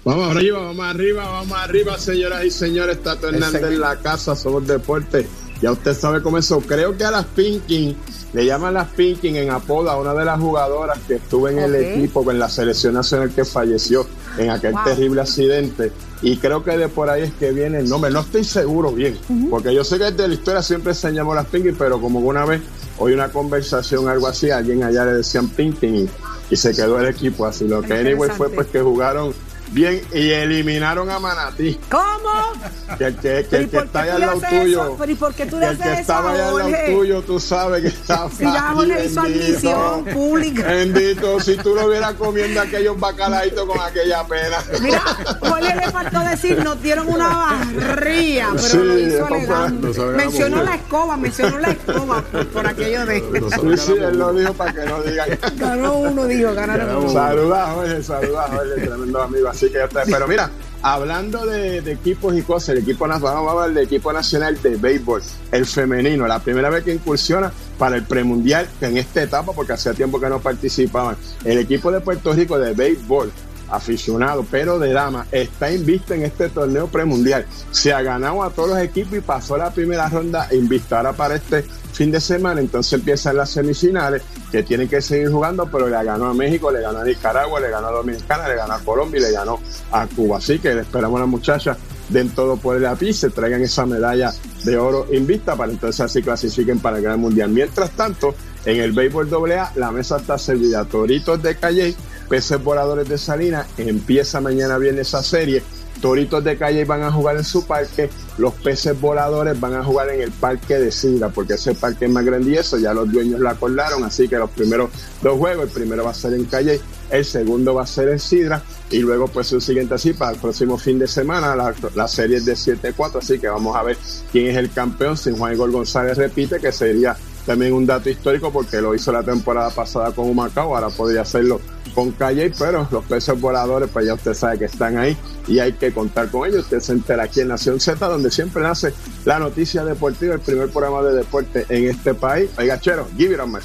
Vamos 0.03 0.35
arriba, 0.35 0.59
vamos 0.61 0.85
arriba, 0.85 1.25
vamos 1.29 1.57
arriba, 1.57 1.97
señoras 1.97 2.45
y 2.45 2.51
señores. 2.51 3.03
Tato 3.03 3.27
Hernández 3.27 3.61
en 3.63 3.79
la 3.81 3.97
casa, 3.97 4.35
somos 4.35 4.65
deporte. 4.65 5.27
Ya 5.61 5.71
usted 5.71 5.93
sabe 5.93 6.21
cómo 6.21 6.37
eso. 6.37 6.61
Creo 6.61 6.95
que 6.97 7.03
a 7.03 7.11
las 7.11 7.25
Pinkin, 7.25 7.97
le 8.31 8.45
llaman 8.45 8.75
las 8.75 8.87
Pinkin 8.89 9.35
en 9.35 9.49
apodo 9.49 9.89
a 9.89 9.99
una 9.99 10.13
de 10.13 10.23
las 10.23 10.39
jugadoras 10.39 10.97
que 11.07 11.15
estuvo 11.15 11.49
en 11.49 11.59
el 11.59 11.75
equipo 11.75 12.23
con 12.23 12.39
la 12.39 12.47
selección 12.47 12.93
nacional 12.93 13.33
que 13.33 13.43
falleció 13.43 14.07
en 14.37 14.51
aquel 14.51 14.73
Wow. 14.73 14.83
terrible 14.85 15.21
accidente. 15.21 15.91
Y 16.21 16.37
creo 16.37 16.63
que 16.63 16.77
de 16.77 16.87
por 16.87 17.09
ahí 17.09 17.23
es 17.23 17.33
que 17.33 17.51
viene 17.51 17.79
el 17.79 17.89
nombre. 17.89 18.11
No 18.11 18.21
estoy 18.21 18.43
seguro 18.43 18.91
bien, 18.91 19.17
porque 19.49 19.73
yo 19.73 19.83
sé 19.83 19.97
que 19.97 20.05
desde 20.05 20.27
la 20.27 20.33
historia 20.33 20.61
siempre 20.61 20.93
se 20.93 21.11
llamó 21.11 21.35
las 21.35 21.45
Pinky, 21.47 21.71
pero 21.73 22.01
como 22.01 22.19
una 22.19 22.45
vez 22.45 22.61
hoy 22.97 23.13
una 23.13 23.29
conversación, 23.29 24.07
algo 24.07 24.27
así, 24.27 24.49
alguien 24.49 24.83
allá 24.83 25.05
le 25.05 25.13
decían 25.13 25.49
Pinky 25.49 25.87
y, 25.87 26.09
y 26.49 26.55
se 26.55 26.73
quedó 26.73 26.99
el 26.99 27.07
equipo 27.07 27.45
así. 27.45 27.67
Lo 27.67 27.81
que 27.81 27.93
anyway 27.93 28.29
fue 28.31 28.49
pues 28.49 28.67
que 28.67 28.81
jugaron 28.81 29.33
bien 29.71 30.01
y 30.13 30.31
eliminaron 30.31 31.09
a 31.09 31.19
Manatí. 31.19 31.79
¿Cómo? 31.89 32.53
Que 32.97 33.05
el 33.05 33.15
que, 33.17 33.45
que, 33.49 33.57
el 33.57 33.69
que 33.69 33.77
está 33.77 34.01
allá 34.01 34.15
al 34.15 34.21
lado 34.21 34.41
tuyo. 34.41 34.83
eso? 34.83 34.95
¿Pero 34.99 35.11
y 35.11 35.15
por 35.15 35.33
qué 35.33 35.45
tú 35.45 35.59
que 35.59 35.59
le 35.59 35.65
el 35.67 35.71
haces 35.73 35.85
que 35.85 35.91
eso 35.91 36.01
estaba 36.01 36.29
a 36.29 36.33
allá 36.33 36.49
al 36.49 36.57
lado 36.57 36.85
tuyo, 36.87 37.21
tú 37.21 37.39
sabes 37.39 37.81
que 37.81 37.87
estaba. 37.89 38.29
Si 38.29 38.43
ya 38.43 38.71
Jorge 38.73 39.05
hizo 39.05 39.21
admisión 39.21 40.05
pública. 40.05 40.63
Bendito, 40.67 41.39
si 41.39 41.57
tú 41.57 41.75
lo 41.75 41.87
hubieras 41.87 42.13
comiendo 42.13 42.61
aquellos 42.61 42.99
bacalaitos 42.99 43.65
con 43.65 43.79
aquella 43.79 44.23
pena. 44.25 44.57
Mira, 44.81 45.01
Jorge 45.39 45.75
le 45.75 45.91
faltó 45.91 46.19
decir, 46.21 46.63
nos 46.63 46.81
dieron 46.81 47.07
una 47.07 47.27
barría, 47.27 48.47
pero 48.51 48.59
Sí, 48.67 48.77
lo 48.77 48.99
hizo 48.99 49.27
elegante. 49.27 49.87
Mencionó 50.15 50.63
la 50.63 50.75
escoba, 50.75 51.17
mencionó 51.17 51.57
la 51.59 51.69
escoba 51.71 52.21
por, 52.21 52.47
por 52.47 52.67
aquello 52.67 53.05
de. 53.05 53.19
Sí, 53.19 53.77
sí, 53.77 53.93
él 53.99 54.17
lo 54.17 54.33
dijo 54.33 54.53
para 54.53 54.73
que 54.73 54.85
no 54.85 55.01
digan. 55.01 55.29
Ganó 55.57 55.93
uno, 55.95 56.25
dijo, 56.25 56.53
ganaron 56.53 56.97
uno. 56.97 57.09
Saluda, 57.09 57.71
Jorge, 57.73 58.03
saluda, 58.03 58.47
Jorge, 58.49 58.81
tremendo 58.85 59.21
amigo. 59.21 59.49
Así 59.57 59.69
que 59.69 59.79
ya 59.79 59.85
está. 59.85 60.03
Pero 60.05 60.27
mira, 60.27 60.51
hablando 60.83 61.43
de, 61.47 61.81
de 61.81 61.91
equipos 61.93 62.37
y 62.37 62.43
cosas, 62.43 62.69
el 62.69 62.77
equipo 62.83 63.07
nacional, 63.07 63.37
vamos 63.37 63.49
a 63.49 63.51
hablar 63.53 63.73
del 63.73 63.85
equipo 63.85 64.13
nacional 64.13 64.61
de 64.61 64.75
béisbol, 64.75 65.23
el 65.51 65.65
femenino, 65.65 66.27
la 66.27 66.37
primera 66.37 66.69
vez 66.69 66.83
que 66.83 66.93
incursiona 66.93 67.51
para 67.79 67.95
el 67.95 68.03
premundial 68.03 68.69
en 68.81 68.97
esta 68.97 69.23
etapa, 69.23 69.53
porque 69.53 69.73
hacía 69.73 69.93
tiempo 69.93 70.19
que 70.19 70.29
no 70.29 70.39
participaban. 70.39 71.17
El 71.43 71.57
equipo 71.57 71.91
de 71.91 72.01
Puerto 72.01 72.33
Rico 72.33 72.59
de 72.59 72.73
béisbol 72.73 73.31
aficionado, 73.69 74.45
pero 74.49 74.79
de 74.79 74.93
dama, 74.93 75.25
está 75.31 75.71
invicto 75.71 76.13
en 76.13 76.23
este 76.23 76.49
torneo 76.49 76.87
premundial. 76.87 77.45
Se 77.71 77.93
ha 77.93 78.01
ganado 78.01 78.43
a 78.43 78.49
todos 78.49 78.69
los 78.69 78.79
equipos 78.79 79.17
y 79.17 79.21
pasó 79.21 79.57
la 79.57 79.71
primera 79.71 80.09
ronda 80.09 80.47
invicta 80.51 80.97
ahora 80.97 81.13
para 81.13 81.35
este 81.35 81.63
fin 81.93 82.11
de 82.11 82.19
semana. 82.21 82.61
Entonces 82.61 82.93
empiezan 82.93 83.37
las 83.37 83.49
semifinales 83.49 84.21
que 84.51 84.63
tienen 84.63 84.87
que 84.87 85.01
seguir 85.01 85.31
jugando, 85.31 85.69
pero 85.71 85.87
le 85.87 86.03
ganó 86.03 86.27
a 86.27 86.33
México, 86.33 86.71
le 86.71 86.81
ganó 86.81 86.99
a 86.99 87.03
Nicaragua, 87.03 87.59
le 87.59 87.69
ganó 87.69 87.87
a 87.87 87.91
Dominicana, 87.91 88.47
le 88.47 88.55
ganó 88.55 88.73
a 88.73 88.79
Colombia 88.79 89.19
y 89.19 89.23
le 89.23 89.31
ganó 89.31 89.59
a 89.91 90.07
Cuba. 90.07 90.37
Así 90.37 90.59
que 90.59 90.73
le 90.73 90.81
esperamos 90.81 91.17
a 91.17 91.21
las 91.21 91.29
muchachas 91.29 91.77
den 92.09 92.29
todo 92.29 92.57
por 92.57 92.75
el 92.75 92.83
lápiz, 92.83 93.13
se 93.13 93.29
traigan 93.29 93.61
esa 93.61 93.85
medalla 93.85 94.33
de 94.63 94.77
oro 94.77 95.07
invicta 95.11 95.55
para 95.55 95.71
entonces 95.71 96.01
así 96.01 96.21
clasifiquen 96.21 96.79
para 96.79 96.97
el 96.97 97.03
Gran 97.03 97.19
Mundial. 97.19 97.49
Mientras 97.49 97.91
tanto, 97.91 98.33
en 98.65 98.81
el 98.81 98.91
béisbol 98.91 99.29
AA, 99.51 99.73
la 99.75 99.91
mesa 99.91 100.17
está 100.17 100.37
servida. 100.37 100.85
Toritos 100.85 101.41
de 101.41 101.55
Calle, 101.55 101.95
peces 102.29 102.63
voladores 102.63 103.07
de 103.09 103.17
Salinas, 103.17 103.67
empieza 103.77 104.41
mañana 104.41 104.77
viernes 104.77 105.07
esa 105.07 105.23
serie. 105.23 105.63
Toritos 106.01 106.43
de 106.43 106.57
Calle 106.57 106.85
van 106.85 107.01
a 107.01 107.11
jugar 107.11 107.37
en 107.37 107.43
su 107.43 107.65
parque, 107.65 108.09
los 108.37 108.53
peces 108.53 108.99
voladores 108.99 109.59
van 109.59 109.73
a 109.73 109.83
jugar 109.83 110.09
en 110.11 110.21
el 110.21 110.31
parque 110.31 110.75
de 110.77 110.91
Sidra, 110.91 111.29
porque 111.29 111.55
ese 111.55 111.73
parque 111.73 112.05
es 112.05 112.11
más 112.11 112.23
grande 112.23 112.51
y 112.51 112.55
eso 112.55 112.77
ya 112.77 112.93
los 112.93 113.11
dueños 113.11 113.39
lo 113.39 113.49
acordaron, 113.49 114.03
así 114.03 114.27
que 114.27 114.37
los 114.37 114.51
primeros 114.51 114.91
dos 115.23 115.39
juegos, 115.39 115.65
el 115.65 115.71
primero 115.71 116.03
va 116.03 116.11
a 116.11 116.13
ser 116.13 116.33
en 116.33 116.45
Calle, 116.45 116.79
el 117.09 117.25
segundo 117.25 117.73
va 117.73 117.81
a 117.81 117.87
ser 117.87 118.09
en 118.09 118.19
Sidra, 118.19 118.61
y 118.91 118.99
luego 118.99 119.27
pues 119.27 119.51
un 119.53 119.61
siguiente 119.61 119.95
así 119.95 120.13
para 120.13 120.33
el 120.33 120.37
próximo 120.37 120.77
fin 120.77 120.99
de 120.99 121.07
semana, 121.07 121.55
la, 121.55 121.73
la 121.95 122.07
serie 122.07 122.37
es 122.37 122.45
de 122.45 122.53
7-4, 122.53 123.17
así 123.17 123.39
que 123.39 123.47
vamos 123.47 123.75
a 123.75 123.81
ver 123.81 123.97
quién 124.31 124.47
es 124.47 124.57
el 124.57 124.71
campeón, 124.71 125.17
si 125.17 125.35
Juan 125.35 125.53
Igor 125.53 125.71
González 125.71 126.15
repite, 126.15 126.59
que 126.59 126.71
sería 126.71 127.17
también 127.47 127.71
un 127.71 127.85
dato 127.85 128.09
histórico 128.09 128.51
porque 128.51 128.81
lo 128.81 128.93
hizo 128.93 129.09
la 129.11 129.23
temporada 129.23 129.69
pasada 129.69 130.11
con 130.11 130.29
Humacao, 130.29 130.75
ahora 130.75 130.89
podría 130.89 131.21
hacerlo 131.21 131.61
con 131.95 132.11
Calle, 132.11 132.51
pero 132.59 132.85
los 132.91 133.05
peces 133.05 133.39
voladores, 133.39 133.89
pues 133.91 134.05
ya 134.05 134.13
usted 134.13 134.33
sabe 134.33 134.59
que 134.59 134.65
están 134.65 134.97
ahí 134.97 135.17
y 135.47 135.59
hay 135.59 135.71
que 135.73 135.93
contar 135.93 136.29
con 136.29 136.47
ellos. 136.47 136.63
Usted 136.65 136.81
se 136.81 136.91
entera 136.91 137.23
aquí 137.23 137.39
en 137.39 137.47
Nación 137.47 137.79
Z, 137.79 138.05
donde 138.05 138.29
siempre 138.29 138.61
nace 138.61 138.93
la 139.23 139.39
noticia 139.39 139.85
deportiva, 139.85 140.35
el 140.35 140.41
primer 140.41 140.69
programa 140.69 141.01
de 141.01 141.15
deporte 141.15 141.65
en 141.69 141.85
este 141.85 142.13
país. 142.13 142.49
Oiga, 142.57 142.79
Chero, 142.79 143.07
give 143.17 143.33
it 143.33 143.39
on 143.39 143.51
my. 143.51 143.59